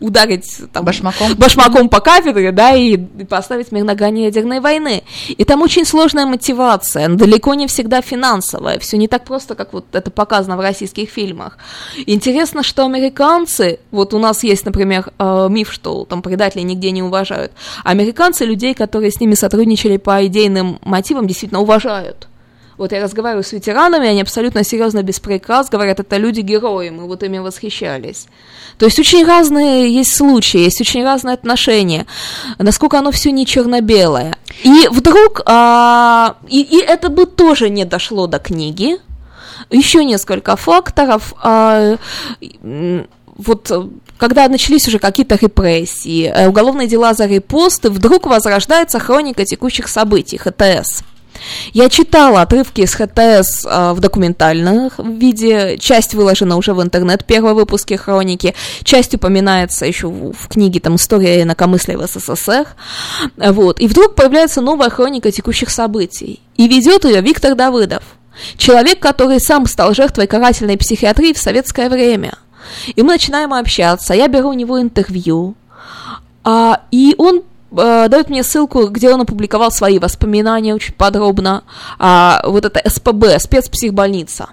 ударить 0.00 0.60
там, 0.72 0.84
Башмаком. 0.84 1.34
башмаком 1.34 1.88
по 1.88 2.00
кафедре, 2.00 2.52
да, 2.52 2.74
и, 2.74 2.96
поставить 2.96 3.72
мир 3.72 3.84
на 3.84 3.94
грани 3.94 4.20
ядерной 4.20 4.60
войны. 4.60 5.02
И 5.28 5.44
там 5.44 5.62
очень 5.62 5.84
сложная 5.84 6.26
мотивация, 6.26 7.08
далеко 7.08 7.54
не 7.54 7.66
всегда 7.66 8.00
финансовая, 8.00 8.78
все 8.78 8.96
не 8.96 9.08
так 9.08 9.24
просто, 9.24 9.54
как 9.54 9.72
вот 9.72 9.86
это 9.92 10.10
показано 10.10 10.56
в 10.56 10.60
российских 10.60 11.10
фильмах. 11.10 11.58
Интересно, 12.06 12.62
что 12.62 12.84
американцы, 12.84 13.80
вот 13.90 14.14
у 14.14 14.18
нас 14.18 14.42
есть, 14.44 14.64
например, 14.64 15.10
э, 15.18 15.48
миф, 15.50 15.72
что 15.72 16.04
там 16.04 16.22
предатели 16.22 16.62
нигде 16.62 16.90
не 16.90 17.02
уважают, 17.02 17.52
американцы 17.84 18.44
людей, 18.44 18.74
которые 18.74 19.10
с 19.10 19.20
ними 19.20 19.34
сотрудничали 19.34 19.96
по 19.96 20.24
идейным 20.26 20.78
мотивам, 20.82 21.26
действительно 21.26 21.60
уважают. 21.60 22.28
Вот 22.78 22.92
я 22.92 23.02
разговариваю 23.02 23.42
с 23.42 23.52
ветеранами, 23.52 24.08
они 24.08 24.20
абсолютно 24.20 24.62
серьезно, 24.62 25.02
без 25.02 25.18
прикрас, 25.18 25.70
говорят, 25.70 25.98
это 25.98 26.16
люди-герои, 26.18 26.90
мы 26.90 27.06
вот 27.06 27.22
ими 27.22 27.38
восхищались. 27.38 28.26
То 28.78 28.84
есть 28.84 28.98
очень 28.98 29.24
разные 29.24 29.90
есть 29.90 30.14
случаи, 30.14 30.58
есть 30.58 30.80
очень 30.80 31.02
разные 31.02 31.34
отношения, 31.34 32.06
насколько 32.58 32.98
оно 32.98 33.10
все 33.10 33.32
не 33.32 33.46
черно-белое. 33.46 34.36
И 34.62 34.88
вдруг, 34.90 35.40
а, 35.46 36.36
и, 36.48 36.60
и 36.60 36.78
это 36.78 37.08
бы 37.08 37.24
тоже 37.24 37.70
не 37.70 37.86
дошло 37.86 38.26
до 38.26 38.38
книги, 38.38 38.98
еще 39.70 40.04
несколько 40.04 40.56
факторов. 40.56 41.34
а, 41.42 41.96
вот 43.38 43.70
когда 44.18 44.48
начались 44.48 44.88
уже 44.88 44.98
какие-то 44.98 45.36
репрессии, 45.36 46.32
э, 46.34 46.48
уголовные 46.48 46.88
дела 46.88 47.12
за 47.12 47.26
репосты, 47.26 47.90
вдруг 47.90 48.26
возрождается 48.26 48.98
хроника 48.98 49.44
текущих 49.44 49.88
событий, 49.88 50.38
ХТС. 50.38 51.02
Я 51.72 51.88
читала 51.88 52.42
отрывки 52.42 52.82
из 52.82 52.94
ХТС 52.94 53.64
э, 53.64 53.92
в 53.92 54.00
документальном 54.00 54.90
виде, 54.98 55.78
часть 55.78 56.14
выложена 56.14 56.56
уже 56.56 56.74
в 56.74 56.82
интернет, 56.82 57.24
первые 57.24 57.54
выпуски 57.54 57.94
хроники, 57.94 58.54
часть 58.82 59.14
упоминается 59.14 59.86
еще 59.86 60.08
в, 60.08 60.32
в 60.32 60.48
книге 60.48 60.80
там 60.80 60.96
«История 60.96 61.42
инакомыслия 61.42 61.98
в 61.98 62.06
СССР». 62.06 62.66
Вот. 63.36 63.80
И 63.80 63.88
вдруг 63.88 64.14
появляется 64.14 64.60
новая 64.60 64.90
хроника 64.90 65.30
текущих 65.30 65.70
событий. 65.70 66.40
И 66.56 66.68
ведет 66.68 67.04
ее 67.04 67.20
Виктор 67.20 67.54
Давыдов, 67.54 68.02
человек, 68.56 69.00
который 69.00 69.40
сам 69.40 69.66
стал 69.66 69.94
жертвой 69.94 70.26
карательной 70.26 70.78
психиатрии 70.78 71.32
в 71.32 71.38
советское 71.38 71.88
время. 71.88 72.34
И 72.94 73.02
мы 73.02 73.14
начинаем 73.14 73.52
общаться, 73.54 74.14
я 74.14 74.28
беру 74.28 74.50
у 74.50 74.54
него 74.54 74.80
интервью, 74.80 75.54
а, 76.42 76.82
и 76.90 77.14
он 77.18 77.42
э, 77.70 78.08
дает 78.08 78.30
мне 78.30 78.42
ссылку, 78.42 78.88
где 78.88 79.12
он 79.12 79.20
опубликовал 79.22 79.70
свои 79.70 79.98
воспоминания 79.98 80.74
очень 80.74 80.94
подробно. 80.94 81.64
А, 81.98 82.42
вот 82.44 82.64
это 82.64 82.82
СПБ, 82.88 83.38
спецпсихбольница. 83.38 84.48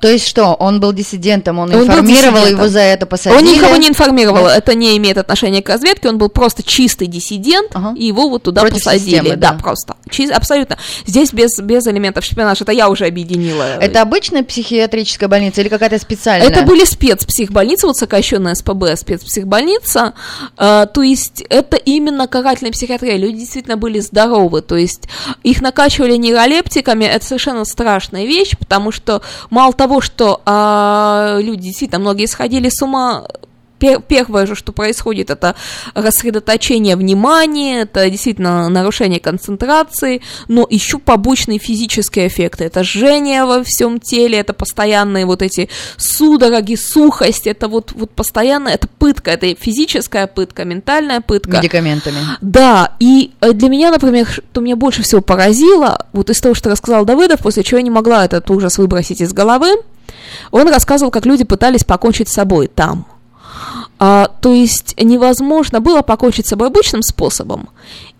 То 0.00 0.08
есть 0.08 0.26
что, 0.26 0.54
он 0.54 0.80
был 0.80 0.92
диссидентом, 0.92 1.58
он, 1.58 1.74
Он 1.74 1.82
информировал 1.82 2.46
его 2.46 2.68
за 2.68 2.80
это, 2.80 3.06
посадили? 3.06 3.38
Он 3.40 3.44
никого 3.44 3.76
не 3.76 3.88
информировал, 3.88 4.46
это 4.46 4.74
не 4.74 4.96
имеет 4.96 5.18
отношения 5.18 5.62
к 5.62 5.68
разведке, 5.68 6.08
он 6.08 6.18
был 6.18 6.28
просто 6.28 6.62
чистый 6.62 7.06
диссидент, 7.06 7.72
и 7.96 8.06
его 8.06 8.28
вот 8.28 8.42
туда 8.44 8.62
Против 8.62 8.76
посадили. 8.78 9.16
системы, 9.16 9.36
да. 9.36 9.52
да. 9.52 9.58
просто. 9.58 9.96
Чис- 10.10 10.30
абсолютно. 10.30 10.78
Здесь 11.06 11.32
без, 11.32 11.58
без 11.58 11.86
элементов 11.86 12.24
шпионажа, 12.24 12.64
это 12.64 12.72
я 12.72 12.88
уже 12.88 13.06
объединила. 13.06 13.78
Это 13.80 14.02
обычная 14.02 14.42
психиатрическая 14.42 15.28
больница 15.28 15.60
или 15.60 15.68
какая-то 15.68 15.98
специальная? 15.98 16.48
Это 16.48 16.62
были 16.62 16.84
спецпсихбольницы, 16.84 17.86
вот 17.86 17.96
сокращенная 17.96 18.54
СПБ, 18.54 18.96
спецпсихбольница. 18.96 20.14
Э, 20.56 20.86
то 20.92 21.02
есть 21.02 21.42
это 21.48 21.76
именно 21.76 22.26
карательная 22.26 22.72
психиатрия. 22.72 23.16
Люди 23.16 23.38
действительно 23.38 23.76
были 23.76 24.00
здоровы. 24.00 24.62
То 24.62 24.76
есть 24.76 25.08
их 25.42 25.60
накачивали 25.60 26.16
нейролептиками. 26.16 27.04
Это 27.04 27.24
совершенно 27.24 27.64
страшная 27.64 28.24
вещь, 28.24 28.56
потому 28.58 28.92
что 28.92 29.22
мало 29.50 29.72
того, 29.72 30.00
что 30.00 30.40
а, 30.44 31.38
люди 31.40 31.62
действительно 31.62 32.00
многие 32.00 32.26
сходили 32.26 32.68
с 32.68 32.82
ума. 32.82 33.26
Пер- 33.78 34.02
Первое 34.06 34.46
же, 34.46 34.54
что 34.54 34.72
происходит, 34.72 35.30
это 35.30 35.54
рассредоточение 35.94 36.96
внимания, 36.96 37.82
это 37.82 38.08
действительно 38.10 38.68
нарушение 38.68 39.20
концентрации, 39.20 40.22
но 40.48 40.66
еще 40.68 40.98
побочные 40.98 41.58
физические 41.58 42.28
эффекты. 42.28 42.64
Это 42.64 42.84
жжение 42.84 43.44
во 43.44 43.62
всем 43.62 44.00
теле, 44.00 44.38
это 44.38 44.52
постоянные 44.52 45.26
вот 45.26 45.42
эти 45.42 45.68
судороги, 45.96 46.74
сухость, 46.74 47.46
это 47.46 47.68
вот, 47.68 47.92
вот 47.92 48.10
постоянно, 48.10 48.68
это 48.68 48.88
пытка, 48.98 49.30
это 49.30 49.54
физическая 49.54 50.26
пытка, 50.26 50.64
ментальная 50.64 51.20
пытка. 51.20 51.58
Медикаментами. 51.58 52.18
Да, 52.40 52.92
и 53.00 53.32
э, 53.40 53.52
для 53.52 53.68
меня, 53.68 53.90
например, 53.90 54.28
что 54.28 54.60
меня 54.60 54.76
больше 54.76 55.02
всего 55.02 55.20
поразило, 55.20 56.06
вот 56.12 56.30
из 56.30 56.40
того, 56.40 56.54
что 56.54 56.70
рассказал 56.70 57.04
Давыдов, 57.04 57.40
после 57.40 57.62
чего 57.62 57.78
я 57.78 57.82
не 57.82 57.90
могла 57.90 58.24
этот 58.24 58.50
ужас 58.50 58.78
выбросить 58.78 59.20
из 59.20 59.32
головы, 59.32 59.68
он 60.50 60.68
рассказывал, 60.68 61.10
как 61.10 61.26
люди 61.26 61.44
пытались 61.44 61.84
покончить 61.84 62.28
с 62.28 62.32
собой 62.32 62.68
там. 62.68 63.06
А, 63.98 64.28
то 64.40 64.52
есть 64.52 64.94
невозможно 65.00 65.80
было 65.80 66.02
покончить 66.02 66.46
с 66.46 66.50
собой 66.50 66.68
обычным 66.68 67.02
способом. 67.02 67.68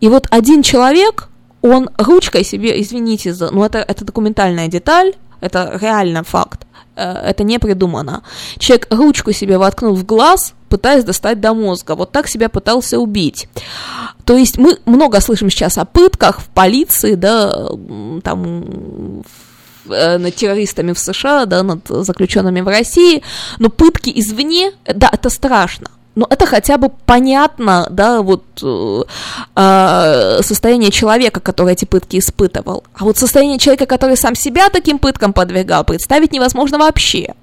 И 0.01 0.09
вот 0.09 0.26
один 0.31 0.62
человек, 0.62 1.29
он 1.62 1.91
ручкой 1.97 2.45
себе, 2.45 2.81
извините 2.81 3.33
за, 3.33 3.51
ну 3.51 3.64
это, 3.64 3.79
это 3.79 4.05
документальная 4.05 4.68
деталь, 4.68 5.14
это 5.41 5.79
реально 5.81 6.24
факт, 6.24 6.66
э, 6.97 7.03
это 7.03 7.45
не 7.45 7.59
придумано. 7.59 8.22
Человек 8.59 8.89
ручку 8.91 9.33
себе 9.33 9.59
воткнул 9.59 9.95
в 9.95 10.05
глаз, 10.05 10.55
пытаясь 10.68 11.05
достать 11.05 11.41
до 11.41 11.55
мозга, 11.55 11.95
вот 11.95 12.12
так 12.12 12.29
себя 12.29 12.49
пытался 12.49 12.99
убить. 12.99 13.49
То 14.24 14.37
есть 14.37 14.59
мы 14.59 14.79
много 14.85 15.20
слышим 15.20 15.49
сейчас 15.49 15.79
о 15.79 15.85
пытках 15.85 16.41
в 16.41 16.49
полиции, 16.49 17.14
да, 17.14 17.68
там 18.22 19.22
в- 19.22 19.47
э, 19.91 20.18
над 20.18 20.34
террористами 20.34 20.93
в 20.93 20.99
США, 20.99 21.47
да, 21.47 21.62
над 21.62 21.86
заключенными 21.89 22.61
в 22.61 22.68
России, 22.68 23.22
но 23.59 23.68
пытки 23.68 24.12
извне, 24.14 24.72
да, 24.84 25.09
это 25.12 25.30
страшно. 25.30 25.91
Но 26.14 26.26
это 26.28 26.47
хотя 26.47 26.78
бы 26.78 26.91
понятно, 27.07 27.86
да, 27.91 28.22
вот 28.22 28.43
э, 28.61 29.03
э, 29.55 30.43
состояние 30.43 30.91
человека, 30.91 31.39
который 31.39 31.74
эти 31.74 31.84
пытки 31.84 32.18
испытывал. 32.18 32.82
А 32.95 33.05
вот 33.05 33.18
состояние 33.18 33.59
человека, 33.59 33.86
который 33.86 34.16
сам 34.16 34.34
себя 34.34 34.68
таким 34.68 34.99
пыткам 34.99 35.32
подвергал, 35.32 35.84
представить 35.84 36.32
невозможно 36.32 36.78
вообще. 36.78 37.34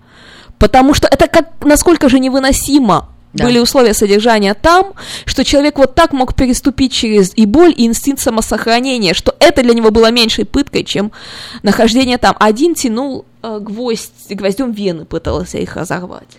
Потому 0.59 0.93
что 0.93 1.07
это 1.07 1.27
как, 1.27 1.47
насколько 1.61 2.09
же 2.09 2.19
невыносимо 2.19 3.07
Да. 3.35 3.43
были 3.43 3.59
условия 3.59 3.93
содержания 3.93 4.53
там, 4.53 4.93
что 5.25 5.43
человек 5.43 5.77
вот 5.77 5.93
так 5.93 6.13
мог 6.13 6.33
переступить 6.35 6.93
через 6.93 7.33
и 7.35 7.45
боль, 7.45 7.73
и 7.75 7.85
инстинкт 7.85 8.21
самосохранения, 8.21 9.13
что 9.13 9.35
это 9.39 9.61
для 9.61 9.73
него 9.73 9.91
было 9.91 10.09
меньшей 10.09 10.45
пыткой, 10.45 10.85
чем 10.85 11.11
нахождение 11.61 12.17
там. 12.17 12.35
Один 12.39 12.75
тянул 12.75 13.25
гвоздь, 13.59 14.11
гвоздем 14.29 14.71
вены 14.71 15.05
пытался 15.05 15.57
их 15.57 15.75
разорвать. 15.75 16.37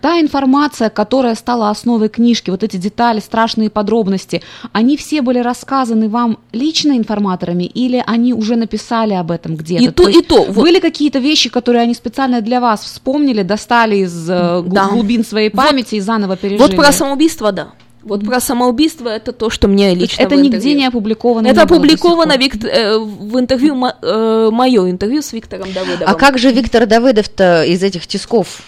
Та 0.00 0.20
информация, 0.20 0.90
которая 0.90 1.34
стала 1.34 1.70
основой 1.70 2.08
книжки, 2.08 2.50
вот 2.50 2.62
эти 2.62 2.76
детали, 2.76 3.20
страшные 3.20 3.70
подробности, 3.70 4.42
они 4.72 4.96
все 4.96 5.22
были 5.22 5.38
рассказаны 5.38 6.08
вам 6.08 6.38
лично 6.52 6.92
информаторами 6.96 7.64
или 7.64 8.02
они 8.06 8.32
уже 8.34 8.56
написали 8.56 9.14
об 9.14 9.30
этом 9.30 9.56
где-то? 9.56 9.84
И 9.84 9.88
то, 9.90 10.08
есть 10.08 10.18
и 10.18 10.22
то. 10.22 10.44
Вот. 10.44 10.62
Были 10.64 10.80
какие-то 10.80 11.18
вещи, 11.18 11.50
которые 11.50 11.82
они 11.82 11.94
специально 11.94 12.40
для 12.40 12.60
вас 12.60 12.82
вспомнили, 12.84 13.42
достали 13.42 13.96
из 13.96 14.28
э, 14.30 14.62
Да. 14.66 14.88
глубин 14.88 15.24
своей 15.24 15.50
Вот- 15.50 15.56
памяти 15.66 15.96
и 15.96 16.00
заново 16.00 16.36
пережили? 16.36 16.60
Вот 16.62 16.76
про 16.76 16.92
самоубийство, 16.92 17.52
да. 17.52 17.68
Вот 18.02 18.24
про 18.24 18.40
самоубийство 18.40 19.08
это 19.08 19.32
то, 19.32 19.48
что 19.50 19.68
мне 19.68 19.94
лично 19.94 20.22
это 20.22 20.34
нигде 20.36 20.56
интервью. 20.56 20.76
не 20.78 20.86
опубликовано? 20.86 21.46
Это 21.46 21.56
не 21.60 21.62
опубликовано 21.62 22.32
пор? 22.34 22.42
Вик- 22.42 22.64
э, 22.64 22.98
в 22.98 23.38
интервью, 23.38 23.74
мое 23.74 24.90
интервью 24.90 25.22
с 25.22 25.32
Виктором 25.32 25.72
Давыдовым. 25.72 26.08
А 26.08 26.14
как 26.14 26.38
же 26.38 26.50
Виктор 26.52 26.86
Давыдов-то 26.86 27.64
из 27.64 27.82
этих 27.82 28.06
тисков 28.06 28.62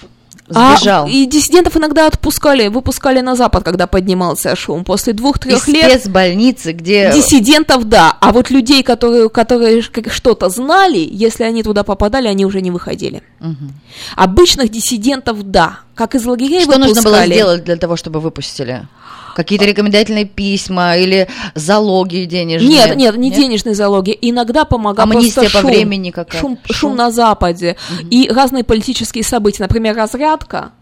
А, 0.54 0.76
Сбежал. 0.76 1.06
и 1.08 1.24
диссидентов 1.24 1.74
иногда 1.78 2.06
отпускали, 2.06 2.68
выпускали 2.68 3.20
на 3.22 3.34
Запад, 3.34 3.64
когда 3.64 3.86
поднимался 3.86 4.54
шум. 4.54 4.84
После 4.84 5.12
Из 5.14 5.16
двух-трех 5.16 5.66
лет 5.68 5.90
спецбольницы, 6.02 6.72
где... 6.72 7.10
диссидентов, 7.14 7.84
да. 7.88 8.14
А 8.20 8.30
вот 8.30 8.50
людей, 8.50 8.82
которые, 8.82 9.30
которые 9.30 9.80
что-то 9.82 10.50
знали, 10.50 10.98
если 11.10 11.44
они 11.44 11.62
туда 11.62 11.82
попадали, 11.82 12.28
они 12.28 12.44
уже 12.44 12.60
не 12.60 12.70
выходили. 12.70 13.22
Мгм. 13.40 13.72
Обычных 14.16 14.68
диссидентов, 14.68 15.50
да. 15.50 15.78
Как 15.94 16.14
из 16.14 16.26
лагерей 16.26 16.60
Что 16.64 16.78
нужно 16.78 17.00
было 17.02 17.12
выпускали. 17.12 17.32
сделать 17.32 17.64
для 17.64 17.76
того, 17.76 17.96
чтобы 17.96 18.20
выпустили? 18.20 18.86
Какие-то 19.34 19.64
рекомендательные 19.64 20.24
письма 20.24 20.96
или 20.96 21.28
залоги 21.54 22.24
денежные? 22.24 22.68
Нет, 22.68 22.96
нет, 22.96 23.16
не 23.16 23.30
денежные 23.30 23.74
залоги. 23.74 24.16
Иногда 24.20 24.64
помогал 24.64 25.04
Амнистия 25.04 25.42
просто 25.42 25.58
по 25.58 25.62
шум. 25.62 25.70
времени 25.70 26.10
какая-то. 26.10 26.38
Шум, 26.38 26.58
Шум. 26.64 26.76
шум 26.76 26.96
на 26.96 27.10
Западе. 27.10 27.76
И 28.10 28.30
разные 28.32 28.64
политические 28.64 29.24
события. 29.24 29.62
Например, 29.62 29.94
разрядка. 29.96 30.72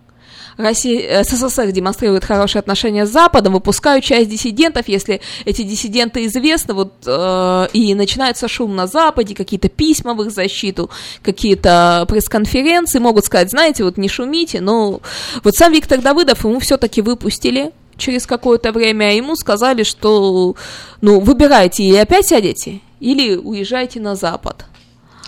Россия, 0.56 1.24
СССР 1.24 1.72
демонстрирует 1.72 2.24
хорошие 2.24 2.60
отношения 2.60 3.06
с 3.06 3.10
Западом, 3.10 3.54
выпускают 3.54 4.04
часть 4.04 4.28
диссидентов, 4.28 4.88
если 4.88 5.20
эти 5.44 5.62
диссиденты 5.62 6.26
известны, 6.26 6.74
вот, 6.74 6.92
э, 7.06 7.68
и 7.72 7.94
начинается 7.94 8.48
шум 8.48 8.76
на 8.76 8.86
Западе, 8.86 9.34
какие-то 9.34 9.68
письма 9.68 10.14
в 10.14 10.22
их 10.22 10.30
защиту, 10.30 10.90
какие-то 11.22 12.04
пресс-конференции, 12.08 12.98
могут 12.98 13.24
сказать, 13.24 13.50
знаете, 13.50 13.84
вот 13.84 13.96
не 13.96 14.08
шумите, 14.08 14.60
но 14.60 15.00
вот 15.42 15.54
сам 15.54 15.72
Виктор 15.72 16.00
Давыдов 16.00 16.44
ему 16.44 16.60
все-таки 16.60 17.02
выпустили 17.02 17.72
через 18.02 18.26
какое-то 18.26 18.72
время, 18.72 19.06
а 19.06 19.10
ему 19.10 19.36
сказали, 19.36 19.84
что, 19.84 20.56
ну, 21.00 21.20
выбирайте, 21.20 21.84
или 21.84 21.96
опять 21.96 22.26
сядете, 22.26 22.80
или 23.00 23.36
уезжайте 23.36 24.00
на 24.00 24.16
Запад. 24.16 24.66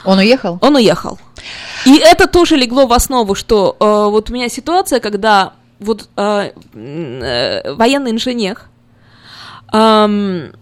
Он 0.05 0.19
уехал? 0.19 0.59
Он 0.61 0.77
уехал. 0.77 1.19
И 1.87 1.97
это 1.97 2.27
тоже 2.27 2.57
легло 2.57 2.87
в 2.87 2.93
основу, 2.93 3.35
что 3.35 3.77
э, 3.79 4.11
вот 4.11 4.31
у 4.31 4.35
меня 4.35 4.49
ситуация, 4.49 5.01
когда 5.01 5.53
вот 5.79 6.09
э, 6.17 6.51
э, 6.75 7.73
военный 7.75 8.11
инженер, 8.11 8.61
эм, 9.73 10.53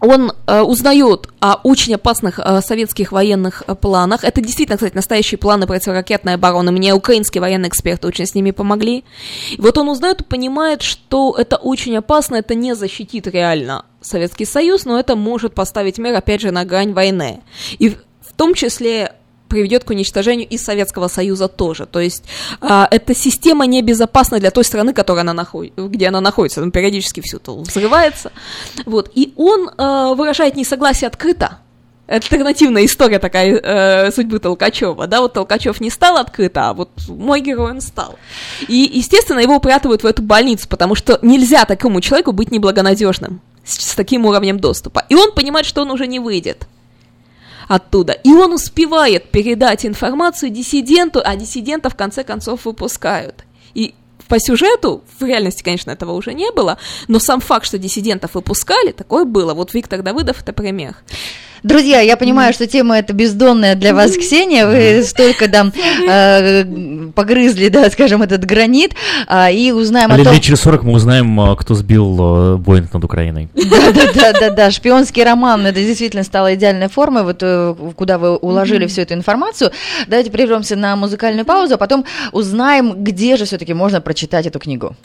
он 0.00 0.32
э, 0.46 0.60
узнает 0.62 1.28
о 1.40 1.54
очень 1.62 1.94
опасных 1.94 2.38
э, 2.38 2.60
советских 2.62 3.12
военных 3.12 3.62
э, 3.66 3.74
планах. 3.74 4.24
Это 4.24 4.40
действительно, 4.40 4.76
кстати, 4.76 4.94
настоящие 4.94 5.38
планы 5.38 5.66
противоракетной 5.66 6.34
обороны. 6.34 6.72
Мне 6.72 6.94
украинские 6.94 7.40
военные 7.40 7.68
эксперты 7.68 8.08
очень 8.08 8.26
с 8.26 8.34
ними 8.34 8.50
помогли. 8.50 9.04
И 9.50 9.60
вот 9.60 9.76
он 9.78 9.88
узнает 9.88 10.22
и 10.22 10.24
понимает, 10.24 10.82
что 10.82 11.34
это 11.36 11.56
очень 11.56 11.96
опасно, 11.96 12.36
это 12.36 12.54
не 12.54 12.74
защитит 12.74 13.26
реально 13.26 13.84
Советский 14.00 14.46
Союз, 14.46 14.84
но 14.84 14.98
это 14.98 15.16
может 15.16 15.54
поставить 15.54 15.98
мир, 15.98 16.14
опять 16.14 16.40
же, 16.40 16.50
на 16.50 16.64
грань 16.64 16.92
войны. 16.92 17.42
И 17.78 17.90
в 17.90 18.32
том 18.36 18.54
числе 18.54 19.12
приведет 19.50 19.84
к 19.84 19.90
уничтожению 19.90 20.48
и 20.48 20.56
Советского 20.56 21.08
Союза 21.08 21.48
тоже. 21.48 21.84
То 21.84 22.00
есть 22.00 22.24
а, 22.62 22.88
эта 22.90 23.14
система 23.14 23.66
небезопасна 23.66 24.38
для 24.38 24.50
той 24.50 24.64
страны, 24.64 24.94
которая 24.94 25.22
она 25.22 25.34
наход... 25.34 25.68
где 25.76 26.08
она 26.08 26.22
находится. 26.22 26.64
Ну, 26.64 26.70
периодически 26.70 27.20
все 27.20 27.36
это 27.36 27.52
взрывается. 27.52 28.32
Вот. 28.86 29.10
И 29.14 29.34
он 29.36 29.70
а, 29.76 30.14
выражает 30.14 30.56
несогласие 30.56 31.08
открыто. 31.08 31.58
Альтернативная 32.06 32.86
история 32.86 33.20
такая 33.20 33.54
э, 33.54 34.10
судьбы 34.10 34.40
Толкачева, 34.40 35.06
да, 35.06 35.20
вот 35.20 35.34
Толкачев 35.34 35.80
не 35.80 35.90
стал 35.90 36.16
открыто, 36.16 36.68
а 36.68 36.74
вот 36.74 36.90
мой 37.06 37.40
герой 37.40 37.70
он 37.70 37.80
стал. 37.80 38.18
И, 38.66 38.90
естественно, 38.92 39.38
его 39.38 39.54
упрятывают 39.54 40.02
в 40.02 40.06
эту 40.06 40.20
больницу, 40.20 40.66
потому 40.68 40.96
что 40.96 41.20
нельзя 41.22 41.64
такому 41.66 42.00
человеку 42.00 42.32
быть 42.32 42.50
неблагонадежным 42.50 43.40
с, 43.64 43.92
с 43.92 43.94
таким 43.94 44.26
уровнем 44.26 44.58
доступа. 44.58 45.04
И 45.08 45.14
он 45.14 45.30
понимает, 45.30 45.66
что 45.66 45.82
он 45.82 45.92
уже 45.92 46.08
не 46.08 46.18
выйдет 46.18 46.66
оттуда. 47.70 48.14
И 48.14 48.32
он 48.32 48.52
успевает 48.52 49.30
передать 49.30 49.86
информацию 49.86 50.50
диссиденту, 50.50 51.22
а 51.24 51.36
диссидента 51.36 51.88
в 51.88 51.94
конце 51.94 52.24
концов 52.24 52.64
выпускают. 52.64 53.44
И 53.74 53.94
по 54.26 54.40
сюжету, 54.40 55.04
в 55.20 55.24
реальности, 55.24 55.62
конечно, 55.62 55.92
этого 55.92 56.12
уже 56.12 56.34
не 56.34 56.50
было, 56.50 56.78
но 57.06 57.20
сам 57.20 57.40
факт, 57.40 57.66
что 57.66 57.78
диссидентов 57.78 58.34
выпускали, 58.34 58.90
такое 58.90 59.24
было. 59.24 59.54
Вот 59.54 59.72
Виктор 59.72 60.02
Давыдов 60.02 60.42
это 60.42 60.52
пример. 60.52 60.96
Друзья, 61.62 62.00
я 62.00 62.16
понимаю, 62.16 62.52
что 62.52 62.66
тема 62.66 62.98
эта 62.98 63.12
бездонная 63.12 63.74
для 63.74 63.94
вас, 63.94 64.16
Ксения. 64.16 64.66
Вы 64.66 65.02
столько 65.04 65.48
там 65.48 65.72
э, 66.08 66.64
погрызли, 67.14 67.68
да, 67.68 67.90
скажем, 67.90 68.22
этот 68.22 68.44
гранит, 68.44 68.92
а, 69.26 69.50
и 69.50 69.70
узнаем 69.70 70.10
А 70.10 70.14
о 70.14 70.24
том... 70.24 70.32
лет 70.32 70.42
через 70.42 70.60
40 70.60 70.84
мы 70.84 70.92
узнаем, 70.92 71.38
а, 71.40 71.56
кто 71.56 71.74
сбил 71.74 72.58
Боинг 72.58 72.92
над 72.92 73.04
Украиной. 73.04 73.48
Да, 73.54 73.92
да, 73.92 74.12
да, 74.12 74.32
да, 74.32 74.50
да, 74.50 74.70
шпионский 74.70 75.22
роман, 75.22 75.66
это 75.66 75.80
действительно 75.80 76.24
стало 76.24 76.54
идеальной 76.54 76.88
формой, 76.88 77.24
вот 77.24 77.38
э, 77.42 77.74
куда 77.94 78.18
вы 78.18 78.36
уложили 78.36 78.86
всю 78.86 79.02
эту 79.02 79.14
информацию. 79.14 79.70
Давайте 80.06 80.30
прервемся 80.30 80.76
на 80.76 80.96
музыкальную 80.96 81.44
паузу, 81.44 81.74
а 81.74 81.78
потом 81.78 82.04
узнаем, 82.32 83.04
где 83.04 83.36
же 83.36 83.44
все-таки 83.44 83.74
можно 83.74 84.00
прочитать 84.00 84.46
эту 84.46 84.58
книгу. 84.58 84.96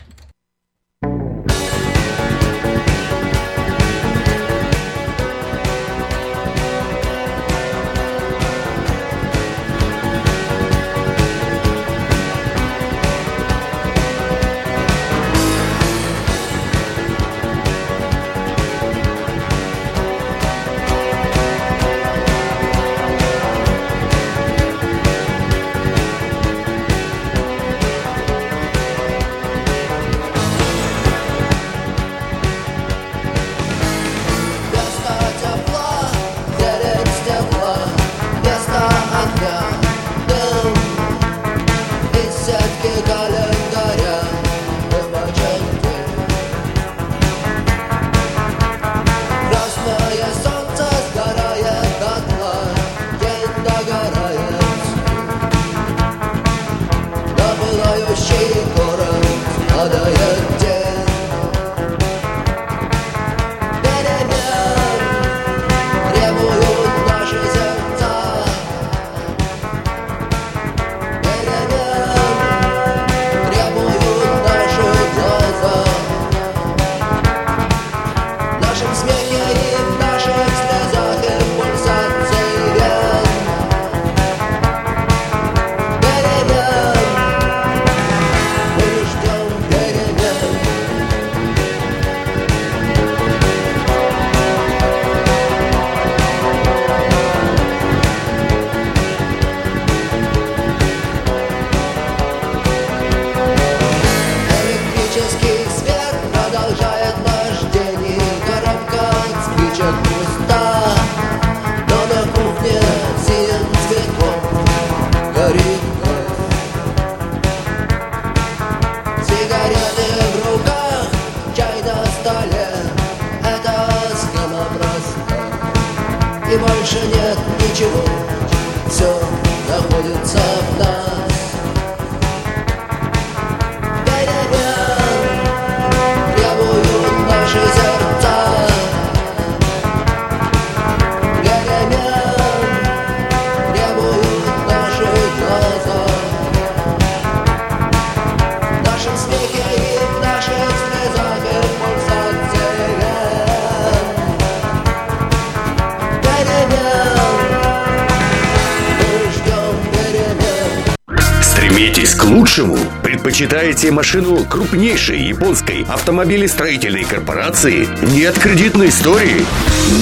Лучшему? 162.35 162.77
Предпочитаете 163.15 163.91
машину 163.91 164.43
крупнейшей 164.43 165.17
японской 165.21 165.85
автомобилестроительной 165.87 167.05
корпорации? 167.05 167.87
Нет 168.11 168.37
кредитной 168.37 168.89
истории? 168.89 169.45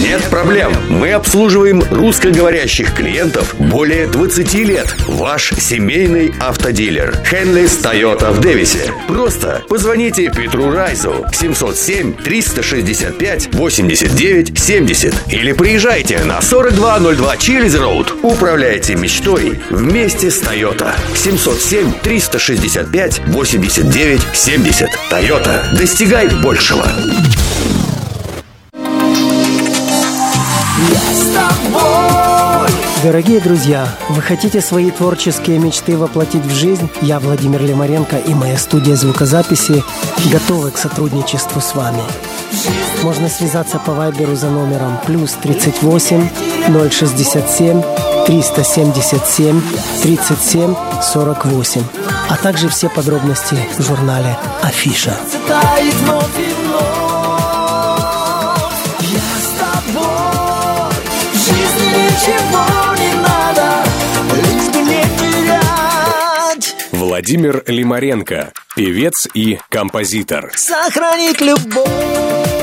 Нет 0.01 0.23
проблем. 0.31 0.73
Мы 0.89 1.11
обслуживаем 1.11 1.83
русскоговорящих 1.91 2.95
клиентов 2.95 3.53
более 3.59 4.07
20 4.07 4.53
лет. 4.55 4.95
Ваш 5.07 5.49
семейный 5.59 6.33
автодилер. 6.39 7.15
Хенлис 7.23 7.75
Тойота 7.77 8.31
в 8.31 8.39
Дэвисе. 8.39 8.91
Просто 9.07 9.61
позвоните 9.69 10.31
Петру 10.35 10.71
Райзу 10.71 11.23
707 11.31 12.15
365 12.15 13.53
89 13.53 14.59
70 14.59 15.13
или 15.31 15.51
приезжайте 15.51 16.23
на 16.23 16.41
4202 16.41 17.37
Чилиз 17.37 17.75
Роуд. 17.75 18.15
Управляйте 18.23 18.95
мечтой 18.95 19.59
вместе 19.69 20.31
с 20.31 20.39
Тойота. 20.39 20.95
707 21.15 21.93
365 22.01 23.02
89 23.03 24.21
70. 24.33 24.87
Тойота. 25.09 25.69
Достигай 25.77 26.29
большего. 26.41 26.85
Дорогие 33.03 33.41
друзья, 33.41 33.85
вы 34.07 34.21
хотите 34.21 34.61
свои 34.61 34.89
творческие 34.89 35.59
мечты 35.59 35.97
воплотить 35.97 36.45
в 36.45 36.51
жизнь? 36.51 36.89
Я, 37.01 37.19
Владимир 37.19 37.61
Лемаренко 37.61 38.15
и 38.15 38.33
моя 38.33 38.57
студия 38.57 38.95
звукозаписи 38.95 39.83
готовы 40.31 40.71
к 40.71 40.77
сотрудничеству 40.77 41.59
с 41.59 41.75
вами. 41.75 42.01
Можно 43.03 43.27
связаться 43.27 43.77
по 43.77 43.91
вайберу 43.91 44.37
за 44.37 44.49
номером 44.49 44.97
плюс 45.05 45.33
38 45.33 46.29
067 46.91 47.81
377 48.25 49.61
37 50.01 50.75
48, 51.01 51.83
а 52.29 52.37
также 52.37 52.69
все 52.69 52.87
подробности 52.87 53.57
в 53.77 53.83
журнале 53.83 54.37
«Афиша». 54.61 55.17
Цветает 55.29 55.93
Владимир 67.13 67.63
Лимаренко, 67.67 68.53
певец 68.75 69.27
и 69.35 69.59
композитор. 69.69 70.51
Сохранить 70.55 71.41
любовь 71.41 72.62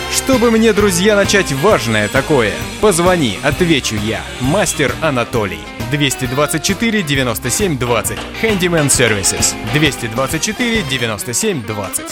Чтобы 0.11 0.51
мне, 0.51 0.73
друзья, 0.73 1.15
начать 1.15 1.53
важное 1.53 2.09
такое, 2.09 2.51
позвони, 2.81 3.39
отвечу 3.43 3.95
я. 3.95 4.21
Мастер 4.41 4.93
Анатолий. 5.01 5.59
224 5.89 7.01
97 7.01 7.77
20. 7.77 8.17
Handyman 8.41 8.87
Services. 8.87 9.55
224 9.73 10.83
97 10.83 11.63
20. 11.63 12.05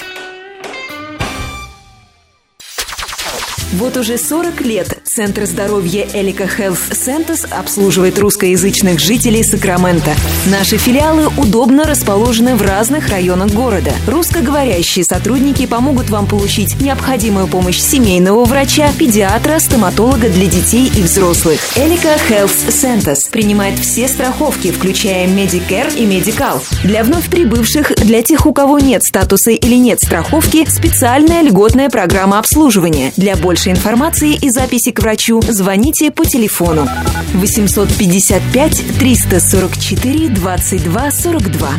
Вот 3.74 3.98
уже 3.98 4.18
40 4.18 4.62
лет 4.62 4.99
Центр 5.12 5.48
здоровья 5.48 6.08
Элика 6.14 6.44
Health 6.44 6.92
Centers 6.92 7.52
обслуживает 7.52 8.20
русскоязычных 8.20 9.00
жителей 9.00 9.44
Сакрамента. 9.44 10.12
Наши 10.46 10.78
филиалы 10.78 11.30
удобно 11.36 11.86
расположены 11.86 12.56
в 12.56 12.62
разных 12.62 13.10
районах 13.10 13.52
города. 13.52 13.92
Русскоговорящие 14.06 15.04
сотрудники 15.04 15.66
помогут 15.66 16.12
вам 16.12 16.28
получить 16.28 16.80
необходимую 16.80 17.48
помощь 17.48 17.80
семейного 17.80 18.46
врача, 18.46 18.92
педиатра, 19.00 19.58
стоматолога 19.58 20.30
для 20.30 20.46
детей 20.46 20.92
и 20.96 21.02
взрослых. 21.02 21.60
Элика 21.76 22.16
Health 22.30 22.68
Centers 22.68 23.32
принимает 23.32 23.80
все 23.80 24.08
страховки, 24.08 24.72
включая 24.72 25.26
Medicare 25.26 25.92
и 25.98 26.06
Medical. 26.06 26.62
Для 26.84 27.04
вновь 27.04 27.32
прибывших, 27.32 27.96
для 27.96 28.22
тех, 28.22 28.46
у 28.46 28.54
кого 28.54 28.78
нет 28.78 29.02
статуса 29.04 29.50
или 29.50 29.76
нет 29.76 30.00
страховки, 30.00 30.70
специальная 30.70 31.42
льготная 31.42 31.90
программа 31.90 32.38
обслуживания. 32.38 33.12
Для 33.18 33.36
большей 33.36 33.72
информации 33.72 34.36
и 34.36 34.52
записи 34.52 34.92
к 35.00 35.02
врачу 35.02 35.42
звоните 35.42 36.12
по 36.12 36.26
телефону 36.26 36.88
855 37.36 38.98
344 39.00 40.30
22 40.30 41.12
42. 41.12 41.70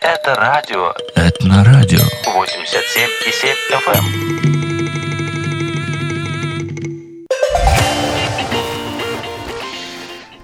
Это 0.00 0.34
радио 0.34 0.92
Это 1.14 1.46
на 1.46 1.64
радио. 1.64 1.98
87,7 1.98 3.54
FM. 3.86 5.03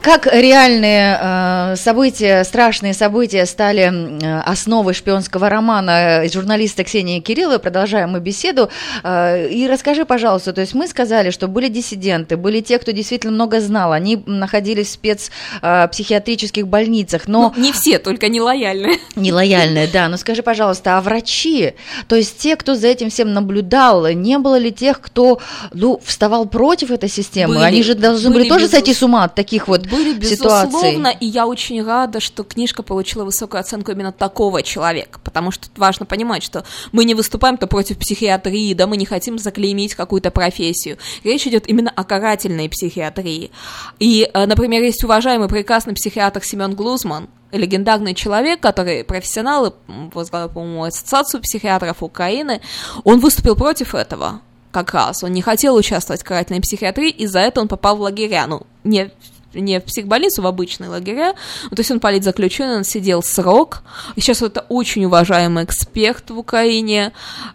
Как 0.02 0.26
реальные 0.26 1.18
э, 1.20 1.76
события, 1.76 2.42
страшные 2.44 2.94
события 2.94 3.44
стали 3.44 3.82
э, 3.82 4.40
основой 4.46 4.94
шпионского 4.94 5.50
романа 5.50 6.22
журналиста 6.32 6.84
Ксении 6.84 7.20
Кирилловой, 7.20 7.58
продолжаем 7.58 8.12
мы 8.12 8.20
беседу. 8.20 8.70
Э, 9.02 9.46
и 9.46 9.66
расскажи, 9.68 10.06
пожалуйста, 10.06 10.54
то 10.54 10.62
есть 10.62 10.72
мы 10.72 10.88
сказали, 10.88 11.28
что 11.28 11.48
были 11.48 11.68
диссиденты, 11.68 12.38
были 12.38 12.60
те, 12.60 12.78
кто 12.78 12.92
действительно 12.92 13.34
много 13.34 13.60
знал, 13.60 13.92
они 13.92 14.22
находились 14.24 14.88
в 14.88 14.92
спецпсихиатрических 14.92 16.66
больницах, 16.66 17.28
но... 17.28 17.52
Ну, 17.54 17.62
не 17.62 17.70
все, 17.70 17.98
только 17.98 18.28
нелояльные. 18.28 18.96
Нелояльные, 19.16 19.86
да. 19.86 20.08
Но 20.08 20.16
скажи, 20.16 20.42
пожалуйста, 20.42 20.96
а 20.96 21.02
врачи, 21.02 21.74
то 22.08 22.16
есть 22.16 22.38
те, 22.38 22.56
кто 22.56 22.74
за 22.74 22.88
этим 22.88 23.10
всем 23.10 23.34
наблюдал, 23.34 24.06
не 24.08 24.38
было 24.38 24.56
ли 24.56 24.72
тех, 24.72 24.98
кто 24.98 25.40
ну, 25.74 26.00
вставал 26.02 26.46
против 26.46 26.90
этой 26.90 27.10
системы? 27.10 27.56
Были, 27.56 27.64
Они 27.64 27.82
же 27.82 27.94
должны 27.94 28.30
были, 28.30 28.44
были, 28.44 28.48
тоже 28.48 28.64
безус- 28.64 28.70
сойти 28.70 28.94
с 28.94 29.02
ума 29.02 29.24
от 29.24 29.34
таких 29.34 29.68
вот 29.68 29.89
Были, 29.90 30.24
ситуаций. 30.24 30.68
безусловно, 30.68 31.08
и 31.08 31.26
я 31.26 31.46
очень 31.46 31.82
рада, 31.82 32.20
что 32.20 32.44
книжка 32.44 32.82
получила 32.82 33.24
высокую 33.24 33.60
оценку 33.60 33.90
именно 33.92 34.12
такого 34.12 34.62
человека, 34.62 35.20
потому 35.22 35.50
что 35.50 35.68
важно 35.76 36.06
понимать, 36.06 36.42
что 36.42 36.64
мы 36.92 37.04
не 37.04 37.14
выступаем-то 37.14 37.66
против 37.66 37.98
психиатрии, 37.98 38.74
да, 38.74 38.86
мы 38.86 38.96
не 38.96 39.06
хотим 39.06 39.38
заклеймить 39.38 39.94
какую-то 39.94 40.30
профессию. 40.30 40.98
Речь 41.24 41.46
идет 41.46 41.68
именно 41.68 41.90
о 41.90 42.04
карательной 42.04 42.68
психиатрии. 42.68 43.50
И, 43.98 44.30
э, 44.32 44.46
например, 44.46 44.82
есть 44.82 45.02
уважаемый 45.04 45.48
прекрасный 45.48 45.94
психиатр 45.94 46.42
Семен 46.44 46.74
Глузман, 46.74 47.28
легендарный 47.52 48.14
человек, 48.14 48.60
который 48.60 49.04
профессионал, 49.04 49.74
возглавил, 50.14 50.48
по-моему, 50.48 50.84
Ассоциацию 50.84 51.42
психиатров 51.42 52.02
Украины, 52.02 52.60
он 53.04 53.20
выступил 53.20 53.56
против 53.56 53.94
этого 53.94 54.40
как 54.70 54.94
раз. 54.94 55.24
Он 55.24 55.32
не 55.32 55.42
хотел 55.42 55.74
участвовать 55.74 56.22
в 56.22 56.24
карательной 56.24 56.60
психиатрии, 56.60 57.10
и 57.10 57.26
за 57.26 57.40
это 57.40 57.60
он 57.60 57.68
попал 57.68 57.96
в 57.96 58.00
лагеря. 58.00 58.46
Ну, 58.46 58.62
не 58.84 59.10
не 59.54 59.80
в 59.80 59.84
психбольницу, 59.84 60.42
в 60.42 60.46
обычные 60.46 60.90
лагеря. 60.90 61.34
Ну, 61.64 61.70
то 61.70 61.80
есть 61.80 61.90
он 61.90 62.00
политзаключенный, 62.00 62.76
он 62.76 62.84
сидел 62.84 63.22
срок. 63.22 63.82
И 64.16 64.20
сейчас 64.20 64.42
это 64.42 64.64
очень 64.68 65.04
уважаемый 65.04 65.64
эксперт 65.64 66.30
в 66.30 66.38
Украине. 66.38 67.12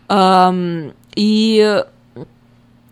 Ам, 0.07 0.93
и 1.15 1.83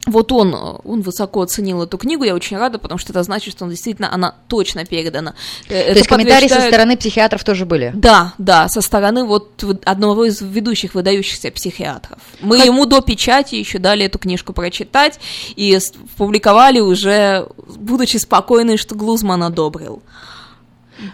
вот 0.06 0.32
он, 0.32 0.54
он 0.84 1.02
высоко 1.02 1.42
оценил 1.42 1.82
эту 1.84 1.98
книгу, 1.98 2.24
я 2.24 2.36
очень 2.36 2.58
рада, 2.58 2.78
потому 2.78 2.98
что 3.00 3.14
это 3.14 3.24
значит, 3.24 3.54
что 3.54 3.64
он 3.64 3.70
действительно, 3.70 4.14
она 4.14 4.36
точно 4.48 4.86
передана. 4.86 5.34
Э, 5.70 5.94
То 5.94 5.98
есть 6.00 6.08
комментарии 6.08 6.48
со 6.48 6.62
стороны 6.62 6.98
психиатров 6.98 7.44
тоже 7.44 7.66
были? 7.66 7.92
Да, 7.96 8.34
да, 8.38 8.68
со 8.68 8.82
стороны 8.82 9.24
вот 9.24 9.64
одного 9.86 10.26
из 10.26 10.42
ведущих 10.42 10.94
выдающихся 10.94 11.52
психиатров. 11.52 12.20
Мы 12.42 12.58
Как- 12.58 12.66
ему 12.66 12.86
до 12.86 13.02
печати 13.02 13.56
еще 13.56 13.80
дали 13.80 14.06
эту 14.06 14.20
книжку 14.20 14.52
прочитать 14.52 15.20
и 15.56 15.78
публиковали 16.18 16.80
уже, 16.80 17.48
будучи 17.68 18.18
спокойны, 18.18 18.78
что 18.78 18.96
Глузман 18.96 19.44
одобрил. 19.44 20.04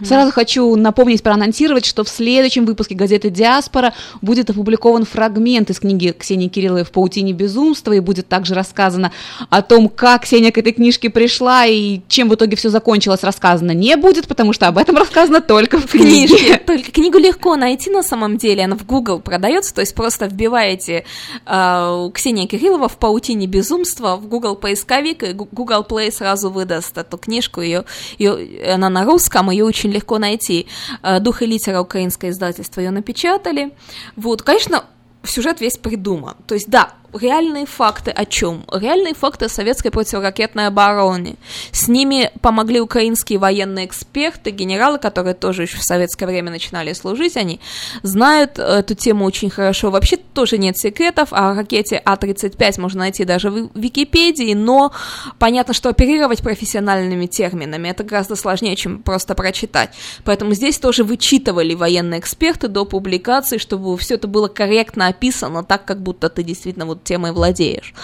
Сразу 0.02 0.32
хочу 0.32 0.76
напомнить, 0.76 1.22
проанонсировать, 1.22 1.84
что 1.84 2.04
в 2.04 2.08
следующем 2.08 2.64
выпуске 2.64 2.94
газеты 2.94 3.30
«Диаспора» 3.30 3.94
будет 4.22 4.50
опубликован 4.50 5.04
фрагмент 5.04 5.70
из 5.70 5.80
книги 5.80 6.14
Ксении 6.16 6.48
Кирилловой 6.48 6.84
«В 6.84 6.90
паутине 6.90 7.32
безумства», 7.32 7.92
и 7.92 8.00
будет 8.00 8.28
также 8.28 8.54
рассказано 8.54 9.12
о 9.48 9.62
том, 9.62 9.88
как 9.88 10.22
Ксения 10.22 10.52
к 10.52 10.58
этой 10.58 10.72
книжке 10.72 11.10
пришла 11.10 11.66
и 11.66 12.00
чем 12.08 12.28
в 12.28 12.34
итоге 12.34 12.56
все 12.56 12.68
закончилось, 12.68 13.22
рассказано 13.22 13.72
не 13.72 13.96
будет, 13.96 14.28
потому 14.28 14.52
что 14.52 14.68
об 14.68 14.78
этом 14.78 14.96
рассказано 14.96 15.40
только 15.40 15.78
в 15.78 15.86
книжке. 15.86 16.36
книге. 16.36 16.56
Только 16.66 16.92
книгу 16.92 17.18
легко 17.18 17.56
найти 17.56 17.90
на 17.90 18.02
самом 18.02 18.36
деле, 18.36 18.64
она 18.64 18.76
в 18.76 18.86
Google 18.86 19.20
продается, 19.20 19.74
то 19.74 19.80
есть 19.80 19.94
просто 19.94 20.26
вбиваете 20.26 21.04
э, 21.46 22.10
Ксения 22.14 22.46
Кириллова 22.46 22.88
в 22.88 22.96
паутине 22.96 23.46
безумства 23.46 24.16
в 24.16 24.28
Google 24.28 24.56
поисковик, 24.56 25.22
и 25.22 25.32
Google 25.32 25.84
Play 25.88 26.12
сразу 26.12 26.50
выдаст 26.50 26.96
эту 26.96 27.18
книжку, 27.18 27.60
ее, 27.60 27.84
ее, 28.18 28.72
она 28.72 28.88
на 28.88 29.04
русском, 29.04 29.50
ее 29.50 29.64
очень 29.70 29.90
легко 29.90 30.18
найти. 30.18 30.66
Э, 31.02 31.20
Дух 31.20 31.42
и 31.42 31.46
литера 31.46 31.80
украинское 31.80 32.30
издательство 32.30 32.80
ее 32.80 32.90
напечатали. 32.90 33.72
Вот, 34.16 34.42
конечно, 34.42 34.84
сюжет 35.22 35.60
весь 35.60 35.78
придуман. 35.78 36.36
То 36.46 36.54
есть, 36.54 36.68
да, 36.68 36.94
реальные 37.12 37.66
факты 37.66 38.10
о 38.10 38.24
чем? 38.24 38.64
Реальные 38.72 39.14
факты 39.14 39.46
о 39.46 39.48
советской 39.48 39.90
противоракетной 39.90 40.66
обороне. 40.66 41.36
С 41.72 41.88
ними 41.88 42.30
помогли 42.40 42.80
украинские 42.80 43.38
военные 43.38 43.86
эксперты, 43.86 44.50
генералы, 44.50 44.98
которые 44.98 45.34
тоже 45.34 45.62
еще 45.62 45.78
в 45.78 45.82
советское 45.82 46.26
время 46.26 46.50
начинали 46.50 46.92
служить, 46.92 47.36
они 47.36 47.60
знают 48.02 48.58
эту 48.58 48.94
тему 48.94 49.24
очень 49.24 49.50
хорошо. 49.50 49.90
Вообще 49.90 50.16
тоже 50.16 50.58
нет 50.58 50.76
секретов, 50.76 51.32
о 51.32 51.54
ракете 51.54 52.00
А-35 52.04 52.80
можно 52.80 53.00
найти 53.00 53.24
даже 53.24 53.50
в 53.50 53.70
Википедии, 53.74 54.54
но 54.54 54.92
понятно, 55.38 55.74
что 55.74 55.88
оперировать 55.88 56.42
профессиональными 56.42 57.26
терминами 57.26 57.88
это 57.88 58.04
гораздо 58.04 58.36
сложнее, 58.36 58.76
чем 58.76 59.02
просто 59.02 59.34
прочитать. 59.34 59.90
Поэтому 60.24 60.54
здесь 60.54 60.78
тоже 60.78 61.04
вычитывали 61.04 61.74
военные 61.74 62.20
эксперты 62.20 62.68
до 62.68 62.84
публикации, 62.84 63.58
чтобы 63.58 63.96
все 63.98 64.14
это 64.14 64.28
было 64.28 64.48
корректно 64.48 65.08
описано, 65.08 65.64
так 65.64 65.84
как 65.84 66.02
будто 66.02 66.28
ты 66.28 66.42
действительно 66.42 66.86
вот 66.86 66.99
темой 67.04 67.32
владеешь. 67.32 67.94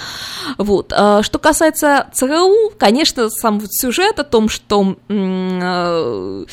Вот. 0.58 0.92
А 0.94 1.22
Что 1.22 1.38
касается 1.38 2.06
ЦРУ, 2.12 2.72
конечно, 2.78 3.30
сам 3.30 3.60
сюжет 3.70 4.18
о 4.18 4.24
том, 4.24 4.48
что 4.48 4.96
э, 5.08 6.44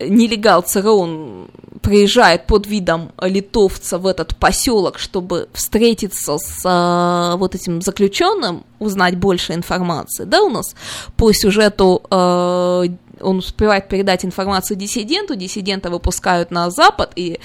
нелегал 0.00 0.62
ЦРУ 0.62 0.96
он 0.96 1.48
приезжает 1.82 2.46
под 2.46 2.66
видом 2.66 3.12
литовца 3.20 3.98
в 3.98 4.06
этот 4.06 4.36
поселок, 4.36 4.98
чтобы 4.98 5.48
встретиться 5.52 6.38
с 6.38 6.62
а, 6.64 7.36
вот 7.36 7.54
этим 7.54 7.82
заключенным, 7.82 8.64
узнать 8.78 9.16
больше 9.16 9.52
информации, 9.52 10.24
да, 10.24 10.42
у 10.42 10.50
нас 10.50 10.74
по 11.16 11.32
сюжету 11.32 12.02
э, 12.10 12.84
он 13.20 13.38
успевает 13.38 13.88
передать 13.88 14.24
информацию 14.24 14.76
диссиденту, 14.76 15.36
диссидента 15.36 15.90
выпускают 15.90 16.50
на 16.50 16.70
Запад, 16.70 17.12
и 17.16 17.38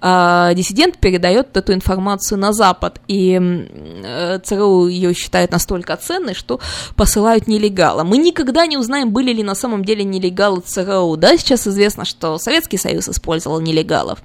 э, 0.00 0.50
диссидент 0.54 0.98
передает 0.98 1.56
эту 1.56 1.72
информацию 1.72 2.38
на 2.38 2.52
Запад, 2.52 3.00
и 3.08 3.38
э, 3.40 4.38
ЦРУ 4.42 4.88
ее 4.88 5.14
считают 5.14 5.52
настолько 5.52 5.96
ценной, 5.96 6.34
что 6.34 6.60
посылают 6.96 7.46
нелегала. 7.46 8.04
Мы 8.04 8.18
никогда 8.18 8.66
не 8.66 8.76
узнаем, 8.76 9.10
были 9.10 9.32
ли 9.32 9.42
на 9.42 9.54
самом 9.54 9.84
деле 9.84 10.04
нелегалы 10.04 10.60
ЦРУ, 10.60 11.16
да, 11.16 11.36
сейчас 11.36 11.66
известно, 11.66 12.04
что 12.04 12.38
Советский 12.38 12.78
Союз 12.78 13.08
использовал 13.08 13.60
нелегалов. 13.60 14.20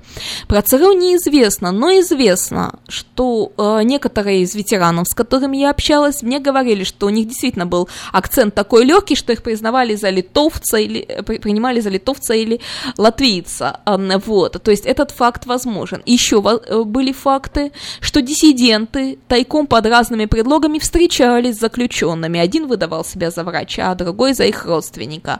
Про 0.47 0.61
ЦРУ 0.61 0.93
неизвестно, 0.93 1.71
но 1.71 1.91
известно, 1.99 2.79
что 2.87 3.51
э, 3.57 3.83
некоторые 3.83 4.41
из 4.41 4.55
ветеранов, 4.55 5.07
с 5.07 5.13
которыми 5.13 5.57
я 5.57 5.69
общалась, 5.69 6.21
мне 6.21 6.39
говорили, 6.39 6.83
что 6.83 7.07
у 7.07 7.09
них 7.09 7.27
действительно 7.27 7.65
был 7.65 7.89
акцент 8.11 8.55
такой 8.55 8.85
легкий, 8.85 9.15
что 9.15 9.33
их 9.33 9.43
признавали 9.43 9.95
за 9.95 10.09
литовца 10.09 10.77
или 10.87 11.21
при- 11.25 11.37
принимали 11.37 11.79
за 11.79 11.89
литовца 11.89 12.33
или 12.33 12.59
латвийца. 12.97 13.79
Вот, 14.25 14.63
то 14.63 14.71
есть 14.71 14.85
этот 14.85 15.11
факт 15.11 15.45
возможен. 15.45 16.01
Еще 16.05 16.37
э, 16.37 16.83
были 16.83 17.11
факты, 17.11 17.71
что 17.99 18.21
диссиденты 18.21 19.19
тайком 19.27 19.67
под 19.67 19.85
разными 19.85 20.25
предлогами 20.25 20.79
встречались 20.79 21.57
с 21.57 21.59
заключенными. 21.59 22.39
Один 22.39 22.67
выдавал 22.67 23.05
себя 23.05 23.31
за 23.31 23.43
врача, 23.43 23.91
а 23.91 23.95
другой 23.95 24.33
за 24.33 24.45
их 24.45 24.65
родственника. 24.65 25.39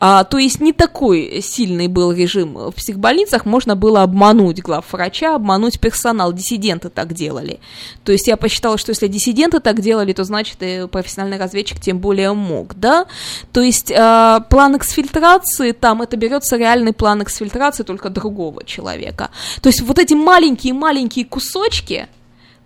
А, 0.00 0.24
то 0.24 0.38
есть 0.38 0.60
не 0.60 0.72
такой 0.72 1.40
сильный 1.42 1.88
был 1.88 2.12
режим 2.12 2.54
в 2.54 2.72
психбольницах, 2.72 3.46
можно 3.46 3.76
было 3.76 4.02
обмануть 4.02 4.60
главврача, 4.60 5.34
обмануть 5.34 5.80
персонал. 5.80 6.32
Диссиденты 6.32 6.88
так 6.88 7.12
делали. 7.12 7.60
То 8.04 8.12
есть 8.12 8.26
я 8.28 8.36
посчитала, 8.36 8.78
что 8.78 8.90
если 8.90 9.06
диссиденты 9.06 9.60
так 9.60 9.80
делали, 9.80 10.12
то 10.12 10.24
значит 10.24 10.56
и 10.60 10.86
профессиональный 10.88 11.38
разведчик 11.38 11.80
тем 11.80 11.98
более 11.98 12.32
мог, 12.32 12.74
да? 12.74 13.06
То 13.52 13.60
есть 13.60 13.90
э, 13.90 14.38
план 14.48 14.71
эксфильтрации, 14.76 15.72
там 15.72 16.02
это 16.02 16.16
берется 16.16 16.56
реальный 16.56 16.92
план 16.92 17.22
эксфильтрации 17.22 17.82
только 17.82 18.10
другого 18.10 18.64
человека. 18.64 19.30
То 19.60 19.68
есть 19.68 19.80
вот 19.82 19.98
эти 19.98 20.14
маленькие-маленькие 20.14 21.24
кусочки, 21.24 22.08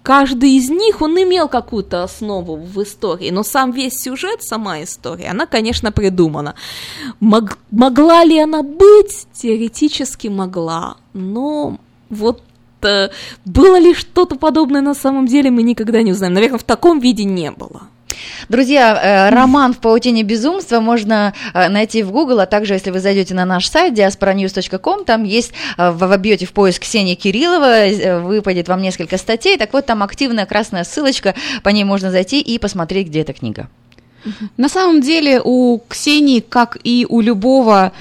каждый 0.03 0.57
из 0.57 0.71
них, 0.71 1.03
он 1.03 1.21
имел 1.21 1.49
какую-то 1.49 2.05
основу 2.05 2.57
в 2.57 2.83
истории, 2.83 3.31
но 3.31 3.43
сам 3.43 3.73
весь 3.73 4.01
сюжет, 4.01 4.43
сама 4.43 4.83
история, 4.83 5.31
она, 5.31 5.47
конечно, 5.47 5.91
придумана. 5.91 6.55
Мог- 7.21 7.59
могла 7.71 8.25
ли 8.25 8.39
она 8.39 8.63
быть? 8.63 9.27
Теоретически 9.33 10.29
могла, 10.29 10.97
но 11.13 11.79
вот 12.09 12.43
э, 12.83 13.09
было 13.45 13.79
ли 13.79 13.95
что-то 13.95 14.37
подобное 14.37 14.81
на 14.81 14.95
самом 14.95 15.27
деле, 15.27 15.51
мы 15.51 15.63
никогда 15.63 16.03
не 16.03 16.13
узнаем. 16.13 16.35
Наверное, 16.35 16.59
в 16.59 16.65
таком 16.65 17.01
виде 17.01 17.25
не 17.25 17.51
было. 17.51 17.89
Друзья, 18.49 19.29
э, 19.29 19.35
роман 19.35 19.75
«В 19.75 19.79
паутине 19.79 20.23
безумства» 20.23 20.81
можно 20.81 21.35
э, 21.55 21.69
найти 21.69 22.03
в 22.03 22.13
Google, 22.13 22.41
а 22.41 22.47
также, 22.47 22.75
если 22.75 22.91
вы 22.91 23.01
зайдете 23.01 23.35
на 23.35 23.45
наш 23.45 23.69
сайт 23.69 23.95
diasporanews.com, 23.95 25.05
там 25.05 25.25
есть, 25.25 25.53
э, 25.77 25.91
в- 25.91 26.07
вобьете 26.07 26.47
в 26.47 26.53
поиск 26.53 26.83
Ксения 26.83 27.17
Кириллова, 27.17 27.87
э, 27.89 28.21
выпадет 28.21 28.69
вам 28.69 28.81
несколько 28.83 29.19
статей, 29.19 29.57
так 29.59 29.73
вот 29.73 29.87
там 29.87 30.03
активная 30.03 30.47
красная 30.47 30.85
ссылочка, 30.85 31.35
по 31.63 31.71
ней 31.71 31.85
можно 31.85 32.11
зайти 32.11 32.41
и 32.41 32.59
посмотреть, 32.59 33.09
где 33.09 33.21
эта 33.21 33.33
книга. 33.33 33.69
На 34.57 34.69
самом 34.69 35.01
деле 35.03 35.41
у 35.43 35.81
Ксении, 35.89 36.41
как 36.41 36.79
и 36.83 37.07
у 37.09 37.21
любого 37.21 37.93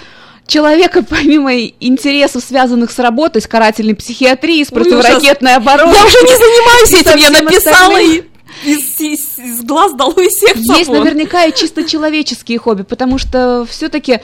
человека, 0.48 1.04
помимо 1.10 1.56
интересов, 1.56 2.44
связанных 2.44 2.92
с 2.92 3.00
работой, 3.00 3.42
с 3.42 3.48
карательной 3.48 3.96
психиатрией, 3.96 4.64
с 4.66 4.72
Ой, 4.72 4.76
противоракетной 4.82 5.56
обороной. 5.56 5.96
Я 5.96 6.06
уже 6.06 6.18
не 6.22 6.36
занимаюсь 6.36 6.94
этим, 7.06 7.18
я 7.18 7.30
написала 7.44 7.88
остальным. 7.98 8.26
И 8.66 8.72
из, 8.74 9.00
из- 9.00 9.40
из 9.40 9.64
глаз 9.64 9.94
дало 9.94 10.14
из 10.14 10.34
сердца 10.34 10.74
Есть 10.78 10.90
вон. 10.90 11.00
наверняка 11.00 11.46
и 11.46 11.54
чисто 11.56 11.84
человеческие 11.84 12.58
хобби, 12.60 12.84
потому 12.84 13.18
что 13.18 13.66
все-таки 13.70 14.20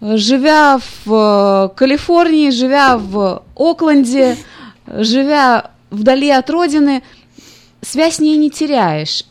живя 0.00 0.78
в 1.04 1.70
э, 1.72 1.76
Калифорнии, 1.76 2.50
живя 2.50 2.98
в 2.98 3.42
Окленде, 3.56 4.36
живя 4.86 5.70
вдали 5.90 6.30
от 6.30 6.48
родины, 6.50 7.02
связь 7.82 8.16
с 8.16 8.18
ней 8.20 8.36
не 8.36 8.50
теряешь. 8.50 9.24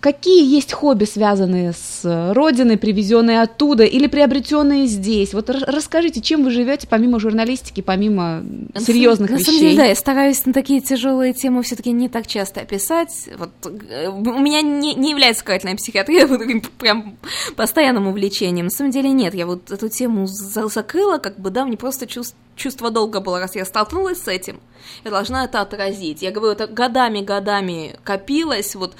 Какие 0.00 0.46
есть 0.48 0.72
хобби, 0.72 1.04
связанные 1.04 1.72
с 1.72 2.04
э, 2.04 2.32
родиной, 2.32 2.76
привезенные 2.76 3.42
оттуда 3.42 3.82
или 3.82 4.06
приобретенные 4.06 4.86
здесь? 4.86 5.34
Вот 5.34 5.50
расскажите, 5.50 6.20
чем 6.20 6.44
вы 6.44 6.52
живете 6.52 6.86
помимо 6.86 7.18
журналистики, 7.18 7.80
помимо 7.80 8.42
На 8.74 8.80
серьезных 8.80 9.30
вещей? 9.30 9.38
На 9.38 9.44
самом 9.44 9.60
деле, 9.60 9.76
да, 9.76 9.84
я 9.86 9.94
стараюсь 9.96 10.46
на 10.46 10.52
такие 10.52 10.80
тяжелые 10.80 11.32
темы 11.32 11.64
все-таки 11.64 11.90
не 11.90 12.08
так 12.08 12.28
часто 12.28 12.64
писать. 12.64 13.28
Вот 13.38 13.50
э, 13.66 14.08
у 14.08 14.38
меня 14.38 14.62
не, 14.62 14.94
не 14.94 15.10
является 15.10 15.44
карательная 15.44 15.74
психиатрия 15.76 16.26
вот 16.28 16.42
прям 16.78 17.16
постоянным 17.56 18.06
увлечением. 18.06 18.66
На 18.66 18.70
самом 18.70 18.92
деле 18.92 19.10
нет, 19.10 19.34
я 19.34 19.46
вот 19.46 19.70
эту 19.72 19.88
тему 19.88 20.26
за- 20.28 20.68
закрыла, 20.68 21.18
как 21.18 21.40
бы, 21.40 21.50
да, 21.50 21.64
мне 21.64 21.76
просто 21.76 22.06
чувств- 22.06 22.36
чувство 22.54 22.90
долга 22.90 23.20
было, 23.20 23.40
раз 23.40 23.56
я 23.56 23.64
столкнулась 23.64 24.22
с 24.22 24.28
этим, 24.28 24.60
я 25.04 25.10
должна 25.10 25.44
это 25.44 25.60
отразить. 25.60 26.22
Я 26.22 26.30
говорю, 26.30 26.52
это 26.52 26.68
годами-годами 26.68 27.96
копилось, 28.04 28.74
вот 28.76 28.94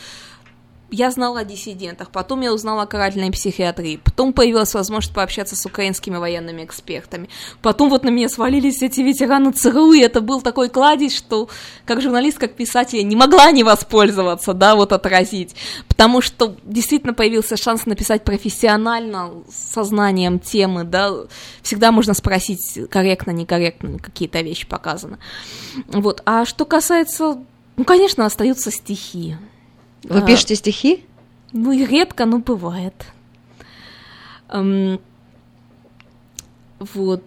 я 0.91 1.11
знала 1.11 1.41
о 1.41 1.45
диссидентах, 1.45 2.11
потом 2.11 2.41
я 2.41 2.53
узнала 2.53 2.83
о 2.83 2.87
карательной 2.87 3.31
психиатрии, 3.31 4.01
потом 4.03 4.33
появилась 4.33 4.75
возможность 4.75 5.15
пообщаться 5.15 5.55
с 5.55 5.67
украинскими 5.67 6.17
военными 6.17 6.65
экспертами, 6.65 7.29
потом 7.63 7.91
вот 7.91 8.05
на 8.05 8.09
меня 8.09 8.29
свалились 8.29 8.83
эти 8.83 9.01
ветераны 9.01 9.53
ЦРУ, 9.53 9.93
и 9.93 10.01
это 10.01 10.21
был 10.21 10.41
такой 10.41 10.69
кладезь, 10.69 11.17
что 11.17 11.49
как 11.85 12.01
журналист, 12.01 12.39
как 12.39 12.55
писатель 12.55 12.99
я 12.99 13.05
не 13.05 13.17
могла 13.17 13.51
не 13.51 13.65
воспользоваться, 13.65 14.55
да, 14.55 14.75
вот 14.77 14.93
отразить, 14.93 15.55
потому 15.89 16.21
что 16.21 16.57
действительно 16.65 17.13
появился 17.13 17.57
шанс 17.57 17.85
написать 17.87 18.25
профессионально, 18.25 19.33
сознанием 19.51 20.39
темы, 20.39 20.85
да, 20.85 21.13
всегда 21.63 21.93
можно 21.93 22.15
спросить, 22.15 22.79
корректно, 22.91 23.31
некорректно 23.31 23.99
какие-то 23.99 24.41
вещи 24.41 24.67
показаны. 24.67 25.19
Вот, 25.89 26.23
а 26.25 26.47
что 26.47 26.65
касается, 26.65 27.39
ну, 27.77 27.85
конечно, 27.85 28.25
остаются 28.25 28.71
стихи. 28.71 29.37
Вы 30.05 30.19
А, 30.21 30.23
пишете 30.23 30.55
стихи? 30.55 31.05
Ну, 31.53 31.73
и 31.73 31.85
редко, 31.85 32.25
но 32.27 32.39
бывает. 32.39 32.95
Эм, 34.49 35.01
вот, 36.79 37.25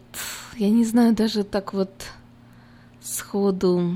я 0.56 0.70
не 0.70 0.86
знаю, 0.86 1.14
даже 1.14 1.44
так 1.44 1.74
вот 1.74 1.92
сходу. 3.02 3.96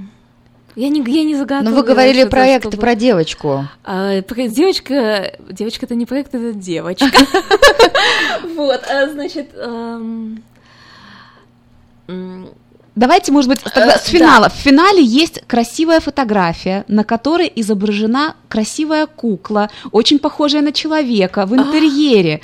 Я 0.75 0.89
не, 0.89 0.99
я 1.09 1.23
не 1.23 1.35
загадывала. 1.35 1.63
Но 1.63 1.69
Ну, 1.77 1.81
вы 1.81 1.87
говорили 1.87 2.19
что-то, 2.21 2.31
проект 2.31 2.65
чтобы- 2.67 2.77
про 2.81 2.95
девочку. 2.95 3.67
А, 3.85 4.21
про- 4.23 4.47
девочка, 4.49 5.37
девочка 5.49 5.85
это 5.85 5.95
не 5.95 6.05
проект, 6.05 6.35
это 6.35 6.53
девочка. 6.53 7.05
Вот, 8.55 8.83
а, 8.89 9.09
значит, 9.09 9.53
Давайте, 12.95 13.31
может 13.31 13.49
быть, 13.49 13.61
тогда 13.61 13.95
Э, 13.95 13.99
с 13.99 14.05
финала. 14.05 14.49
В 14.49 14.53
финале 14.53 15.03
есть 15.03 15.41
красивая 15.47 15.99
фотография, 15.99 16.85
на 16.87 17.03
которой 17.03 17.51
изображена 17.55 18.35
красивая 18.47 19.05
кукла, 19.05 19.69
очень 19.91 20.17
похожая 20.19 20.61
на 20.61 20.71
человека 20.71 21.45
в 21.45 21.53
интерьере. 21.55 22.41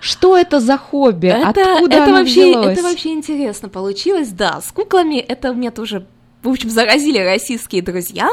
Что 0.00 0.36
это 0.36 0.60
за 0.60 0.76
хобби? 0.76 1.28
Это, 1.28 1.74
Откуда 1.76 1.96
это 1.96 2.04
оно 2.04 2.12
вообще, 2.18 2.50
взялось? 2.50 2.78
это 2.78 2.82
вообще 2.86 3.12
интересно 3.12 3.70
получилось, 3.70 4.28
да. 4.28 4.60
С 4.60 4.70
куклами 4.72 5.16
это 5.16 5.50
у 5.52 5.54
меня 5.54 5.70
тоже, 5.70 6.06
в 6.42 6.48
общем, 6.50 6.68
заразили 6.68 7.18
российские 7.18 7.80
друзья. 7.80 8.28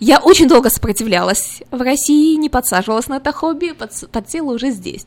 Я 0.00 0.18
очень 0.18 0.48
долго 0.48 0.68
сопротивлялась 0.68 1.62
в 1.70 1.80
России, 1.80 2.34
не 2.34 2.48
подсаживалась 2.48 3.06
на 3.06 3.18
это 3.18 3.30
хобби, 3.32 3.72
подс- 3.78 4.08
подсела 4.08 4.52
уже 4.52 4.70
здесь. 4.70 5.06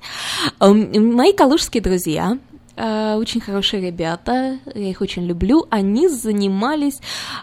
Мои 0.61 1.33
калужские 1.33 1.83
друзья 1.83 2.37
очень 2.81 3.41
хорошие 3.41 3.81
ребята, 3.81 4.57
я 4.73 4.89
их 4.89 5.01
очень 5.01 5.25
люблю, 5.25 5.67
они 5.69 6.07
занимались 6.07 6.99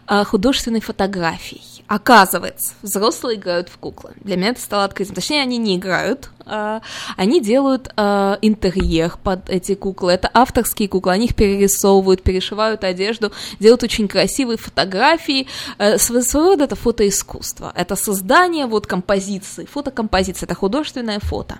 э, 0.08 0.24
художественной 0.24 0.80
фотографией. 0.80 1.62
Оказывается, 1.86 2.74
взрослые 2.82 3.38
играют 3.38 3.68
в 3.68 3.78
куклы. 3.78 4.12
Для 4.22 4.36
меня 4.36 4.48
это 4.48 4.60
стало 4.60 4.84
открытием. 4.84 5.14
Точнее, 5.14 5.42
они 5.42 5.58
не 5.58 5.76
играют, 5.76 6.30
они 7.16 7.40
делают 7.40 7.92
а, 7.96 8.38
интерьер 8.42 9.16
под 9.22 9.50
эти 9.50 9.74
куклы. 9.74 10.12
Это 10.12 10.30
авторские 10.32 10.88
куклы, 10.88 11.12
они 11.12 11.26
их 11.26 11.34
перерисовывают, 11.34 12.22
перешивают 12.22 12.84
одежду, 12.84 13.32
делают 13.58 13.82
очень 13.82 14.08
красивые 14.08 14.56
фотографии. 14.56 15.46
Э, 15.78 15.96
Сво- 15.96 16.22
Своего 16.22 16.50
рода 16.50 16.64
это 16.64 16.76
фотоискусство. 16.76 17.72
Это 17.74 17.96
создание 17.96 18.66
вот 18.66 18.86
композиции. 18.86 19.66
Фотокомпозиция, 19.66 20.46
это 20.46 20.54
художественное 20.54 21.20
фото, 21.20 21.58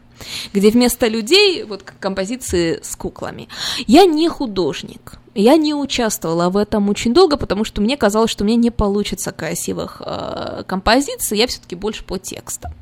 где 0.53 0.71
вместо 0.71 1.09
людей 1.09 1.65
вот 1.65 1.83
композиции 1.83 2.81
с 2.83 2.97
куклами. 2.97 3.49
Я 3.87 4.05
не 4.05 4.29
художник. 4.29 5.19
Я 5.37 5.57
не 5.57 5.75
участвовала 5.75 6.49
в 6.49 6.57
этом 6.57 6.89
очень 6.89 7.13
долго, 7.13 7.37
потому 7.37 7.65
что 7.65 7.83
мне 7.83 7.97
казалось, 7.97 8.31
что 8.31 8.43
у 8.43 8.47
меня 8.47 8.57
не 8.57 8.71
получится 8.71 9.33
красивых 9.33 10.01
э, 10.05 10.63
композиций, 10.67 11.39
я 11.39 11.47
все-таки 11.47 11.77
больше 11.77 12.05
по 12.05 12.19
текстам. 12.19 12.73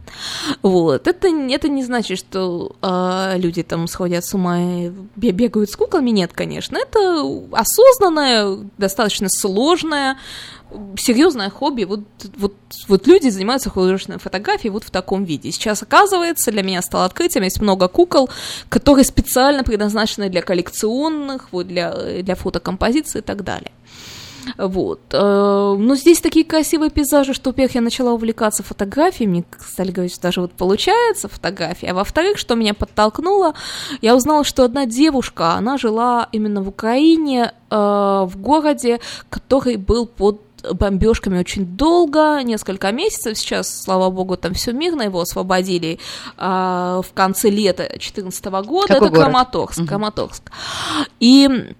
Вот. 0.63 1.09
Это, 1.09 1.29
это 1.29 1.69
не 1.69 1.83
значит, 1.83 2.19
что 2.19 2.77
э, 2.81 3.39
люди 3.39 3.63
там 3.63 3.89
сходят 3.89 4.25
с 4.25 4.35
ума 4.35 4.61
и 4.61 4.93
бе- 5.17 5.33
бегают 5.33 5.71
с 5.71 5.77
куклами. 5.77 6.11
Нет, 6.11 6.33
конечно. 6.33 6.79
Это 6.79 7.25
осознанное, 7.53 8.59
достаточно 8.79 9.29
сложное, 9.29 10.17
серьезное 10.97 11.51
хобби. 11.51 11.85
Вот, 11.85 12.01
вот, 12.37 12.55
вот 12.89 13.07
люди 13.07 13.29
занимаются 13.29 13.71
художественной 13.71 14.19
фотографией 14.19 14.71
вот 14.71 14.85
в 14.85 14.91
таком 14.91 15.25
виде. 15.25 15.51
Сейчас, 15.51 15.83
оказывается, 15.83 16.51
для 16.51 16.63
меня 16.63 16.83
стало 16.83 17.05
открытием, 17.05 17.45
есть 17.45 17.61
много 17.61 17.89
кукол, 17.89 18.29
которые 18.69 19.05
специально 19.05 19.65
предназначены 19.65 20.29
для 20.29 20.43
коллекционных, 20.43 21.49
вот 21.53 21.69
для, 21.69 22.23
для 22.23 22.35
фотокомпозиции 22.35 23.19
и 23.19 23.23
так 23.23 23.45
далее. 23.45 23.73
Вот. 24.59 25.01
э, 25.13 25.77
Но 25.79 25.95
здесь 25.95 26.21
такие 26.21 26.45
красивые 26.45 26.91
пейзажи, 26.91 27.35
что, 27.35 27.51
во-первых, 27.51 27.75
я 27.75 27.81
начала 27.81 28.13
увлекаться 28.13 28.63
фотографией, 28.63 29.29
мне 29.29 29.45
стали 29.59 29.91
говорить, 29.91 30.13
что 30.13 30.23
даже 30.23 30.41
вот 30.41 30.53
получается 30.53 31.29
фотография, 31.29 31.91
а 31.91 31.95
во-вторых, 31.95 32.39
что 32.39 32.55
меня 32.55 32.75
подтолкнуло, 32.75 33.55
я 34.01 34.15
узнала, 34.15 34.45
что 34.45 34.65
одна 34.65 34.87
девушка, 34.87 35.55
она 35.55 35.79
жила 35.79 36.29
именно 36.33 36.63
в 36.63 36.69
Украине, 36.69 37.53
э, 37.71 37.75
в 37.77 38.33
городе, 38.37 39.01
который 39.31 39.77
был 39.77 40.07
под 40.07 40.41
бомбежками 40.73 41.39
очень 41.39 41.65
долго, 41.67 42.41
несколько 42.43 42.93
месяцев. 42.93 43.37
Сейчас, 43.37 43.83
слава 43.83 44.11
богу, 44.11 44.37
там 44.37 44.55
все 44.55 44.73
мирно, 44.73 45.03
его 45.03 45.21
освободили 45.21 45.99
а, 46.37 47.03
в 47.03 47.13
конце 47.13 47.51
лета 47.51 47.85
2014 47.89 48.45
года. 48.45 48.89
Какой 48.89 49.09
Это 49.09 49.09
город? 49.09 49.25
Краматорск. 49.25 49.79
Мгм. 49.79 49.89
Краматорск. 49.89 50.53
И 51.21 51.75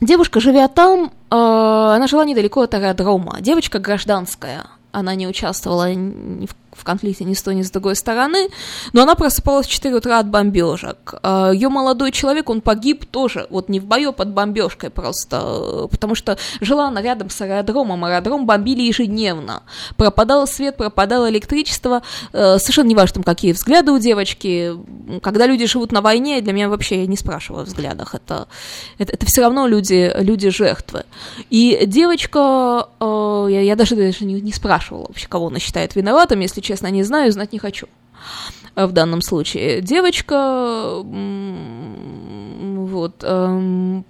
девушка, 0.00 0.40
живя 0.40 0.68
там, 0.68 1.12
э, 1.30 1.34
она 1.34 2.06
жила 2.06 2.24
недалеко 2.24 2.62
от 2.62 2.74
аэродрома. 2.74 3.38
Девочка 3.40 3.78
гражданская. 3.78 4.66
Она 4.92 5.14
не 5.14 5.28
участвовала 5.28 5.92
ни 5.92 6.46
в 6.46 6.54
в 6.80 6.84
конфликте 6.84 7.24
ни 7.24 7.34
с 7.34 7.42
той, 7.42 7.54
ни 7.54 7.62
с 7.62 7.70
другой 7.70 7.96
стороны, 7.96 8.48
но 8.92 9.02
она 9.02 9.14
просыпалась 9.14 9.66
в 9.66 9.70
4 9.70 9.94
утра 9.94 10.18
от 10.18 10.28
бомбежек. 10.28 11.14
Ее 11.52 11.68
молодой 11.68 12.12
человек, 12.12 12.50
он 12.50 12.60
погиб 12.60 13.04
тоже, 13.06 13.46
вот 13.50 13.68
не 13.68 13.80
в 13.80 13.84
бою, 13.84 14.10
а 14.10 14.12
под 14.12 14.32
бомбежкой 14.32 14.90
просто, 14.90 15.86
потому 15.90 16.14
что 16.14 16.38
жила 16.60 16.88
она 16.88 17.02
рядом 17.02 17.30
с 17.30 17.40
аэродромом, 17.40 18.04
аэродром 18.04 18.46
бомбили 18.46 18.82
ежедневно. 18.82 19.62
Пропадал 19.96 20.46
свет, 20.46 20.76
пропадало 20.76 21.30
электричество, 21.30 22.02
э, 22.32 22.58
совершенно 22.58 22.88
неважно, 22.88 23.22
какие 23.22 23.52
взгляды 23.52 23.92
у 23.92 23.98
девочки. 23.98 24.72
Когда 25.22 25.46
люди 25.46 25.66
живут 25.66 25.92
на 25.92 26.00
войне, 26.00 26.40
для 26.40 26.52
меня 26.52 26.68
вообще, 26.68 27.00
я 27.00 27.06
не 27.06 27.16
спрашиваю 27.16 27.62
о 27.62 27.64
взглядах, 27.64 28.14
это, 28.14 28.48
это, 28.98 29.12
это 29.12 29.26
все 29.26 29.42
равно 29.42 29.66
люди, 29.66 30.12
люди 30.18 30.50
жертвы. 30.50 31.04
И 31.50 31.84
девочка, 31.86 32.88
э, 33.00 33.46
я, 33.50 33.60
я 33.62 33.76
даже, 33.76 33.96
даже 33.96 34.24
не, 34.24 34.40
не 34.40 34.52
спрашивала 34.52 35.06
вообще, 35.08 35.28
кого 35.28 35.48
она 35.48 35.58
считает 35.58 35.94
виноватым, 35.94 36.40
если 36.40 36.60
честно, 36.70 36.86
не 36.86 37.02
знаю, 37.02 37.32
знать 37.32 37.52
не 37.52 37.58
хочу 37.58 37.88
э, 38.76 38.86
в 38.86 38.92
данном 38.92 39.22
случае. 39.22 39.80
Девочка, 39.80 41.02
вот... 42.86 43.24
эм, 43.24 44.04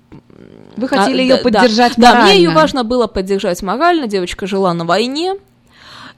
Вы 0.76 0.88
хотели 0.88 1.20
а, 1.20 1.22
её 1.22 1.36
да, 1.36 1.42
поддержать 1.42 1.94
да, 1.96 2.12
Да, 2.12 2.22
мне 2.24 2.34
ее 2.34 2.48
морально. 2.48 2.60
важно 2.60 2.84
было 2.84 3.06
поддержать 3.06 3.62
морально. 3.62 4.06
Девочка 4.08 4.46
жила 4.46 4.74
на 4.74 4.84
войне, 4.84 5.36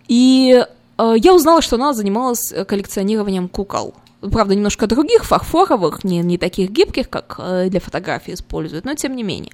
и 0.09 0.65
э, 0.99 1.15
я 1.17 1.33
узнала, 1.33 1.63
что 1.63 1.77
она 1.77 1.93
занималась 1.93 2.53
э, 2.53 2.65
коллекционированием 2.65 3.49
кукол. 3.49 3.95
Правда, 4.21 4.57
немножко 4.57 4.89
других, 4.89 5.25
фарфоровых, 5.25 6.03
не, 6.03 6.19
не 6.23 6.39
таких 6.39 6.71
гибких, 6.71 7.09
как 7.09 7.37
э, 7.39 7.69
для 7.69 7.79
фотографии 7.79 8.35
используют, 8.35 8.85
но 8.85 8.95
тем 8.95 9.15
не 9.15 9.23
менее. 9.23 9.53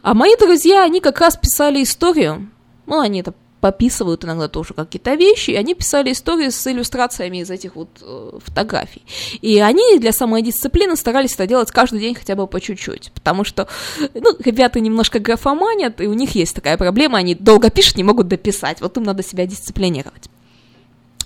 А 0.00 0.14
мои 0.14 0.34
друзья, 0.40 0.82
они 0.82 1.00
как 1.00 1.20
раз 1.20 1.36
писали 1.36 1.82
историю, 1.82 2.48
ну, 2.86 3.00
они 3.00 3.20
это 3.20 3.34
пописывают 3.60 4.24
иногда 4.24 4.48
тоже 4.48 4.74
какие-то 4.74 5.14
вещи, 5.14 5.50
и 5.50 5.56
они 5.56 5.74
писали 5.74 6.12
истории 6.12 6.50
с 6.50 6.66
иллюстрациями 6.66 7.38
из 7.38 7.50
этих 7.50 7.74
вот 7.74 7.88
э, 8.02 8.38
фотографий. 8.44 9.02
И 9.40 9.58
они 9.58 9.98
для 9.98 10.12
самодисциплины 10.12 10.96
старались 10.96 11.34
это 11.34 11.46
делать 11.46 11.70
каждый 11.70 12.00
день 12.00 12.14
хотя 12.14 12.34
бы 12.34 12.46
по 12.46 12.60
чуть-чуть, 12.60 13.12
потому 13.14 13.44
что, 13.44 13.68
ну, 14.14 14.36
ребята 14.40 14.80
немножко 14.80 15.18
графоманят, 15.18 16.00
и 16.00 16.06
у 16.06 16.12
них 16.12 16.34
есть 16.34 16.54
такая 16.54 16.76
проблема, 16.76 17.18
они 17.18 17.34
долго 17.34 17.70
пишут, 17.70 17.96
не 17.96 18.04
могут 18.04 18.28
дописать, 18.28 18.80
вот 18.80 18.96
им 18.96 19.04
надо 19.04 19.22
себя 19.22 19.46
дисциплинировать. 19.46 20.28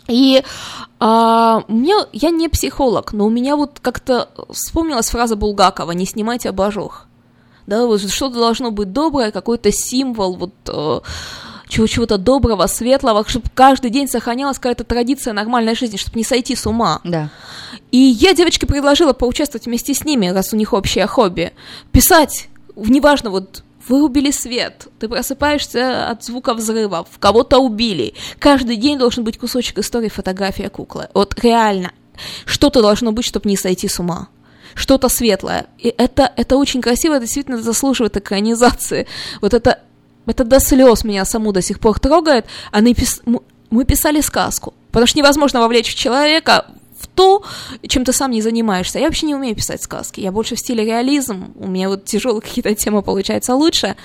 И 0.08 0.42
а, 0.98 1.62
мне, 1.68 1.94
я 2.12 2.30
не 2.30 2.48
психолог, 2.48 3.12
но 3.12 3.26
у 3.26 3.30
меня 3.30 3.56
вот 3.56 3.78
как-то 3.80 4.28
вспомнилась 4.50 5.10
фраза 5.10 5.36
Булгакова 5.36 5.92
«не 5.92 6.04
снимайте 6.04 6.48
обожог». 6.48 7.06
Да, 7.66 7.86
вот 7.86 8.00
что-то 8.00 8.40
должно 8.40 8.72
быть 8.72 8.92
доброе, 8.92 9.30
какой-то 9.30 9.70
символ, 9.70 10.36
вот 10.36 10.54
э, 10.66 11.00
чего-то 11.70 12.18
доброго, 12.18 12.66
светлого, 12.66 13.24
чтобы 13.26 13.46
каждый 13.54 13.90
день 13.90 14.08
сохранялась 14.08 14.58
какая-то 14.58 14.84
традиция 14.84 15.32
нормальной 15.32 15.74
жизни, 15.74 15.96
чтобы 15.96 16.18
не 16.18 16.24
сойти 16.24 16.54
с 16.56 16.66
ума. 16.66 17.00
Да. 17.04 17.30
И 17.90 17.98
я 17.98 18.34
девочке 18.34 18.66
предложила 18.66 19.12
поучаствовать 19.12 19.66
вместе 19.66 19.94
с 19.94 20.04
ними, 20.04 20.28
раз 20.28 20.52
у 20.52 20.56
них 20.56 20.72
общее 20.72 21.06
хобби, 21.06 21.52
писать, 21.92 22.48
неважно, 22.76 23.30
вот 23.30 23.62
вырубили 23.88 24.30
свет, 24.30 24.88
ты 24.98 25.08
просыпаешься 25.08 26.08
от 26.08 26.24
звука 26.24 26.54
взрывов, 26.54 27.08
кого-то 27.18 27.58
убили. 27.58 28.14
Каждый 28.38 28.76
день 28.76 28.98
должен 28.98 29.24
быть 29.24 29.38
кусочек 29.38 29.78
истории, 29.78 30.08
фотография 30.08 30.68
куклы. 30.68 31.08
Вот 31.14 31.38
реально, 31.42 31.92
что-то 32.44 32.82
должно 32.82 33.12
быть, 33.12 33.24
чтобы 33.24 33.48
не 33.48 33.56
сойти 33.56 33.88
с 33.88 33.98
ума. 33.98 34.28
Что-то 34.74 35.08
светлое. 35.08 35.66
И 35.78 35.92
это, 35.96 36.32
это 36.36 36.56
очень 36.56 36.80
красиво, 36.80 37.14
это 37.14 37.24
действительно 37.24 37.60
заслуживает 37.60 38.16
экранизации. 38.16 39.08
Вот 39.40 39.52
это, 39.52 39.80
это 40.30 40.44
до 40.44 40.60
слез 40.60 41.04
меня 41.04 41.24
саму 41.24 41.52
до 41.52 41.60
сих 41.62 41.80
пор 41.80 41.98
трогает. 41.98 42.46
Они 42.72 42.94
пис- 42.94 43.22
мы 43.70 43.84
писали 43.84 44.20
сказку. 44.20 44.74
Потому 44.90 45.06
что 45.06 45.18
невозможно 45.18 45.60
вовлечь 45.60 45.94
человека 45.94 46.66
в 47.00 47.06
то, 47.06 47.42
чем 47.86 48.04
ты 48.04 48.12
сам 48.12 48.30
не 48.30 48.42
занимаешься. 48.42 48.98
Я 48.98 49.06
вообще 49.06 49.26
не 49.26 49.34
умею 49.34 49.56
писать 49.56 49.82
сказки. 49.82 50.20
Я 50.20 50.32
больше 50.32 50.54
в 50.54 50.58
стиле 50.58 50.84
реализм. 50.84 51.52
У 51.56 51.66
меня 51.66 51.88
вот 51.88 52.04
тяжелые 52.04 52.40
какие-то 52.42 52.74
темы 52.74 53.02
получаются 53.02 53.54
лучше. 53.54 53.96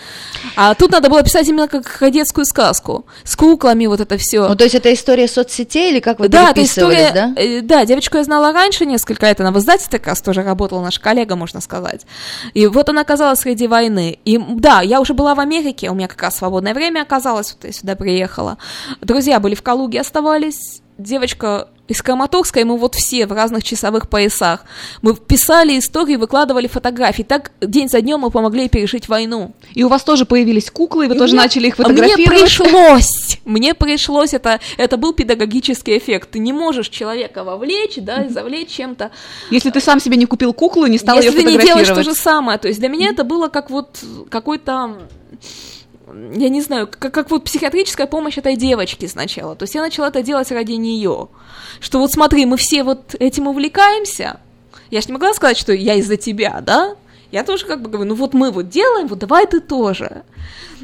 А 0.56 0.74
тут 0.76 0.92
надо 0.92 1.10
было 1.10 1.24
писать 1.24 1.48
именно 1.48 1.68
как 1.68 2.12
детскую 2.12 2.46
сказку. 2.46 3.06
С 3.24 3.36
куклами 3.36 3.86
вот 3.88 4.00
это 4.00 4.18
все. 4.18 4.48
Ну, 4.48 4.56
то 4.56 4.64
есть 4.64 4.76
это 4.76 4.94
история 4.94 5.28
соцсетей 5.28 5.92
или 5.92 6.00
как 6.00 6.20
вы 6.20 6.30
Да, 6.30 6.52
это 6.52 6.64
история, 6.64 7.12
да? 7.14 7.34
э, 7.36 7.62
да, 7.62 7.86
девочку 7.86 8.18
я 8.18 8.24
знала 8.24 8.52
раньше 8.52 8.86
несколько 8.86 9.26
лет, 9.26 9.40
она 9.42 9.52
в 9.52 9.60
издательстве 9.60 10.00
как 10.00 10.08
раз 10.10 10.22
тоже 10.22 10.44
работала, 10.44 10.82
наш 10.82 11.00
коллега, 11.00 11.36
можно 11.36 11.62
сказать. 11.62 12.06
И 12.54 12.68
вот 12.68 12.90
она 12.90 13.02
оказалась 13.02 13.40
среди 13.40 13.68
войны. 13.68 14.20
И 14.26 14.38
да, 14.38 14.82
я 14.82 15.02
уже 15.02 15.14
была 15.14 15.36
в 15.36 15.40
Америке, 15.40 15.90
у 15.90 15.94
меня 15.94 16.08
как 16.08 16.22
раз 16.22 16.38
свободное 16.38 16.74
время 16.74 17.02
оказалось, 17.02 17.54
вот 17.54 17.66
я 17.66 17.74
сюда 17.74 17.96
приехала. 17.96 18.58
Друзья 19.02 19.40
были 19.40 19.56
в 19.56 19.64
Калуге, 19.64 20.02
оставались. 20.02 20.82
Девочка 20.98 21.68
из 21.88 22.02
Краматорска, 22.02 22.62
и 22.62 22.64
мы 22.64 22.78
вот 22.78 22.96
все 22.96 23.28
в 23.28 23.32
разных 23.32 23.64
часовых 23.64 24.10
поясах. 24.10 24.64
Мы 25.04 25.14
писали 25.16 25.78
истории, 25.78 26.16
выкладывали 26.16 26.68
фотографии. 26.68 27.22
Так 27.22 27.52
день 27.62 27.90
за 27.90 28.02
днем 28.02 28.22
мы 28.22 28.32
помогли 28.32 28.70
пережить 28.70 29.08
войну. 29.08 29.54
И 29.76 29.84
у 29.84 29.90
вас 29.90 30.04
тоже 30.04 30.26
появились 30.26 30.72
куклы, 30.72 31.06
и 31.06 31.08
вы 31.10 31.16
И 31.16 31.18
тоже 31.18 31.34
мне- 31.34 31.44
начали 31.44 31.68
их 31.68 31.76
а 31.80 31.84
Мне 31.84 31.98
фотографировать. 31.98 32.42
пришлось, 32.42 33.40
мне 33.46 33.74
пришлось, 33.76 34.34
это, 34.34 34.60
это 34.78 34.98
был 34.98 35.14
педагогический 35.14 35.98
эффект. 35.98 36.32
Ты 36.32 36.40
не 36.40 36.54
можешь 36.54 36.90
человека 36.90 37.44
вовлечь, 37.44 37.98
да, 37.98 38.24
и 38.24 38.30
завлечь 38.30 38.70
чем-то. 38.70 39.12
Если 39.52 39.70
ты 39.70 39.82
сам 39.82 40.00
себе 40.00 40.18
не 40.18 40.26
купил 40.26 40.54
куклу, 40.54 40.88
не 40.88 40.98
стал 40.98 41.18
Если 41.18 41.30
ее 41.30 41.36
ты 41.36 41.44
не 41.44 41.58
делаешь 41.58 41.88
то 41.88 41.94
фотографировать. 41.94 42.18
же 42.18 42.24
самое. 42.24 42.58
То 42.58 42.68
есть 42.70 42.80
для 42.80 42.90
меня 42.90 43.10
это 43.10 43.24
было 43.24 43.50
как 43.50 43.70
вот 43.70 44.00
какой-то 44.30 44.98
я 46.08 46.50
не 46.50 46.62
знаю, 46.62 46.88
как, 46.88 47.14
как 47.14 47.32
вот 47.32 47.44
психиатрическая 47.46 48.08
помощь 48.08 48.38
этой 48.38 48.56
девочки 48.56 49.06
сначала. 49.06 49.56
То 49.56 49.64
есть 49.64 49.76
я 49.76 49.82
начала 49.82 50.08
это 50.08 50.22
делать 50.22 50.52
ради 50.52 50.74
нее. 50.74 51.30
Что 51.80 52.00
вот 52.00 52.12
смотри, 52.12 52.46
мы 52.46 52.58
все 52.58 52.84
вот 52.84 53.16
этим 53.20 53.48
увлекаемся. 53.48 54.40
Я 54.92 55.02
же 55.02 55.08
не 55.08 55.14
могла 55.14 55.34
сказать, 55.34 55.58
что 55.58 55.74
я 55.74 55.96
из-за 55.96 56.18
тебя, 56.18 56.62
да? 56.62 56.96
Я 57.36 57.44
тоже 57.44 57.66
как 57.66 57.82
бы 57.82 57.90
говорю, 57.90 58.12
ну 58.12 58.16
вот 58.16 58.34
мы 58.34 58.50
вот 58.50 58.70
делаем, 58.70 59.08
вот 59.08 59.20
давай 59.20 59.46
ты 59.46 59.60
тоже. 59.60 60.24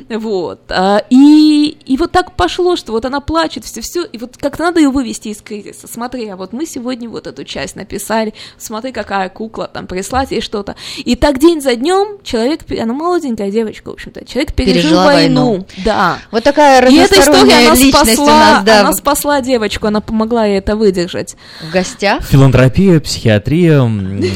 Вот. 0.10 0.60
а, 0.70 1.04
И, 1.10 1.78
и 1.86 1.97
вот 1.97 2.12
так 2.12 2.36
пошло, 2.36 2.76
что 2.76 2.91
вот 2.91 3.06
она 3.06 3.22
плачет, 3.22 3.66
все-все, 3.66 4.04
и 4.04 4.18
вот 4.18 4.38
как-то 4.38 4.64
надо 4.64 4.80
ее 4.80 4.89
вывести 4.89 5.30
из 5.30 5.41
кризиса. 5.41 5.88
Смотри, 5.88 6.28
а 6.28 6.36
вот 6.36 6.54
мы 6.54 6.66
сегодня 6.66 7.10
вот 7.10 7.28
эту 7.28 7.43
часть 7.43 7.76
написали, 7.76 8.34
смотри, 8.58 8.91
какая 8.91 9.30
кукла, 9.30 9.70
там, 9.72 9.88
прислать 9.88 10.32
ей 10.32 10.41
что-то. 10.41 10.76
И 10.97 11.16
так 11.16 11.39
день 11.39 11.62
за 11.62 11.76
днем 11.76 12.18
человек, 12.24 12.62
она 12.80 12.93
молоденькая 12.93 13.52
девочка, 13.52 13.89
в 13.89 13.93
общем-то, 13.93 14.26
человек 14.26 14.54
пережил 14.54 14.82
Пережила 14.82 15.06
войну. 15.06 15.49
войну. 15.52 15.68
Да. 15.86 16.20
Вот 16.32 16.43
такая 16.43 16.88
И 16.89 16.95
эта 16.95 17.20
история, 17.20 17.22
разносторонняя 17.22 17.66
она 17.68 17.76
личность 17.76 18.14
спасла, 18.14 18.24
у 18.24 18.28
нас, 18.28 18.64
да, 18.66 18.80
она 18.82 18.93
спасла 18.93 19.41
девочку, 19.41 19.88
она 19.88 20.02
помогла 20.02 20.45
ей 20.45 20.58
это 20.58 20.76
выдержать. 20.76 21.36
в 21.62 21.72
гостях. 21.72 22.24
Филантропия, 22.24 22.99
психиатрия 22.99 23.82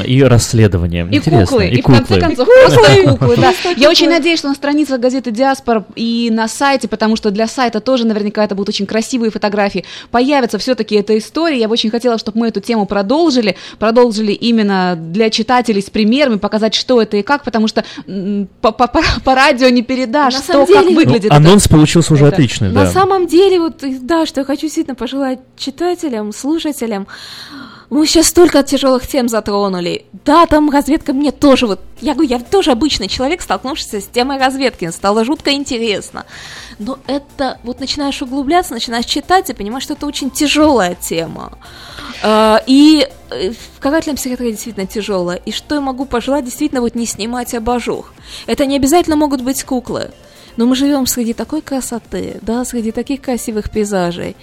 и 0.05 0.23
расследование. 0.23 1.07
И 1.11 1.17
Интересно. 1.17 1.45
куклы, 1.45 1.67
и, 1.69 1.81
в 1.81 1.83
конце 2.07 2.25
концов 2.27 2.47
просто 2.47 3.03
куклы, 3.09 3.37
да. 3.37 3.53
Я 3.75 3.89
очень 3.89 4.09
надеюсь, 4.09 4.39
что 4.39 4.47
на 4.49 4.55
страницах 4.55 4.99
газеты 4.99 5.31
«Диаспора» 5.31 5.85
и 5.95 6.29
на 6.31 6.47
сайте, 6.47 6.87
потому 6.87 7.15
что 7.15 7.31
для 7.31 7.47
сайта 7.47 7.79
тоже 7.79 8.05
наверняка 8.05 8.43
это 8.43 8.55
будут 8.55 8.69
очень 8.69 8.85
красивые 8.85 9.31
фотографии, 9.31 9.85
появится 10.11 10.57
все-таки 10.57 10.95
эта 10.95 11.17
история. 11.17 11.59
Я 11.59 11.67
бы 11.67 11.73
очень 11.73 11.89
хотела, 11.89 12.17
чтобы 12.17 12.39
мы 12.39 12.47
эту 12.47 12.61
тему 12.61 12.85
продолжили, 12.85 13.55
продолжили 13.79 14.31
именно 14.31 14.95
для 14.97 15.29
читателей 15.29 15.81
с 15.81 15.89
примерами, 15.89 16.37
показать, 16.37 16.73
что 16.75 17.01
это 17.01 17.17
и 17.17 17.21
как, 17.21 17.43
потому 17.43 17.67
что 17.67 17.83
по, 18.61 18.71
по- 18.71 18.87
по- 18.87 19.03
по 19.23 19.35
радио 19.35 19.69
не 19.69 19.81
передашь, 19.81 20.33
На 20.35 20.41
что, 20.41 20.65
как 20.65 20.85
выглядит. 20.85 21.23
Ну, 21.23 21.27
это. 21.27 21.35
анонс 21.35 21.67
получился 21.67 22.13
уже 22.13 22.25
это. 22.25 22.35
отличный, 22.35 22.69
На 22.69 22.85
да. 22.85 22.91
самом 22.91 23.27
деле, 23.27 23.59
вот, 23.59 23.83
да, 24.01 24.25
что 24.25 24.41
я 24.41 24.45
хочу 24.45 24.61
действительно 24.61 24.95
пожелать 24.95 25.39
читателям, 25.57 26.31
слушателям, 26.33 27.07
мы 27.89 28.07
сейчас 28.07 28.27
столько 28.27 28.63
тяжелых 28.63 29.07
тем 29.07 29.29
затронули. 29.29 30.05
Да, 30.25 30.45
там 30.45 30.69
разведка 30.69 31.13
мне 31.13 31.31
тоже 31.31 31.67
вот... 31.67 31.81
Я 32.01 32.13
говорю, 32.13 32.29
я 32.29 32.39
тоже 32.39 32.71
обычный 32.71 33.07
человек, 33.07 33.41
столкнувшийся 33.41 34.01
с 34.01 34.07
темой 34.07 34.39
разведки. 34.39 34.89
Стало 34.89 35.23
жутко 35.23 35.53
интересно. 35.53 36.25
Но 36.79 36.97
это... 37.07 37.59
Вот 37.63 37.79
начинаешь 37.79 38.21
углубляться, 38.21 38.73
начинаешь 38.73 39.05
читать 39.05 39.49
и 39.49 39.53
понимаешь, 39.53 39.83
что 39.83 39.93
это 39.93 40.07
очень 40.07 40.31
тяжелая 40.31 40.95
тема. 40.95 41.57
А, 42.23 42.61
И 42.65 43.07
э, 43.29 43.51
в 43.51 43.79
карательном 43.79 44.17
психиатрии 44.17 44.51
действительно 44.51 44.87
тяжелая. 44.87 45.37
И 45.37 45.51
что 45.51 45.75
я 45.75 45.81
могу 45.81 46.05
пожелать, 46.05 46.45
действительно 46.45 46.81
вот 46.81 46.95
не 46.95 47.05
снимать 47.05 47.53
абажур. 47.53 48.11
Это 48.47 48.65
не 48.65 48.77
обязательно 48.77 49.15
могут 49.15 49.41
быть 49.41 49.63
куклы. 49.63 50.11
Но 50.57 50.65
мы 50.65 50.75
живем 50.75 51.05
среди 51.05 51.33
такой 51.33 51.61
красоты, 51.61 52.39
да, 52.41 52.63
среди 52.65 52.91
таких 52.91 53.21
красивых 53.21 53.69
пейзажей. 53.69 54.35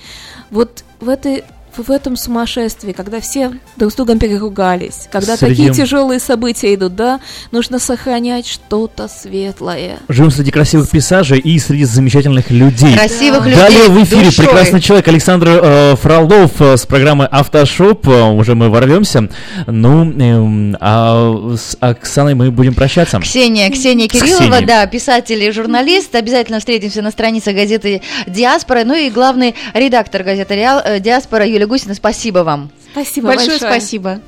Вот 0.50 0.84
в 1.00 1.08
этой 1.08 1.44
в 1.76 1.90
этом 1.90 2.16
сумасшествии, 2.16 2.92
когда 2.92 3.20
все 3.20 3.52
друг 3.76 3.92
с 3.92 3.94
другом 3.96 4.18
переругались, 4.18 5.08
когда 5.10 5.36
Среди- 5.36 5.66
такие 5.68 5.72
тяжелые 5.74 6.20
события 6.20 6.74
идут, 6.74 6.94
да, 6.96 7.20
нужно 7.50 7.78
сохранять 7.78 8.46
что-то 8.46 9.08
светлое. 9.08 9.98
Живем 10.08 10.30
среди 10.30 10.50
красивых 10.50 10.90
пейзажей 10.90 11.38
и 11.38 11.58
среди 11.58 11.84
замечательных 11.84 12.50
людей. 12.50 12.94
Красивых 12.94 13.44
людей 13.46 13.56
Далее 13.60 13.88
в 13.88 14.02
эфире 14.04 14.26
душой. 14.26 14.46
прекрасный 14.46 14.80
человек 14.80 15.08
Александр 15.08 15.48
э, 15.62 15.96
Фролов 15.96 16.60
э, 16.60 16.76
с 16.76 16.86
программы 16.86 17.24
Автошоп. 17.26 18.06
Э, 18.08 18.30
уже 18.30 18.54
мы 18.54 18.68
ворвемся. 18.68 19.28
Ну, 19.66 20.10
эм, 20.12 20.76
а 20.80 21.54
с 21.56 21.76
Оксаной 21.80 22.34
мы 22.34 22.50
будем 22.50 22.74
прощаться. 22.74 23.18
Ксения, 23.20 23.70
Ксения 23.70 24.08
Кириллова, 24.08 24.42
Ксенией. 24.42 24.66
да, 24.66 24.86
писатель 24.86 25.42
и 25.42 25.50
журналист. 25.50 26.14
Обязательно 26.14 26.58
встретимся 26.58 27.02
на 27.02 27.10
странице 27.10 27.52
газеты 27.52 28.02
«Диаспора». 28.26 28.82
Ну 28.84 28.94
и 28.94 29.10
главный 29.10 29.54
редактор 29.74 30.22
газеты 30.22 30.54
«Реал», 30.56 30.80
э, 30.84 31.00
«Диаспора» 31.00 31.46
Юлия 31.46 31.61
Гусина. 31.66 31.94
Спасибо 31.94 32.40
вам. 32.40 32.70
Спасибо 32.92 33.28
Большое 33.28 33.58
спасибо. 33.58 34.20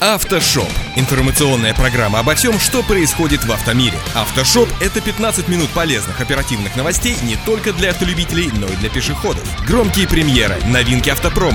Автошоп. 0.00 0.68
Информационная 0.94 1.72
программа 1.72 2.18
обо 2.18 2.34
всем, 2.34 2.58
что 2.58 2.82
происходит 2.82 3.44
в 3.44 3.52
автомире. 3.52 3.96
Автошоп– 4.14 4.68
это 4.80 5.00
15 5.00 5.48
минут 5.48 5.70
полезных 5.70 6.20
оперативных 6.20 6.76
новостей 6.76 7.16
не 7.22 7.36
только 7.46 7.72
для 7.72 7.90
автолюбителей, 7.90 8.50
но 8.52 8.66
и 8.66 8.76
для 8.76 8.90
пешеходов. 8.90 9.42
Громкие 9.66 10.06
премьеры, 10.06 10.56
новинки 10.66 11.08
автопрома, 11.08 11.54